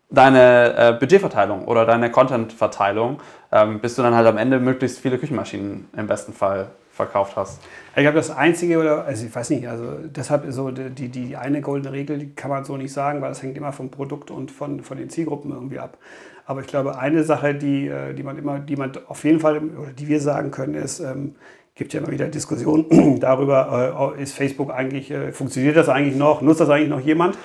deine 0.09 0.75
äh, 0.77 0.93
Budgetverteilung 0.99 1.67
oder 1.67 1.85
deine 1.85 2.11
Contentverteilung, 2.11 3.21
ähm, 3.53 3.81
bis 3.81 3.97
du 3.97 4.03
dann 4.03 4.15
halt 4.15 4.27
am 4.27 4.39
Ende 4.39 4.61
möglichst 4.61 5.01
viele 5.01 5.19
Küchenmaschinen 5.19 5.89
im 5.97 6.07
besten 6.07 6.33
Fall 6.33 6.69
verkauft 6.93 7.37
hast. 7.37 7.61
Ich 7.95 8.03
glaube, 8.03 8.17
das 8.17 8.31
Einzige, 8.31 8.79
oder 8.79 9.05
also 9.05 9.27
ich 9.27 9.35
weiß 9.35 9.51
nicht, 9.51 9.69
also 9.69 9.99
deshalb 10.05 10.45
so 10.51 10.71
die, 10.71 11.09
die 11.09 11.37
eine 11.37 11.61
goldene 11.61 11.93
Regel, 11.93 12.19
die 12.19 12.35
kann 12.35 12.51
man 12.51 12.65
so 12.65 12.77
nicht 12.77 12.93
sagen, 12.93 13.21
weil 13.21 13.29
das 13.29 13.43
hängt 13.43 13.57
immer 13.57 13.73
vom 13.73 13.91
Produkt 13.91 14.31
und 14.31 14.51
von, 14.51 14.81
von 14.81 14.97
den 14.97 15.11
Zielgruppen 15.11 15.51
irgendwie 15.51 15.81
ab. 15.81 15.99
Aber 16.47 16.61
ich 16.61 16.69
glaube, 16.69 16.97
eine 16.99 17.25
Sache, 17.25 17.55
die, 17.57 17.89
äh, 17.89 18.15
die 18.15 18.23
man 18.23 18.39
immer, 18.39 18.61
die 18.61 18.77
man 18.77 18.93
auf 19.09 19.25
jeden 19.25 19.41
Fall, 19.41 19.59
oder 19.59 19.93
die 19.93 20.07
wir 20.07 20.21
sagen 20.21 20.53
können, 20.53 20.75
ist, 20.75 21.01
ähm, 21.01 21.35
gibt 21.77 21.93
ja 21.93 22.01
immer 22.01 22.11
wieder 22.11 22.27
Diskussionen 22.27 23.21
darüber, 23.21 24.15
äh, 24.19 24.23
ist 24.23 24.35
Facebook 24.35 24.73
eigentlich, 24.73 25.11
äh, 25.11 25.31
funktioniert 25.31 25.77
das 25.77 25.89
eigentlich 25.89 26.17
noch, 26.17 26.41
nutzt 26.41 26.61
das 26.61 26.71
eigentlich 26.71 26.89
noch 26.89 27.01
jemand? 27.01 27.39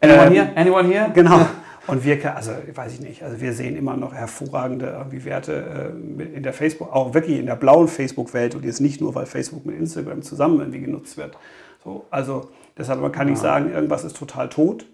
Anyone 0.00 0.26
ähm, 0.26 0.32
here? 0.32 0.48
Anyone 0.54 0.88
here? 0.88 1.10
Genau. 1.12 1.40
Und 1.86 2.04
wir, 2.04 2.36
also 2.36 2.52
weiß 2.72 2.92
ich 2.92 3.00
nicht, 3.00 3.22
also 3.24 3.40
wir 3.40 3.52
sehen 3.52 3.76
immer 3.76 3.96
noch 3.96 4.12
hervorragende 4.12 4.86
irgendwie 4.86 5.24
Werte 5.24 5.92
äh, 6.18 6.36
in 6.36 6.42
der 6.42 6.52
Facebook, 6.52 6.92
auch 6.92 7.14
wirklich 7.14 7.38
in 7.38 7.46
der 7.46 7.56
blauen 7.56 7.88
Facebook-Welt 7.88 8.54
und 8.54 8.64
jetzt 8.64 8.80
nicht 8.80 9.00
nur, 9.00 9.14
weil 9.14 9.26
Facebook 9.26 9.66
mit 9.66 9.76
Instagram 9.76 10.22
zusammen 10.22 10.60
irgendwie 10.60 10.80
genutzt 10.80 11.16
wird. 11.16 11.36
So, 11.82 12.04
also 12.10 12.50
deshalb 12.78 13.00
man 13.00 13.10
kann 13.10 13.28
nicht 13.28 13.40
sagen, 13.40 13.72
irgendwas 13.72 14.04
ist 14.04 14.16
total 14.16 14.50
tot. 14.50 14.86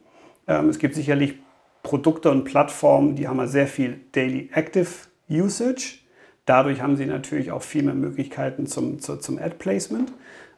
Ähm, 0.46 0.70
es 0.70 0.78
gibt 0.78 0.94
sicherlich 0.94 1.34
Produkte 1.82 2.30
und 2.30 2.44
Plattformen, 2.44 3.14
die 3.14 3.28
haben 3.28 3.46
sehr 3.46 3.66
viel 3.66 4.00
Daily 4.12 4.48
Active 4.54 4.88
Usage 5.28 5.98
Dadurch 6.46 6.80
haben 6.80 6.96
sie 6.96 7.06
natürlich 7.06 7.52
auch 7.52 7.62
viel 7.62 7.82
mehr 7.82 7.94
Möglichkeiten 7.94 8.66
zum, 8.66 9.00
zu, 9.00 9.16
zum 9.18 9.38
Ad-Placement. 9.38 10.12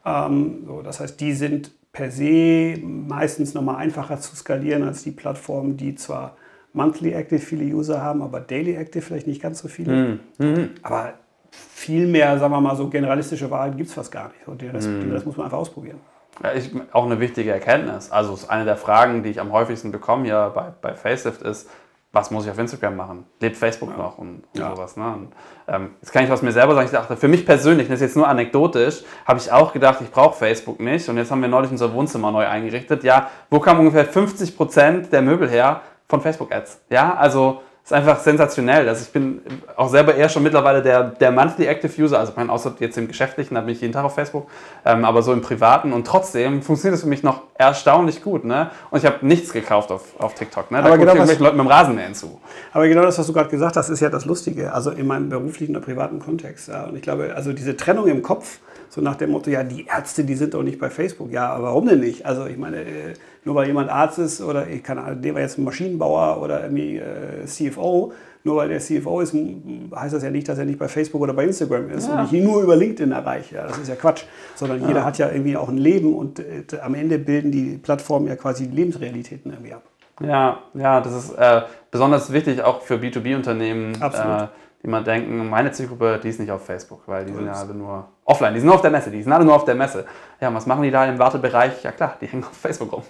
Ähm, 0.05 0.65
so, 0.67 0.83
das 0.83 1.01
heißt, 1.01 1.21
die 1.21 1.33
sind 1.33 1.73
per 1.93 2.11
se 2.11 2.79
meistens 2.83 3.55
nochmal 3.55 3.77
einfacher 3.77 4.21
zu 4.21 4.37
skalieren 4.37 4.85
als 4.85 5.03
die 5.03 5.11
Plattformen, 5.11 5.77
die 5.77 5.95
zwar 5.95 6.37
Monthly 6.75 7.13
Active 7.13 7.41
viele 7.41 7.65
User 7.65 8.03
haben, 8.03 8.23
aber 8.23 8.41
Daily 8.41 8.75
Active 8.75 9.03
vielleicht 9.03 9.27
nicht 9.27 9.43
ganz 9.43 9.61
so 9.61 9.69
viele. 9.69 9.93
Mhm. 9.93 10.21
mhm. 10.39 10.71
Aber 10.83 11.15
viel 11.51 12.07
mehr, 12.07 12.39
sagen 12.39 12.53
wir 12.53 12.61
mal, 12.61 12.77
so 12.77 12.89
generalistische 12.89 13.51
Wahrheit 13.51 13.77
gibt 13.77 13.89
es 13.89 13.95
fast 13.95 14.13
gar 14.13 14.29
nicht. 14.29 14.47
Und 14.47 14.61
den 14.61 14.71
Rest, 14.71 14.89
mhm. 14.89 15.01
den 15.01 15.13
Rest 15.13 15.27
muss 15.27 15.37
man 15.37 15.47
einfach 15.47 15.59
ausprobieren. 15.59 15.99
Ja, 16.43 16.53
ich, 16.53 16.71
auch 16.93 17.07
eine 17.07 17.19
wichtige 17.19 17.51
Erkenntnis. 17.51 18.11
Also 18.11 18.39
eine 18.49 18.65
der 18.65 18.77
Fragen, 18.77 19.23
die 19.23 19.31
ich 19.31 19.41
am 19.41 19.53
häufigsten 19.53 19.91
bekomme 19.91 20.25
hier 20.25 20.53
bei, 20.55 20.73
bei 20.81 20.95
Facelift 20.95 21.43
ist, 21.43 21.69
was 22.13 22.31
muss 22.31 22.45
ich 22.45 22.51
auf 22.51 22.59
Instagram 22.59 22.97
machen? 22.97 23.27
Lebt 23.41 23.57
Facebook 23.57 23.91
ja. 23.91 23.97
noch 23.97 24.19
und, 24.19 24.45
und 24.53 24.61
ja. 24.61 24.75
sowas. 24.75 24.97
Ne? 24.97 25.05
Und, 25.05 25.33
ähm, 25.67 25.91
jetzt 26.01 26.11
kann 26.11 26.25
ich 26.25 26.31
aus 26.31 26.41
mir 26.41 26.53
selber 26.53 26.75
sagen, 26.75 26.87
ich 26.87 26.93
dachte, 26.93 27.17
für 27.17 27.29
mich 27.29 27.45
persönlich, 27.45 27.89
das 27.89 27.97
ist 27.97 28.01
jetzt 28.01 28.17
nur 28.17 28.27
anekdotisch, 28.27 29.03
habe 29.27 29.39
ich 29.39 29.53
auch 29.53 29.73
gedacht, 29.73 30.01
ich 30.01 30.11
brauche 30.11 30.37
Facebook 30.37 30.81
nicht. 30.81 31.09
Und 31.09 31.19
jetzt 31.19 31.31
haben 31.31 31.43
wir 31.43 31.49
neulich 31.49 31.71
unser 31.71 31.93
Wohnzimmer 31.93 32.31
neu 32.31 32.47
eingerichtet. 32.47 33.05
Ja, 33.05 33.31
wo 33.51 33.61
kam 33.61 33.79
ungefähr 33.79 34.07
50 34.07 34.57
Prozent 34.57 35.13
der 35.13 35.23
Möbel 35.23 35.49
her? 35.49 35.83
Von 36.11 36.23
Facebook-Ads. 36.23 36.81
Ja, 36.89 37.15
also 37.17 37.61
ist 37.89 37.95
einfach 37.95 38.21
sensationell. 38.21 38.87
Also 38.87 39.03
ich 39.03 39.11
bin 39.11 39.41
auch 39.75 39.89
selber 39.89 40.15
eher 40.15 40.29
schon 40.29 40.43
mittlerweile 40.43 40.83
der, 40.83 41.05
der 41.05 41.31
Monthly 41.31 41.65
Active 41.65 42.03
User, 42.03 42.19
also 42.19 42.33
ich 42.33 42.37
meine, 42.37 42.53
außer 42.53 42.75
jetzt 42.81 42.99
im 42.99 43.09
Geschäftlichen, 43.09 43.55
da 43.55 43.63
bin 43.63 43.71
ich 43.71 43.81
jeden 43.81 43.95
Tag 43.95 44.05
auf 44.05 44.15
Facebook, 44.15 44.47
ähm, 44.85 45.07
aber 45.07 45.23
so 45.23 45.33
im 45.33 45.41
Privaten 45.41 45.95
und 45.95 46.07
trotzdem 46.07 46.61
funktioniert 46.61 46.97
es 46.97 47.03
für 47.03 47.09
mich 47.09 47.23
noch 47.23 47.45
erstaunlich 47.55 48.23
gut. 48.23 48.45
Ne? 48.45 48.71
Und 48.91 48.99
ich 48.99 49.07
habe 49.07 49.27
nichts 49.27 49.55
gekauft 49.55 49.91
auf, 49.91 50.21
auf 50.21 50.35
TikTok. 50.35 50.71
Ne? 50.71 50.83
Da 50.83 50.89
aber 50.89 50.99
genau 50.99 51.17
was, 51.17 51.39
Leuten 51.39 51.57
mit 51.57 51.65
dem 51.65 51.71
Rasenmähen 51.71 52.15
zu. 52.15 52.39
Aber 52.75 52.87
genau 52.89 53.01
das, 53.01 53.19
was 53.19 53.27
du 53.27 53.33
gerade 53.33 53.49
gesagt 53.49 53.77
hast, 53.77 53.89
ist 53.89 54.01
ja 54.01 54.11
das 54.11 54.27
Lustige, 54.27 54.71
also 54.75 54.91
in 54.91 55.07
meinem 55.07 55.31
beruflichen 55.31 55.75
oder 55.75 55.83
privaten 55.83 56.19
Kontext. 56.19 56.69
Ja. 56.69 56.85
Und 56.85 56.97
ich 56.97 57.03
glaube, 57.03 57.33
also 57.35 57.55
diese 57.55 57.75
Trennung 57.75 58.07
im 58.07 58.21
Kopf, 58.21 58.59
so 58.91 59.01
nach 59.01 59.17
dem 59.17 59.31
Motto, 59.31 59.49
ja, 59.49 59.65
die 59.65 59.87
Ärzte, 59.87 60.25
die 60.25 60.35
sind 60.35 60.53
doch 60.53 60.63
nicht 60.63 60.79
bei 60.79 60.91
Facebook. 60.91 61.31
Ja, 61.31 61.51
aber 61.55 61.69
warum 61.69 61.87
denn 61.87 62.01
nicht? 62.01 62.27
Also 62.27 62.45
ich 62.45 62.59
meine, 62.59 62.83
äh, 62.83 63.15
nur 63.49 63.55
weil 63.55 63.67
jemand 63.67 63.89
Arzt 63.89 64.19
ist 64.19 64.43
oder 64.43 64.69
ich 64.69 64.83
kann, 64.83 65.23
der 65.23 65.35
war 65.35 65.41
jetzt 65.41 65.57
Maschinenbauer 65.57 66.43
oder 66.43 66.65
irgendwie 66.65 66.99
äh, 66.99 67.47
CFO, 67.47 68.13
nur 68.45 68.57
weil 68.57 68.69
der 68.69 68.79
CFO 68.79 69.23
ist, 69.23 69.35
heißt 69.35 70.13
das 70.13 70.23
ja 70.23 70.29
nicht, 70.29 70.47
dass 70.51 70.59
er 70.59 70.67
nicht 70.67 70.79
bei 70.79 70.87
Facebook 70.87 71.23
oder 71.23 71.33
bei 71.33 71.45
Instagram 71.45 71.89
ist 71.89 72.09
ja. 72.09 72.21
und 72.21 72.27
ich 72.27 72.33
ihn 72.35 72.45
nur 72.45 72.61
über 72.61 72.77
LinkedIn 72.77 73.11
erreiche. 73.11 73.55
Ja, 73.55 73.67
das 73.67 73.79
ist 73.79 73.89
ja 73.89 73.95
Quatsch. 73.95 74.25
Sondern 74.55 74.83
ja. 74.83 74.89
jeder 74.89 75.03
hat 75.03 75.17
ja 75.17 75.31
irgendwie 75.31 75.57
auch 75.57 75.71
ein 75.71 75.79
Leben 75.79 76.15
und 76.15 76.41
äh, 76.41 76.63
am 76.83 76.95
Ende 76.95 77.19
bilden 77.19 77.51
die 77.51 77.79
Plattformen 77.79 78.27
ja 78.27 78.37
quasi 78.37 78.69
die 78.69 78.77
Lebensrealitäten 78.77 79.51
irgendwie 79.51 79.73
ab. 79.73 79.85
Ja, 80.21 80.59
ja, 80.75 81.01
das 81.01 81.15
ist 81.15 81.33
äh, 81.39 81.63
besonders 81.91 82.31
wichtig 82.31 82.61
auch 82.61 82.83
für 82.83 82.97
B2B-Unternehmen. 82.97 83.97
Absolut. 84.03 84.43
Äh, 84.43 84.47
die 84.83 84.89
mal 84.89 85.03
denken, 85.03 85.49
meine 85.49 85.73
Zielgruppe, 85.73 86.21
die 86.23 86.29
ist 86.29 86.39
nicht 86.39 86.53
auf 86.53 86.67
Facebook, 86.67 87.01
weil 87.07 87.25
die 87.25 87.33
sind 87.33 87.47
ja 87.47 87.53
alle 87.53 87.73
nur 87.73 88.09
offline, 88.29 88.55
die 88.55 88.61
sind 88.61 88.67
nur 88.67 88.77
auf 88.77 88.83
der 88.83 88.91
Messe, 88.91 89.11
die 89.11 89.23
sind 89.23 89.33
alle 89.33 89.45
nur 89.45 89.55
auf 89.55 89.65
der 89.65 89.75
Messe. 89.75 90.05
Ja, 90.41 90.53
was 90.55 90.67
machen 90.67 90.83
die 90.83 90.91
da 90.91 91.07
im 91.07 91.19
Wartebereich? 91.19 91.83
Ja 91.83 91.93
klar, 91.93 92.17
die 92.21 92.27
hängen 92.27 92.45
auf 92.49 92.57
Facebook 92.57 92.93
rum. 92.93 93.03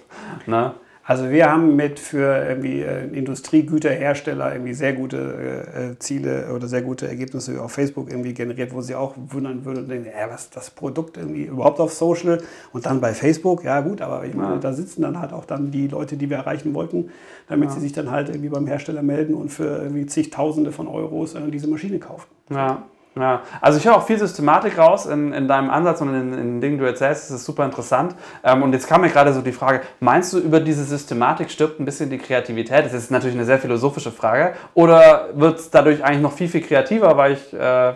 Ne? 0.47 0.73
Also 1.03 1.31
wir 1.31 1.51
haben 1.51 1.75
mit 1.75 1.99
für 1.99 2.45
irgendwie 2.47 2.81
äh, 2.81 3.07
Industriegüterhersteller 3.07 4.53
irgendwie 4.53 4.75
sehr 4.75 4.93
gute 4.93 5.95
äh, 5.95 5.99
Ziele 5.99 6.53
oder 6.53 6.67
sehr 6.67 6.83
gute 6.83 7.07
Ergebnisse 7.07 7.61
auf 7.61 7.71
Facebook 7.71 8.11
irgendwie 8.11 8.35
generiert, 8.35 8.73
wo 8.73 8.81
sie 8.81 8.93
auch 8.93 9.15
wundern 9.17 9.65
würden 9.65 9.79
und 9.79 9.89
denken, 9.89 10.07
ja, 10.07 10.29
was 10.29 10.51
das 10.51 10.69
Produkt 10.69 11.17
irgendwie 11.17 11.45
überhaupt 11.45 11.79
auf 11.79 11.93
Social 11.93 12.43
und 12.73 12.85
dann 12.85 13.01
bei 13.01 13.13
Facebook, 13.13 13.63
ja 13.63 13.81
gut, 13.81 14.01
aber 14.01 14.23
ich 14.23 14.35
meine, 14.35 14.53
ja. 14.53 14.59
da 14.59 14.71
sitzen 14.71 15.01
dann 15.01 15.19
halt 15.19 15.33
auch 15.33 15.45
dann 15.45 15.71
die 15.71 15.87
Leute, 15.87 16.15
die 16.15 16.29
wir 16.29 16.37
erreichen 16.37 16.75
wollten, 16.75 17.09
damit 17.47 17.69
ja. 17.69 17.75
sie 17.75 17.81
sich 17.81 17.91
dann 17.91 18.11
halt 18.11 18.29
irgendwie 18.29 18.49
beim 18.49 18.67
Hersteller 18.67 19.01
melden 19.01 19.33
und 19.33 19.49
für 19.49 19.81
irgendwie 19.81 20.05
zigtausende 20.05 20.71
von 20.71 20.87
Euros 20.87 21.33
äh, 21.33 21.39
diese 21.49 21.67
Maschine 21.67 21.97
kaufen. 21.97 22.27
Ja. 22.51 22.83
Ja, 23.19 23.41
also 23.59 23.77
ich 23.77 23.85
höre 23.85 23.97
auch 23.97 24.05
viel 24.05 24.17
Systematik 24.17 24.77
raus 24.77 25.05
in, 25.05 25.33
in 25.33 25.49
deinem 25.49 25.69
Ansatz 25.69 25.99
und 25.99 26.09
in, 26.09 26.31
in 26.31 26.37
den 26.37 26.61
Dingen, 26.61 26.77
die 26.77 26.83
du 26.83 26.85
erzählst. 26.85 27.29
Das 27.29 27.31
ist 27.31 27.45
super 27.45 27.65
interessant. 27.65 28.15
Ähm, 28.45 28.63
und 28.63 28.71
jetzt 28.71 28.87
kam 28.87 29.01
mir 29.01 29.09
gerade 29.09 29.33
so 29.33 29.41
die 29.41 29.51
Frage, 29.51 29.81
meinst 29.99 30.31
du, 30.31 30.39
über 30.39 30.61
diese 30.61 30.85
Systematik 30.85 31.51
stirbt 31.51 31.81
ein 31.81 31.85
bisschen 31.85 32.09
die 32.09 32.17
Kreativität? 32.17 32.85
Das 32.85 32.93
ist 32.93 33.11
natürlich 33.11 33.35
eine 33.35 33.45
sehr 33.45 33.59
philosophische 33.59 34.11
Frage. 34.11 34.53
Oder 34.73 35.29
wird 35.33 35.59
es 35.59 35.69
dadurch 35.69 36.01
eigentlich 36.01 36.21
noch 36.21 36.31
viel, 36.31 36.47
viel 36.47 36.61
kreativer, 36.61 37.17
weil 37.17 37.33
ich 37.33 37.53
äh, 37.53 37.93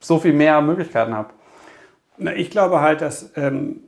so 0.00 0.18
viel 0.18 0.32
mehr 0.32 0.60
Möglichkeiten 0.60 1.14
habe? 1.14 1.28
Na, 2.16 2.34
ich 2.34 2.50
glaube 2.50 2.80
halt, 2.80 3.00
dass 3.00 3.30
ähm, 3.36 3.80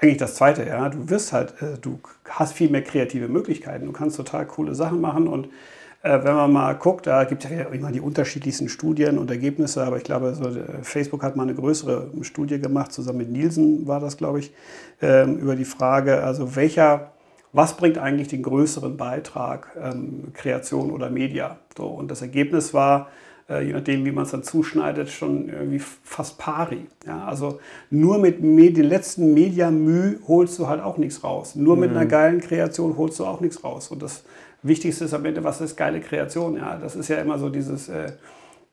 eigentlich 0.00 0.18
das 0.18 0.34
Zweite, 0.34 0.66
ja, 0.66 0.86
du 0.90 1.08
wirst 1.08 1.32
halt, 1.32 1.54
äh, 1.62 1.78
du 1.80 1.98
hast 2.28 2.52
viel 2.52 2.68
mehr 2.68 2.82
kreative 2.82 3.28
Möglichkeiten. 3.28 3.86
Du 3.86 3.92
kannst 3.92 4.18
total 4.18 4.44
coole 4.44 4.74
Sachen 4.74 5.00
machen 5.00 5.28
und 5.28 5.48
wenn 6.04 6.34
man 6.34 6.52
mal 6.52 6.74
guckt, 6.74 7.06
da 7.06 7.24
gibt 7.24 7.44
es 7.44 7.50
ja 7.50 7.62
immer 7.64 7.90
die 7.90 8.00
unterschiedlichsten 8.00 8.68
Studien 8.68 9.16
und 9.16 9.30
Ergebnisse, 9.30 9.82
aber 9.82 9.96
ich 9.96 10.04
glaube, 10.04 10.34
so, 10.34 10.44
äh, 10.44 10.82
Facebook 10.82 11.22
hat 11.22 11.34
mal 11.34 11.44
eine 11.44 11.54
größere 11.54 12.10
Studie 12.20 12.60
gemacht, 12.60 12.92
zusammen 12.92 13.18
mit 13.18 13.30
Nielsen 13.30 13.86
war 13.86 14.00
das, 14.00 14.18
glaube 14.18 14.40
ich, 14.40 14.52
ähm, 15.00 15.38
über 15.38 15.56
die 15.56 15.64
Frage, 15.64 16.22
also 16.22 16.56
welcher, 16.56 17.12
was 17.54 17.78
bringt 17.78 17.96
eigentlich 17.96 18.28
den 18.28 18.42
größeren 18.42 18.98
Beitrag, 18.98 19.68
ähm, 19.80 20.32
Kreation 20.34 20.90
oder 20.90 21.08
Media? 21.08 21.56
So, 21.74 21.86
und 21.86 22.10
das 22.10 22.20
Ergebnis 22.20 22.74
war, 22.74 23.08
äh, 23.48 23.64
je 23.64 23.72
nachdem, 23.72 24.04
wie 24.04 24.12
man 24.12 24.24
es 24.24 24.30
dann 24.30 24.42
zuschneidet, 24.42 25.10
schon 25.10 25.48
irgendwie 25.48 25.78
fast 25.78 26.38
pari. 26.38 26.86
Ja, 27.06 27.24
also 27.24 27.60
nur 27.90 28.18
mit 28.18 28.42
Medi 28.42 28.82
letzten 28.82 29.32
Media-Mühe 29.34 30.18
holst 30.28 30.58
du 30.58 30.68
halt 30.68 30.82
auch 30.82 30.98
nichts 30.98 31.24
raus. 31.24 31.54
Nur 31.54 31.76
mhm. 31.76 31.80
mit 31.80 31.90
einer 31.90 32.06
geilen 32.06 32.40
Kreation 32.40 32.96
holst 32.96 33.18
du 33.20 33.24
auch 33.24 33.40
nichts 33.40 33.64
raus. 33.64 33.88
Und 33.88 34.02
das 34.02 34.24
Wichtigste 34.64 35.04
ist 35.04 35.14
am 35.14 35.24
Ende, 35.24 35.44
was 35.44 35.60
ist 35.60 35.76
geile 35.76 36.00
Kreation? 36.00 36.56
Ja, 36.56 36.76
das 36.76 36.96
ist 36.96 37.08
ja 37.08 37.18
immer 37.18 37.38
so 37.38 37.50
dieses, 37.50 37.88
äh, 37.88 38.12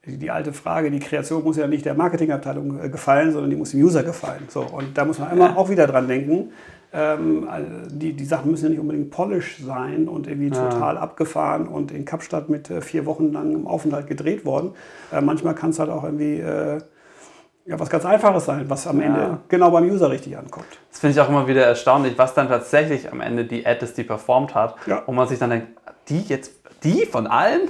die 0.06 0.32
alte 0.32 0.54
Frage, 0.54 0.90
die 0.90 1.00
Kreation 1.00 1.44
muss 1.44 1.58
ja 1.58 1.68
nicht 1.68 1.86
der 1.86 1.94
Marketingabteilung 1.94 2.82
äh, 2.82 2.90
gefallen, 2.90 3.32
sondern 3.32 3.52
die 3.52 3.58
muss 3.58 3.72
dem 3.72 3.84
User 3.84 4.02
gefallen. 4.02 4.48
So, 4.48 4.62
und 4.62 4.98
da 4.98 5.06
muss 5.06 5.20
man 5.20 5.32
immer 5.32 5.58
auch 5.58 5.70
wieder 5.70 5.86
dran 5.86 6.08
denken, 6.08 6.52
ähm, 6.94 7.48
also 7.50 7.68
die, 7.90 8.14
die 8.14 8.26
Sachen 8.26 8.52
müssen 8.52 8.66
ja 8.66 8.70
nicht 8.72 8.80
unbedingt 8.80 9.12
polish 9.12 9.60
sein 9.64 10.08
und 10.08 10.28
irgendwie 10.28 10.50
ja. 10.50 10.70
total 10.70 10.98
abgefahren 10.98 11.68
und 11.68 11.92
in 11.92 12.06
Kapstadt 12.06 12.50
mit 12.50 12.70
äh, 12.70 12.82
vier 12.82 13.06
Wochen 13.06 13.32
lang 13.32 13.54
im 13.54 13.68
Aufenthalt 13.68 14.08
gedreht 14.08 14.46
worden. 14.46 14.72
Äh, 15.12 15.22
manchmal 15.22 15.56
kann 15.56 15.70
es 15.70 15.80
halt 15.80 15.90
auch 15.90 16.04
irgendwie 16.04 16.40
äh, 16.40 16.80
ja, 17.66 17.80
was 17.80 17.90
ganz 17.90 18.06
Einfaches 18.06 18.46
sein, 18.46 18.70
was 18.70 18.88
am 18.88 19.00
ja. 19.00 19.08
Ende 19.08 19.38
genau 19.48 19.72
beim 19.72 19.90
User 19.90 20.10
richtig 20.10 20.38
ankommt. 20.38 20.66
Das 20.90 21.00
finde 21.00 21.14
ich 21.14 21.22
auch 21.22 21.30
immer 21.30 21.48
wieder 21.48 21.66
erstaunlich, 21.66 22.18
was 22.18 22.34
dann 22.34 22.48
tatsächlich 22.48 23.12
am 23.12 23.22
Ende 23.22 23.46
die 23.46 23.66
Ad 23.66 23.84
ist, 23.86 23.98
die 23.98 24.04
performt 24.04 24.56
hat. 24.56 24.76
Ja. 24.88 25.00
Und 25.00 25.16
man 25.16 25.28
sich 25.28 25.40
dann 25.40 25.52
denkt, 25.52 25.68
die 26.10 26.22
jetzt, 26.22 26.52
die 26.84 27.06
von 27.06 27.28
allen? 27.28 27.70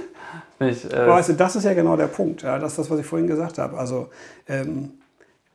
Ich, 0.60 0.90
äh 0.90 1.06
weißt 1.06 1.30
du, 1.30 1.32
das 1.34 1.56
ist 1.56 1.64
ja 1.64 1.74
genau 1.74 1.96
der 1.96 2.06
Punkt. 2.06 2.42
Ja, 2.42 2.58
das 2.58 2.72
ist 2.72 2.78
das, 2.78 2.90
was 2.90 3.00
ich 3.00 3.06
vorhin 3.06 3.26
gesagt 3.26 3.58
habe. 3.58 3.76
Also 3.76 4.08
ähm, 4.48 4.94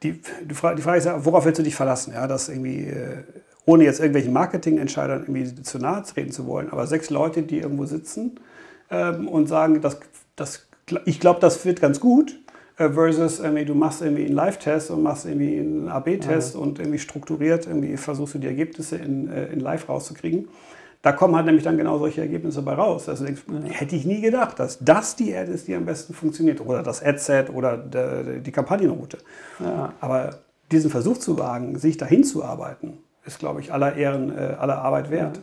die, 0.03 0.21
die, 0.43 0.53
Frage, 0.53 0.75
die 0.75 0.81
Frage 0.81 0.99
ist 0.99 1.05
ja, 1.05 1.25
worauf 1.25 1.45
willst 1.45 1.59
du 1.59 1.63
dich 1.63 1.75
verlassen? 1.75 2.13
Ja, 2.13 2.27
dass 2.27 2.49
irgendwie, 2.49 2.85
äh, 2.85 3.23
ohne 3.65 3.85
jetzt 3.85 3.99
irgendwelchen 3.99 4.33
Marketingentscheidern 4.33 5.21
irgendwie 5.21 5.61
zu 5.63 5.79
nahe 5.79 6.03
treten 6.03 6.31
zu 6.31 6.45
wollen, 6.45 6.71
aber 6.71 6.85
sechs 6.87 7.09
Leute, 7.09 7.41
die 7.41 7.59
irgendwo 7.59 7.85
sitzen 7.85 8.39
ähm, 8.91 9.27
und 9.27 9.47
sagen, 9.47 9.81
das, 9.81 9.99
das, 10.35 10.67
ich 11.05 11.19
glaube, 11.19 11.39
das 11.39 11.65
wird 11.65 11.81
ganz 11.81 11.99
gut, 11.99 12.39
versus 12.77 13.39
irgendwie, 13.39 13.65
du 13.65 13.73
machst 13.73 14.01
irgendwie 14.01 14.25
einen 14.25 14.35
Live-Test 14.35 14.91
und 14.91 15.01
machst 15.01 15.25
irgendwie 15.25 15.59
einen 15.59 15.89
AB-Test 15.89 16.53
ja. 16.53 16.61
und 16.61 16.79
irgendwie 16.79 16.99
strukturiert 16.99 17.65
irgendwie 17.65 17.97
versuchst 17.97 18.35
du 18.35 18.39
die 18.39 18.47
Ergebnisse 18.47 18.97
in, 18.97 19.29
äh, 19.29 19.47
in 19.47 19.59
Live 19.59 19.89
rauszukriegen. 19.89 20.47
Da 21.01 21.11
kommen 21.11 21.35
halt 21.35 21.45
nämlich 21.45 21.63
dann 21.63 21.77
genau 21.77 21.97
solche 21.99 22.21
Ergebnisse 22.21 22.61
bei 22.61 22.73
raus. 22.73 23.07
Also 23.07 23.25
denkst, 23.25 23.43
hätte 23.69 23.95
ich 23.95 24.05
nie 24.05 24.21
gedacht, 24.21 24.59
dass 24.59 24.79
das 24.79 25.15
die 25.15 25.35
Ad 25.35 25.51
ist, 25.51 25.67
die 25.67 25.75
am 25.75 25.85
besten 25.85 26.13
funktioniert. 26.13 26.59
Oder 26.59 26.83
das 26.83 27.03
Ad-Set 27.03 27.49
oder 27.51 27.77
die 27.77 28.51
Kampagnenroute. 28.51 29.19
Ja. 29.59 29.93
Aber 30.01 30.39
diesen 30.71 30.89
Versuch 30.89 31.17
zu 31.17 31.37
wagen, 31.37 31.77
sich 31.77 31.97
dahin 31.97 32.23
zu 32.23 32.43
arbeiten, 32.43 32.97
ist, 33.27 33.39
glaube 33.39 33.59
ich, 33.61 33.71
aller 33.71 33.95
Ehren, 33.95 34.35
äh, 34.35 34.55
aller 34.57 34.81
Arbeit 34.81 35.11
wert. 35.11 35.39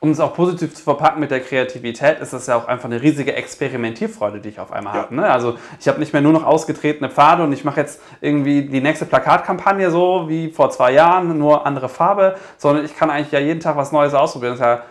Um 0.00 0.10
es 0.10 0.20
auch 0.20 0.34
positiv 0.34 0.74
zu 0.74 0.82
verpacken 0.82 1.20
mit 1.20 1.30
der 1.30 1.40
Kreativität, 1.40 2.18
ist 2.20 2.32
das 2.32 2.46
ja 2.46 2.56
auch 2.56 2.66
einfach 2.68 2.86
eine 2.86 3.00
riesige 3.00 3.34
Experimentierfreude, 3.34 4.40
die 4.40 4.50
ich 4.50 4.60
auf 4.60 4.72
einmal 4.72 4.94
ja. 4.94 5.02
habe. 5.02 5.14
Ne? 5.14 5.30
Also 5.30 5.56
ich 5.80 5.88
habe 5.88 5.98
nicht 6.00 6.12
mehr 6.12 6.22
nur 6.22 6.32
noch 6.32 6.44
ausgetretene 6.44 7.08
Pfade 7.08 7.42
und 7.42 7.52
ich 7.52 7.64
mache 7.64 7.80
jetzt 7.80 8.02
irgendwie 8.20 8.62
die 8.62 8.80
nächste 8.80 9.06
Plakatkampagne 9.06 9.90
so 9.90 10.28
wie 10.28 10.50
vor 10.50 10.70
zwei 10.70 10.92
Jahren, 10.92 11.38
nur 11.38 11.66
andere 11.66 11.88
Farbe, 11.88 12.36
sondern 12.58 12.84
ich 12.84 12.96
kann 12.96 13.10
eigentlich 13.10 13.32
ja 13.32 13.38
jeden 13.38 13.60
Tag 13.60 13.76
was 13.76 13.92
Neues 13.92 14.12
ausprobieren. 14.12 14.58
Das 14.58 14.60
ist 14.60 14.66
ja 14.66 14.82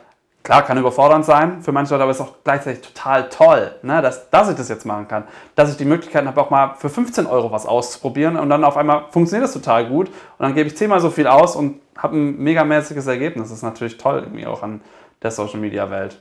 Klar, 0.43 0.63
kann 0.63 0.77
überfordernd 0.77 1.23
sein 1.23 1.61
für 1.61 1.71
manche 1.71 1.93
Leute, 1.93 2.03
aber 2.03 2.11
ist 2.11 2.21
auch 2.21 2.33
gleichzeitig 2.43 2.81
total 2.81 3.29
toll, 3.29 3.75
ne, 3.83 4.01
dass, 4.01 4.29
dass 4.31 4.49
ich 4.49 4.55
das 4.55 4.69
jetzt 4.69 4.85
machen 4.85 5.07
kann. 5.07 5.25
Dass 5.55 5.69
ich 5.69 5.77
die 5.77 5.85
Möglichkeit 5.85 6.25
habe, 6.25 6.41
auch 6.41 6.49
mal 6.49 6.75
für 6.77 6.89
15 6.89 7.27
Euro 7.27 7.51
was 7.51 7.67
auszuprobieren 7.67 8.37
und 8.37 8.49
dann 8.49 8.63
auf 8.63 8.75
einmal 8.75 9.05
funktioniert 9.11 9.45
das 9.45 9.53
total 9.53 9.87
gut 9.87 10.07
und 10.07 10.15
dann 10.39 10.55
gebe 10.55 10.67
ich 10.67 10.75
zehnmal 10.75 10.99
so 10.99 11.11
viel 11.11 11.27
aus 11.27 11.55
und 11.55 11.79
habe 11.95 12.17
ein 12.17 12.37
megamäßiges 12.39 13.05
Ergebnis. 13.05 13.49
Das 13.49 13.57
ist 13.57 13.63
natürlich 13.63 13.97
toll 13.97 14.21
irgendwie 14.23 14.47
auch 14.47 14.63
an 14.63 14.81
der 15.21 15.29
Social 15.29 15.59
Media 15.59 15.91
Welt. 15.91 16.19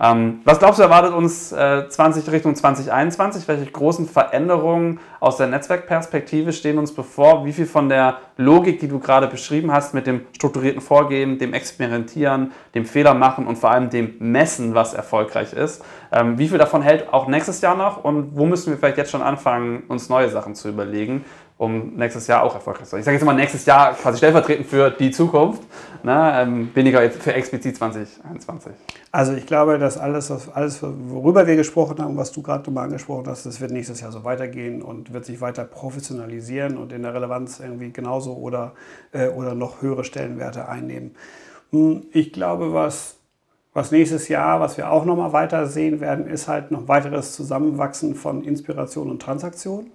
Ähm, 0.00 0.40
was 0.44 0.58
glaubst 0.58 0.80
du, 0.80 0.82
erwartet 0.82 1.14
uns 1.14 1.52
äh, 1.52 1.88
20 1.88 2.30
Richtung 2.32 2.56
2021? 2.56 3.46
Welche 3.46 3.70
großen 3.70 4.08
Veränderungen 4.08 4.98
aus 5.20 5.36
der 5.36 5.46
Netzwerkperspektive 5.46 6.52
stehen 6.52 6.78
uns 6.78 6.92
bevor? 6.92 7.44
Wie 7.44 7.52
viel 7.52 7.66
von 7.66 7.88
der 7.88 8.18
Logik, 8.36 8.80
die 8.80 8.88
du 8.88 8.98
gerade 8.98 9.28
beschrieben 9.28 9.72
hast, 9.72 9.94
mit 9.94 10.08
dem 10.08 10.22
strukturierten 10.32 10.80
Vorgehen, 10.80 11.38
dem 11.38 11.54
Experimentieren, 11.54 12.50
dem 12.74 12.86
Fehler 12.86 13.14
machen 13.14 13.46
und 13.46 13.56
vor 13.56 13.70
allem 13.70 13.88
dem 13.88 14.16
Messen, 14.18 14.74
was 14.74 14.94
erfolgreich 14.94 15.52
ist, 15.52 15.84
ähm, 16.10 16.38
wie 16.38 16.48
viel 16.48 16.58
davon 16.58 16.82
hält 16.82 17.12
auch 17.12 17.28
nächstes 17.28 17.60
Jahr 17.60 17.76
noch 17.76 18.02
und 18.02 18.36
wo 18.36 18.46
müssen 18.46 18.70
wir 18.72 18.78
vielleicht 18.78 18.98
jetzt 18.98 19.12
schon 19.12 19.22
anfangen, 19.22 19.84
uns 19.86 20.08
neue 20.08 20.28
Sachen 20.28 20.56
zu 20.56 20.68
überlegen? 20.68 21.24
Um 21.56 21.94
nächstes 21.94 22.26
Jahr 22.26 22.42
auch 22.42 22.54
erfolgreich 22.54 22.84
zu 22.84 22.90
sein. 22.90 23.00
Ich 23.00 23.04
sage 23.04 23.16
jetzt 23.16 23.24
mal 23.24 23.32
nächstes 23.34 23.64
Jahr 23.64 23.94
quasi 23.94 24.18
stellvertretend 24.18 24.66
für 24.66 24.90
die 24.90 25.10
Zukunft, 25.12 25.62
ne, 26.02 26.32
ähm, 26.36 26.70
weniger 26.74 27.02
jetzt 27.02 27.22
für 27.22 27.32
explizit 27.32 27.76
2021. 27.76 28.72
Also 29.12 29.34
ich 29.34 29.46
glaube, 29.46 29.78
dass 29.78 29.96
alles, 29.96 30.30
alles, 30.50 30.80
worüber 30.82 31.46
wir 31.46 31.54
gesprochen 31.56 31.98
haben, 31.98 32.16
was 32.16 32.32
du 32.32 32.42
gerade 32.42 32.64
nochmal 32.64 32.84
angesprochen 32.84 33.26
hast, 33.28 33.46
das 33.46 33.60
wird 33.60 33.70
nächstes 33.70 34.00
Jahr 34.00 34.10
so 34.10 34.24
weitergehen 34.24 34.82
und 34.82 35.12
wird 35.12 35.24
sich 35.24 35.40
weiter 35.40 35.64
professionalisieren 35.64 36.76
und 36.76 36.92
in 36.92 37.02
der 37.02 37.14
Relevanz 37.14 37.60
irgendwie 37.60 37.92
genauso 37.92 38.34
oder, 38.34 38.72
äh, 39.12 39.28
oder 39.28 39.54
noch 39.54 39.80
höhere 39.80 40.02
Stellenwerte 40.04 40.68
einnehmen. 40.68 41.14
Hm, 41.70 42.02
ich 42.12 42.32
glaube, 42.32 42.72
was 42.74 43.16
Was 43.76 43.90
nächstes 43.90 44.28
Jahr, 44.28 44.60
was 44.60 44.76
wir 44.76 44.88
auch 44.88 45.04
nochmal 45.04 45.32
weiter 45.32 45.66
sehen 45.66 45.98
werden, 46.00 46.28
ist 46.28 46.46
halt 46.46 46.70
noch 46.70 46.86
weiteres 46.86 47.32
Zusammenwachsen 47.32 48.14
von 48.14 48.44
Inspiration 48.44 49.10
und 49.10 49.20
Transaktion. 49.20 49.90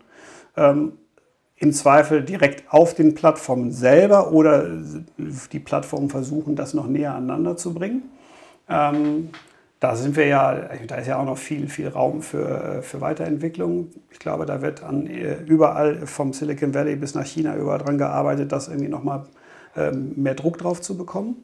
Ähm, 0.57 0.93
Im 1.59 1.73
Zweifel 1.73 2.23
direkt 2.23 2.71
auf 2.73 2.93
den 2.93 3.15
Plattformen 3.15 3.71
selber 3.71 4.31
oder 4.31 4.65
die 5.17 5.59
Plattformen 5.59 6.09
versuchen, 6.09 6.55
das 6.55 6.73
noch 6.73 6.87
näher 6.87 7.13
aneinander 7.13 7.57
zu 7.57 7.73
bringen. 7.73 8.03
Ähm, 8.69 9.29
da 9.81 9.95
sind 9.95 10.15
wir 10.15 10.25
ja, 10.25 10.53
da 10.87 10.95
ist 10.95 11.07
ja 11.07 11.17
auch 11.19 11.25
noch 11.25 11.37
viel, 11.37 11.69
viel 11.69 11.87
Raum 11.87 12.21
für, 12.21 12.81
für 12.81 12.99
Weiterentwicklung. 13.01 13.91
Ich 14.11 14.19
glaube, 14.19 14.45
da 14.45 14.61
wird 14.61 14.83
an, 14.83 15.05
überall 15.05 16.05
vom 16.05 16.33
Silicon 16.33 16.73
Valley 16.73 16.95
bis 16.97 17.15
nach 17.15 17.25
China 17.25 17.55
überall 17.55 17.79
dran 17.79 17.97
gearbeitet, 17.97 18.51
das 18.51 18.67
irgendwie 18.67 18.89
nochmal 18.89 19.25
ähm, 19.77 20.13
mehr 20.15 20.35
Druck 20.35 20.57
drauf 20.57 20.81
zu 20.81 20.97
bekommen. 20.97 21.43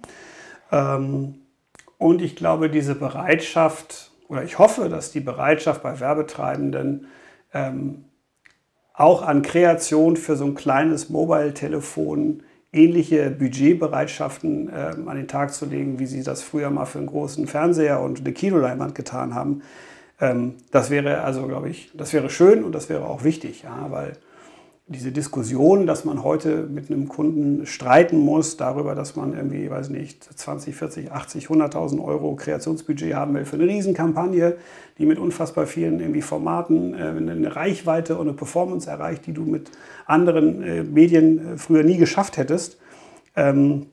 Ähm, 0.71 1.35
und 1.97 2.21
ich 2.21 2.35
glaube, 2.35 2.69
diese 2.69 2.95
Bereitschaft, 2.95 4.11
oder 4.27 4.43
ich 4.43 4.59
hoffe, 4.59 4.89
dass 4.89 5.11
die 5.11 5.21
Bereitschaft 5.21 5.81
bei 5.81 5.99
Werbetreibenden 5.99 7.07
ähm, 7.53 8.05
auch 8.97 9.21
an 9.21 9.41
Kreation 9.41 10.17
für 10.17 10.35
so 10.35 10.45
ein 10.45 10.55
kleines 10.55 11.09
Mobile-Telefon 11.09 12.43
ähnliche 12.71 13.29
Budgetbereitschaften 13.31 14.69
ähm, 14.75 15.07
an 15.07 15.17
den 15.17 15.27
Tag 15.27 15.53
zu 15.53 15.65
legen, 15.65 15.97
wie 15.99 16.05
sie 16.05 16.23
das 16.23 16.43
früher 16.43 16.69
mal 16.69 16.85
für 16.85 16.97
einen 16.97 17.07
großen 17.07 17.47
Fernseher 17.47 18.01
und 18.01 18.19
eine 18.19 18.33
Kinoleinwand 18.33 18.95
getan 18.95 19.33
haben. 19.33 19.61
Ähm, 20.19 20.55
das 20.71 20.89
wäre 20.89 21.21
also, 21.21 21.47
glaube 21.47 21.69
ich, 21.69 21.91
das 21.93 22.11
wäre 22.13 22.29
schön 22.29 22.63
und 22.63 22.73
das 22.75 22.89
wäre 22.89 23.05
auch 23.05 23.23
wichtig, 23.23 23.63
ja, 23.63 23.87
weil 23.89 24.13
diese 24.87 25.11
Diskussion, 25.11 25.87
dass 25.87 26.05
man 26.05 26.23
heute 26.23 26.67
mit 26.67 26.91
einem 26.91 27.07
Kunden 27.07 27.65
streiten 27.65 28.19
muss 28.19 28.55
darüber, 28.55 28.93
dass 28.93 29.15
man 29.15 29.33
irgendwie, 29.33 29.67
weiß 29.67 29.89
nicht, 29.89 30.23
20, 30.23 30.75
40, 30.75 31.11
80, 31.11 31.47
100.000 31.47 32.03
Euro 32.03 32.35
Kreationsbudget 32.35 33.15
haben 33.15 33.33
will 33.33 33.45
für 33.45 33.55
eine 33.55 33.65
Riesenkampagne, 33.65 34.57
die 34.99 35.07
mit 35.07 35.17
unfassbar 35.17 35.65
vielen 35.65 35.99
irgendwie 35.99 36.21
Formaten 36.21 36.93
äh, 36.93 36.97
eine 36.97 37.55
Reichweite 37.55 38.15
und 38.15 38.27
eine 38.27 38.37
Performance 38.37 38.87
erreicht, 38.87 39.25
die 39.25 39.33
du 39.33 39.43
mit 39.43 39.71
anderen 40.05 40.61
äh, 40.61 40.83
Medien 40.83 41.53
äh, 41.53 41.57
früher 41.57 41.83
nie 41.83 41.97
geschafft 41.97 42.37
hättest, 42.37 42.77
ähm, 43.35 43.87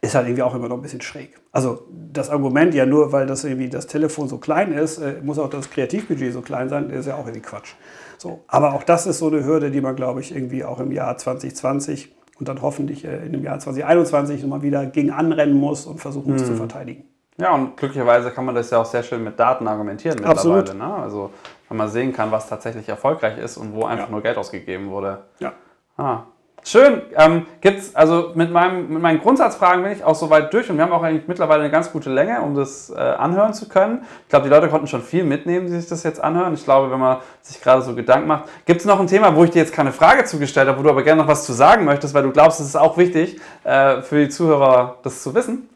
ist 0.00 0.14
halt 0.14 0.28
irgendwie 0.28 0.44
auch 0.44 0.54
immer 0.54 0.68
noch 0.68 0.76
ein 0.76 0.82
bisschen 0.82 1.00
schräg. 1.00 1.40
Also 1.50 1.88
das 1.90 2.30
Argument, 2.30 2.72
ja 2.72 2.86
nur 2.86 3.10
weil 3.10 3.26
das 3.26 3.42
irgendwie 3.42 3.68
das 3.68 3.88
Telefon 3.88 4.28
so 4.28 4.38
klein 4.38 4.72
ist, 4.72 4.98
äh, 4.98 5.16
muss 5.24 5.40
auch 5.40 5.50
das 5.50 5.70
Kreativbudget 5.70 6.32
so 6.32 6.40
klein 6.40 6.68
sein, 6.68 6.88
ist 6.90 7.06
ja 7.06 7.16
auch 7.16 7.26
irgendwie 7.26 7.40
Quatsch. 7.40 7.74
So, 8.20 8.44
aber 8.48 8.74
auch 8.74 8.82
das 8.82 9.06
ist 9.06 9.18
so 9.18 9.28
eine 9.28 9.44
Hürde, 9.46 9.70
die 9.70 9.80
man, 9.80 9.96
glaube 9.96 10.20
ich, 10.20 10.34
irgendwie 10.34 10.62
auch 10.62 10.78
im 10.78 10.92
Jahr 10.92 11.16
2020 11.16 12.14
und 12.38 12.48
dann 12.48 12.60
hoffentlich 12.60 13.06
äh, 13.06 13.24
in 13.24 13.32
dem 13.32 13.42
Jahr 13.42 13.58
2021 13.58 14.42
nochmal 14.42 14.60
wieder 14.60 14.84
gegen 14.84 15.10
anrennen 15.10 15.54
muss 15.54 15.86
und 15.86 16.00
versuchen 16.00 16.32
muss 16.32 16.42
hm. 16.42 16.48
zu 16.48 16.54
verteidigen. 16.56 17.04
Ja, 17.38 17.54
und 17.54 17.78
glücklicherweise 17.78 18.30
kann 18.30 18.44
man 18.44 18.54
das 18.54 18.68
ja 18.68 18.78
auch 18.78 18.84
sehr 18.84 19.02
schön 19.02 19.24
mit 19.24 19.40
Daten 19.40 19.66
argumentieren 19.66 20.18
mittlerweile. 20.20 20.74
Ne? 20.74 20.94
Also, 20.94 21.30
wenn 21.68 21.78
man 21.78 21.88
sehen 21.88 22.12
kann, 22.12 22.30
was 22.30 22.46
tatsächlich 22.46 22.86
erfolgreich 22.90 23.38
ist 23.38 23.56
und 23.56 23.74
wo 23.74 23.86
einfach 23.86 24.06
ja. 24.06 24.10
nur 24.10 24.20
Geld 24.20 24.36
ausgegeben 24.36 24.90
wurde. 24.90 25.20
Ja. 25.38 25.54
Ah, 25.96 26.24
Schön. 26.62 27.02
Ähm, 27.16 27.46
gibt's, 27.60 27.94
also 27.94 28.32
mit, 28.34 28.52
meinem, 28.52 28.92
mit 28.92 29.02
meinen 29.02 29.20
Grundsatzfragen 29.20 29.82
bin 29.82 29.92
ich 29.92 30.04
auch 30.04 30.14
soweit 30.14 30.52
durch 30.52 30.68
und 30.70 30.76
wir 30.76 30.84
haben 30.84 30.92
auch 30.92 31.02
eigentlich 31.02 31.26
mittlerweile 31.26 31.62
eine 31.62 31.70
ganz 31.70 31.90
gute 31.90 32.10
Länge, 32.10 32.42
um 32.42 32.54
das 32.54 32.90
äh, 32.90 32.98
anhören 32.98 33.54
zu 33.54 33.68
können. 33.68 34.04
Ich 34.24 34.28
glaube, 34.28 34.44
die 34.44 34.50
Leute 34.50 34.68
konnten 34.68 34.86
schon 34.86 35.02
viel 35.02 35.24
mitnehmen, 35.24 35.66
die 35.66 35.72
sich 35.72 35.88
das 35.88 36.02
jetzt 36.02 36.22
anhören. 36.22 36.52
Ich 36.54 36.64
glaube, 36.64 36.90
wenn 36.90 37.00
man 37.00 37.18
sich 37.40 37.60
gerade 37.60 37.82
so 37.82 37.94
Gedanken 37.94 38.28
macht. 38.28 38.44
Gibt 38.66 38.80
es 38.80 38.86
noch 38.86 39.00
ein 39.00 39.06
Thema, 39.06 39.34
wo 39.34 39.44
ich 39.44 39.50
dir 39.50 39.60
jetzt 39.60 39.72
keine 39.72 39.92
Frage 39.92 40.24
zugestellt 40.24 40.68
habe, 40.68 40.78
wo 40.78 40.82
du 40.82 40.90
aber 40.90 41.02
gerne 41.02 41.22
noch 41.22 41.28
was 41.28 41.46
zu 41.46 41.52
sagen 41.52 41.84
möchtest, 41.84 42.12
weil 42.14 42.22
du 42.22 42.30
glaubst, 42.30 42.60
es 42.60 42.66
ist 42.66 42.76
auch 42.76 42.98
wichtig 42.98 43.40
äh, 43.64 44.02
für 44.02 44.20
die 44.20 44.28
Zuhörer, 44.28 44.98
das 45.02 45.22
zu 45.22 45.34
wissen? 45.34 45.68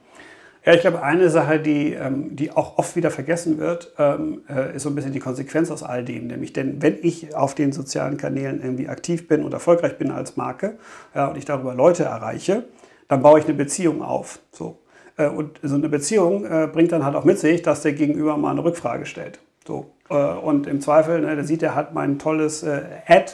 Ja, 0.65 0.73
ich 0.73 0.81
glaube, 0.81 1.03
eine 1.03 1.29
Sache, 1.29 1.61
die, 1.61 1.93
ähm, 1.93 2.37
die 2.37 2.51
auch 2.51 2.79
oft 2.79 2.97
wieder 2.97 3.11
vergessen 3.11 3.59
wird, 3.59 3.93
ähm, 3.99 4.43
äh, 4.49 4.75
ist 4.75 4.85
so 4.85 4.89
ein 4.89 4.95
bisschen 4.95 5.13
die 5.13 5.21
Konsequenz 5.21 5.71
aus 5.71 5.83
all 5.83 6.05
dem. 6.05 6.29
Nämlich, 6.29 6.55
denn 6.55 6.81
wenn 6.81 6.97
ich 7.03 7.37
auf 7.37 7.55
den 7.55 7.73
sozialen 7.73 8.17
Kanälen 8.17 8.63
irgendwie 8.63 8.89
aktiv 8.89 9.29
bin 9.29 9.45
und 9.45 9.53
erfolgreich 9.53 9.99
bin 9.99 10.11
als 10.11 10.39
Marke 10.39 10.79
ja, 11.15 11.27
und 11.27 11.37
ich 11.37 11.45
darüber 11.45 11.75
Leute 11.75 12.05
erreiche, 12.05 12.65
dann 13.09 13.21
baue 13.21 13.41
ich 13.41 13.45
eine 13.45 13.53
Beziehung 13.55 14.03
auf. 14.03 14.39
So. 14.53 14.79
Äh, 15.19 15.29
und 15.29 15.61
so 15.63 15.75
eine 15.75 15.91
Beziehung 15.91 16.47
äh, 16.47 16.67
bringt 16.73 16.93
dann 16.93 17.05
halt 17.05 17.15
auch 17.15 17.25
mit 17.25 17.39
sich, 17.39 17.61
dass 17.61 17.83
der 17.83 17.93
Gegenüber 17.93 18.39
mal 18.39 18.53
eine 18.53 18.65
Rückfrage 18.65 19.05
stellt. 19.05 19.41
So. 19.67 19.91
Und 20.11 20.67
im 20.67 20.83
Zweifel, 20.83 21.23
ne, 21.23 21.35
der 21.35 21.45
sieht, 21.45 21.63
er 21.63 21.75
hat 21.75 21.95
mein 21.95 22.19
tolles 22.19 22.63
Ad 22.63 23.33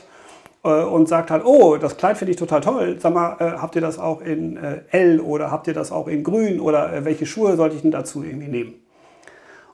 und 0.69 1.09
sagt 1.09 1.31
halt, 1.31 1.45
oh, 1.45 1.77
das 1.77 1.97
Kleid 1.97 2.19
finde 2.19 2.33
ich 2.33 2.37
total 2.37 2.61
toll. 2.61 2.97
Sag 3.01 3.15
mal, 3.15 3.37
äh, 3.39 3.59
habt 3.59 3.77
ihr 3.77 3.81
das 3.81 3.99
auch 3.99 4.21
in 4.21 4.57
äh, 4.57 4.83
L 4.91 5.21
oder 5.21 5.51
habt 5.51 5.67
ihr 5.67 5.75
das 5.75 5.91
auch 5.91 6.07
in 6.07 6.23
Grün 6.23 6.61
oder 6.61 6.93
äh, 6.93 7.05
welche 7.05 7.25
Schuhe 7.27 7.57
sollte 7.57 7.77
ich 7.77 7.83
denn 7.83 7.91
dazu 7.91 8.23
irgendwie 8.23 8.49
nehmen? 8.49 8.75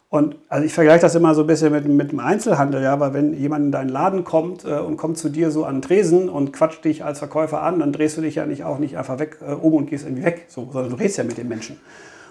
Und 0.09 0.37
also 0.49 0.65
ich 0.65 0.73
vergleiche 0.73 1.01
das 1.01 1.17
immer 1.17 1.35
so 1.35 1.41
ein 1.41 1.49
bisschen 1.49 1.73
mit, 1.73 1.89
mit 1.89 2.13
dem 2.13 2.21
Einzelhandel, 2.21 2.81
ja, 2.81 3.01
weil 3.01 3.13
wenn 3.13 3.35
jemand 3.35 3.67
in 3.67 3.73
deinen 3.73 3.89
Laden 3.89 4.23
kommt 4.23 4.65
äh, 4.65 4.79
und 4.79 4.97
kommt 4.97 5.19
zu 5.19 5.29
dir 5.29 5.51
so 5.51 5.65
an 5.65 5.77
den 5.77 5.83
Tresen 5.83 6.29
und 6.29 6.53
quatscht 6.53 6.85
dich 6.85 7.05
als 7.05 7.19
Verkäufer 7.19 7.63
an, 7.63 7.81
dann 7.81 7.93
drehst 7.93 8.17
du 8.17 8.21
dich 8.21 8.37
ja 8.37 8.47
nicht 8.47 8.63
auch 8.63 8.79
nicht 8.79 8.97
einfach 8.97 9.19
weg 9.19 9.39
äh, 9.47 9.53
um 9.53 9.75
und 9.75 9.91
gehst 9.91 10.07
irgendwie 10.07 10.25
weg, 10.25 10.47
so, 10.49 10.69
sondern 10.73 10.93
du 10.93 10.97
redest 10.97 11.19
ja 11.19 11.25
mit 11.25 11.37
den 11.37 11.49
Menschen. 11.49 11.81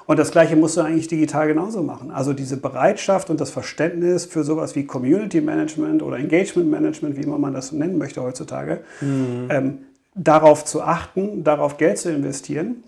Und 0.08 0.20
das 0.20 0.32
Gleiche 0.32 0.56
musst 0.56 0.78
du 0.78 0.82
eigentlich 0.82 1.08
digital 1.08 1.48
genauso 1.48 1.82
machen. 1.82 2.12
Also 2.12 2.34
diese 2.34 2.58
Bereitschaft 2.58 3.30
und 3.30 3.42
das 3.42 3.50
Verständnis 3.50 4.26
für 4.26 4.44
sowas 4.44 4.76
wie 4.76 4.86
Community 4.86 5.42
Management 5.42 6.04
oder 6.04 6.18
Engagement 6.18 6.70
Management, 6.70 7.18
wie 7.18 7.22
immer 7.22 7.40
man 7.40 7.54
das 7.54 7.72
nennen 7.72 7.98
möchte 7.98 8.22
heutzutage, 8.22 8.82
mhm. 9.02 9.48
ähm, 9.50 9.78
darauf 10.14 10.64
zu 10.64 10.82
achten, 10.82 11.44
darauf 11.44 11.78
Geld 11.78 11.98
zu 11.98 12.12
investieren, 12.12 12.84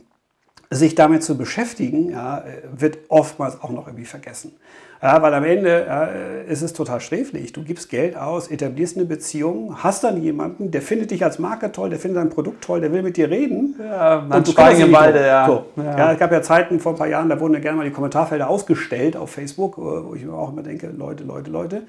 sich 0.70 0.95
damit 0.95 1.24
zu 1.24 1.38
beschäftigen, 1.38 2.11
ja, 2.11 2.43
wird 2.78 2.97
oftmals 3.07 3.61
auch 3.61 3.70
noch 3.70 3.88
irgendwie 3.88 4.05
vergessen. 4.05 4.53
Ja, 5.02 5.22
weil 5.22 5.34
am 5.34 5.43
Ende 5.43 5.86
ja, 5.88 6.04
ist 6.48 6.64
es 6.64 6.74
total 6.74 7.00
sträflich. 7.02 7.54
Du 7.54 7.64
gibst 7.64 7.89
Geld 7.89 8.18
aus, 8.18 8.48
etablierst 8.48 8.98
eine 8.98 9.06
Beziehung, 9.06 9.84
hast 9.84 10.04
dann 10.04 10.22
jemanden, 10.22 10.72
der 10.72 10.82
findet 10.82 11.12
dich 11.12 11.24
als 11.24 11.38
Marke 11.38 11.72
toll, 11.72 11.91
der 11.91 12.00
findet 12.00 12.22
dein 12.22 12.30
Produkt 12.30 12.64
toll, 12.64 12.82
der 12.82 12.91
will 12.91 13.04
mit 13.04 13.16
dir 13.16 13.30
reden. 13.30 13.76
Ja, 13.80 14.22
dann 14.22 14.39
und 14.39 14.48
du 14.48 14.52
schweigen 14.52 14.91
beide, 14.91 15.26
ja. 15.26 15.45
So. 15.45 15.66
ja. 15.76 15.98
Ja, 15.98 16.12
es 16.14 16.20
gab 16.20 16.32
ja 16.32 16.41
Zeiten 16.41 16.80
vor 16.80 16.93
ein 16.93 16.98
paar 16.98 17.08
Jahren, 17.08 17.30
da 17.30 17.39
wurden 17.39 17.54
ja 17.54 17.60
gerne 17.60 17.78
mal 17.78 17.84
die 17.84 17.91
Kommentarfelder 17.91 18.50
ausgestellt 18.50 19.16
auf 19.16 19.30
Facebook, 19.30 19.78
wo 19.78 20.16
ich 20.16 20.26
mir 20.26 20.34
auch 20.34 20.52
immer 20.52 20.64
denke, 20.64 20.88
Leute, 20.95 21.24
Leute, 21.24 21.52
Leute. 21.52 21.84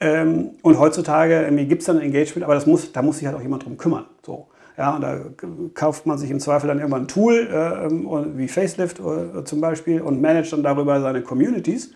Ähm, 0.00 0.50
und 0.62 0.78
heutzutage 0.78 1.50
gibt 1.66 1.82
es 1.82 1.86
dann 1.86 1.98
ein 1.98 2.02
Engagement, 2.02 2.44
aber 2.44 2.54
das 2.54 2.66
muss, 2.66 2.92
da 2.92 3.02
muss 3.02 3.18
sich 3.18 3.26
halt 3.26 3.36
auch 3.36 3.42
jemand 3.42 3.64
drum 3.64 3.76
kümmern. 3.76 4.04
So. 4.24 4.46
Ja, 4.76 4.96
und 4.96 5.02
da 5.02 5.20
kauft 5.74 6.04
man 6.06 6.18
sich 6.18 6.30
im 6.30 6.40
Zweifel 6.40 6.66
dann 6.66 6.78
irgendwann 6.78 7.02
ein 7.02 7.08
Tool, 7.08 7.48
äh, 7.48 8.36
wie 8.36 8.48
Facelift 8.48 9.00
äh, 9.00 9.44
zum 9.44 9.60
Beispiel, 9.60 10.00
und 10.00 10.20
managt 10.20 10.52
dann 10.52 10.62
darüber 10.62 11.00
seine 11.00 11.22
Communities 11.22 11.92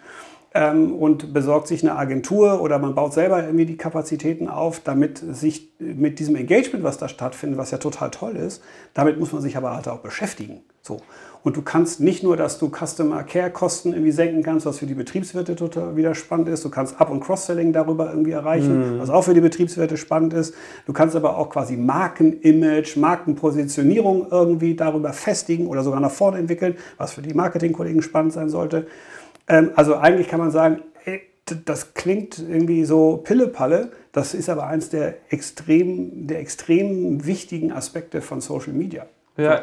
ähm, 0.54 0.94
und 0.94 1.34
besorgt 1.34 1.68
sich 1.68 1.82
eine 1.82 1.96
Agentur 1.96 2.60
oder 2.60 2.78
man 2.78 2.94
baut 2.94 3.12
selber 3.12 3.42
irgendwie 3.44 3.66
die 3.66 3.76
Kapazitäten 3.76 4.48
auf, 4.48 4.80
damit 4.80 5.18
sich 5.18 5.70
mit 5.78 6.18
diesem 6.18 6.36
Engagement, 6.36 6.84
was 6.84 6.98
da 6.98 7.08
stattfindet, 7.08 7.58
was 7.58 7.70
ja 7.70 7.78
total 7.78 8.10
toll 8.10 8.36
ist, 8.36 8.62
damit 8.94 9.18
muss 9.18 9.32
man 9.32 9.42
sich 9.42 9.56
aber 9.56 9.74
halt 9.74 9.88
auch 9.88 10.00
beschäftigen. 10.00 10.60
So. 10.82 11.00
Und 11.44 11.56
du 11.56 11.62
kannst 11.62 12.00
nicht 12.00 12.22
nur, 12.22 12.36
dass 12.36 12.58
du 12.58 12.70
Customer 12.70 13.22
Care 13.22 13.50
Kosten 13.50 13.92
irgendwie 13.92 14.10
senken 14.10 14.42
kannst, 14.42 14.66
was 14.66 14.78
für 14.78 14.86
die 14.86 14.94
Betriebswirte 14.94 15.54
total 15.54 15.96
wieder 15.96 16.14
spannend 16.14 16.48
ist. 16.48 16.64
Du 16.64 16.68
kannst 16.68 17.00
Up- 17.00 17.10
und 17.10 17.20
Cross-Selling 17.20 17.72
darüber 17.72 18.10
irgendwie 18.10 18.32
erreichen, 18.32 18.96
mhm. 18.96 18.98
was 18.98 19.08
auch 19.08 19.22
für 19.22 19.34
die 19.34 19.40
Betriebswirte 19.40 19.96
spannend 19.96 20.34
ist. 20.34 20.54
Du 20.86 20.92
kannst 20.92 21.14
aber 21.14 21.38
auch 21.38 21.50
quasi 21.50 21.76
Markenimage, 21.76 22.96
Markenpositionierung 22.96 24.26
irgendwie 24.30 24.74
darüber 24.74 25.12
festigen 25.12 25.68
oder 25.68 25.84
sogar 25.84 26.00
nach 26.00 26.10
vorne 26.10 26.38
entwickeln, 26.38 26.76
was 26.96 27.12
für 27.12 27.22
die 27.22 27.34
Marketingkollegen 27.34 28.02
spannend 28.02 28.32
sein 28.32 28.48
sollte. 28.48 28.86
Ähm, 29.48 29.72
also 29.74 29.96
eigentlich 29.96 30.28
kann 30.28 30.40
man 30.40 30.50
sagen, 30.50 30.82
ey, 31.04 31.22
das 31.64 31.94
klingt 31.94 32.38
irgendwie 32.38 32.84
so 32.84 33.18
Pillepalle. 33.18 33.92
Das 34.12 34.34
ist 34.34 34.48
aber 34.48 34.66
eins 34.66 34.90
der 34.90 35.16
extrem, 35.30 36.26
der 36.26 36.40
extrem 36.40 37.24
wichtigen 37.26 37.72
Aspekte 37.72 38.20
von 38.20 38.40
Social 38.40 38.72
Media. 38.72 39.06
Ja. 39.36 39.62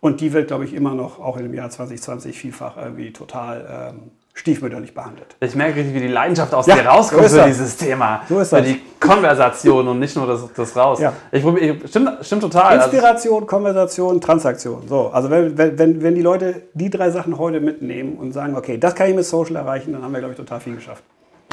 Und 0.00 0.20
die 0.20 0.32
wird, 0.32 0.48
glaube 0.48 0.64
ich, 0.64 0.74
immer 0.74 0.94
noch, 0.94 1.18
auch 1.18 1.36
im 1.36 1.52
Jahr 1.54 1.70
2020, 1.70 2.38
vielfach 2.38 2.76
irgendwie 2.76 3.12
total 3.12 3.92
ähm, 3.94 4.10
stiefmütterlich 4.36 4.94
behandelt. 4.94 5.34
Ich 5.40 5.54
merke 5.54 5.76
richtig, 5.76 5.94
wie 5.94 6.00
die 6.00 6.08
Leidenschaft 6.08 6.52
aus 6.52 6.66
ja, 6.66 6.76
dir 6.76 6.86
rauskommt 6.86 7.28
so 7.28 7.40
für 7.40 7.46
dieses 7.46 7.76
Thema. 7.76 8.20
So 8.28 8.38
ist 8.38 8.52
das. 8.52 8.60
Für 8.60 8.66
die 8.66 8.82
Konversation 9.00 9.88
und 9.88 9.98
nicht 9.98 10.14
nur 10.14 10.26
das, 10.26 10.52
das 10.54 10.76
raus. 10.76 11.00
Ja. 11.00 11.14
Ich, 11.32 11.42
ich, 11.42 11.88
stimmt, 11.88 12.18
stimmt 12.20 12.42
total. 12.42 12.76
Inspiration, 12.76 13.34
also, 13.36 13.46
Konversation, 13.46 14.20
Transaktion. 14.20 14.86
So, 14.86 15.08
also 15.08 15.30
wenn, 15.30 15.56
wenn, 15.56 16.02
wenn 16.02 16.14
die 16.14 16.22
Leute 16.22 16.62
die 16.74 16.90
drei 16.90 17.10
Sachen 17.10 17.38
heute 17.38 17.60
mitnehmen 17.60 18.18
und 18.18 18.32
sagen, 18.32 18.56
okay, 18.56 18.76
das 18.76 18.94
kann 18.94 19.08
ich 19.08 19.16
mit 19.16 19.24
Social 19.24 19.56
erreichen, 19.56 19.94
dann 19.94 20.02
haben 20.02 20.12
wir, 20.12 20.20
glaube 20.20 20.32
ich, 20.32 20.38
total 20.38 20.60
viel 20.60 20.76
geschafft. 20.76 21.02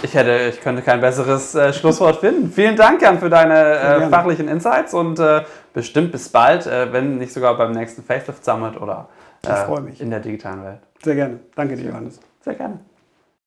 Ich, 0.02 0.14
hätte, 0.14 0.50
ich 0.50 0.60
könnte 0.60 0.82
kein 0.82 1.00
besseres 1.00 1.56
äh, 1.56 1.72
Schlusswort 1.72 2.18
finden. 2.18 2.52
Vielen 2.52 2.76
Dank, 2.76 3.02
Jan, 3.02 3.20
für 3.20 3.30
deine 3.30 3.56
äh, 3.56 4.10
fachlichen 4.10 4.50
Insights 4.50 4.94
und 4.94 5.20
äh, 5.20 5.44
bestimmt 5.74 6.12
bis 6.12 6.28
bald, 6.28 6.68
äh, 6.68 6.92
wenn 6.92 7.18
nicht 7.18 7.32
sogar 7.32 7.58
beim 7.58 7.72
nächsten 7.72 8.04
Facelift 8.04 8.44
Summit 8.44 8.80
oder 8.82 9.08
äh, 9.48 10.02
in 10.02 10.10
der 10.10 10.20
digitalen 10.20 10.66
Welt. 10.66 10.80
Sehr 11.02 11.16
gerne. 11.16 11.40
Danke 11.56 11.78
dir, 11.78 11.86
Johannes. 11.86 12.20
Sehr 12.44 12.56
gerne. 12.56 12.80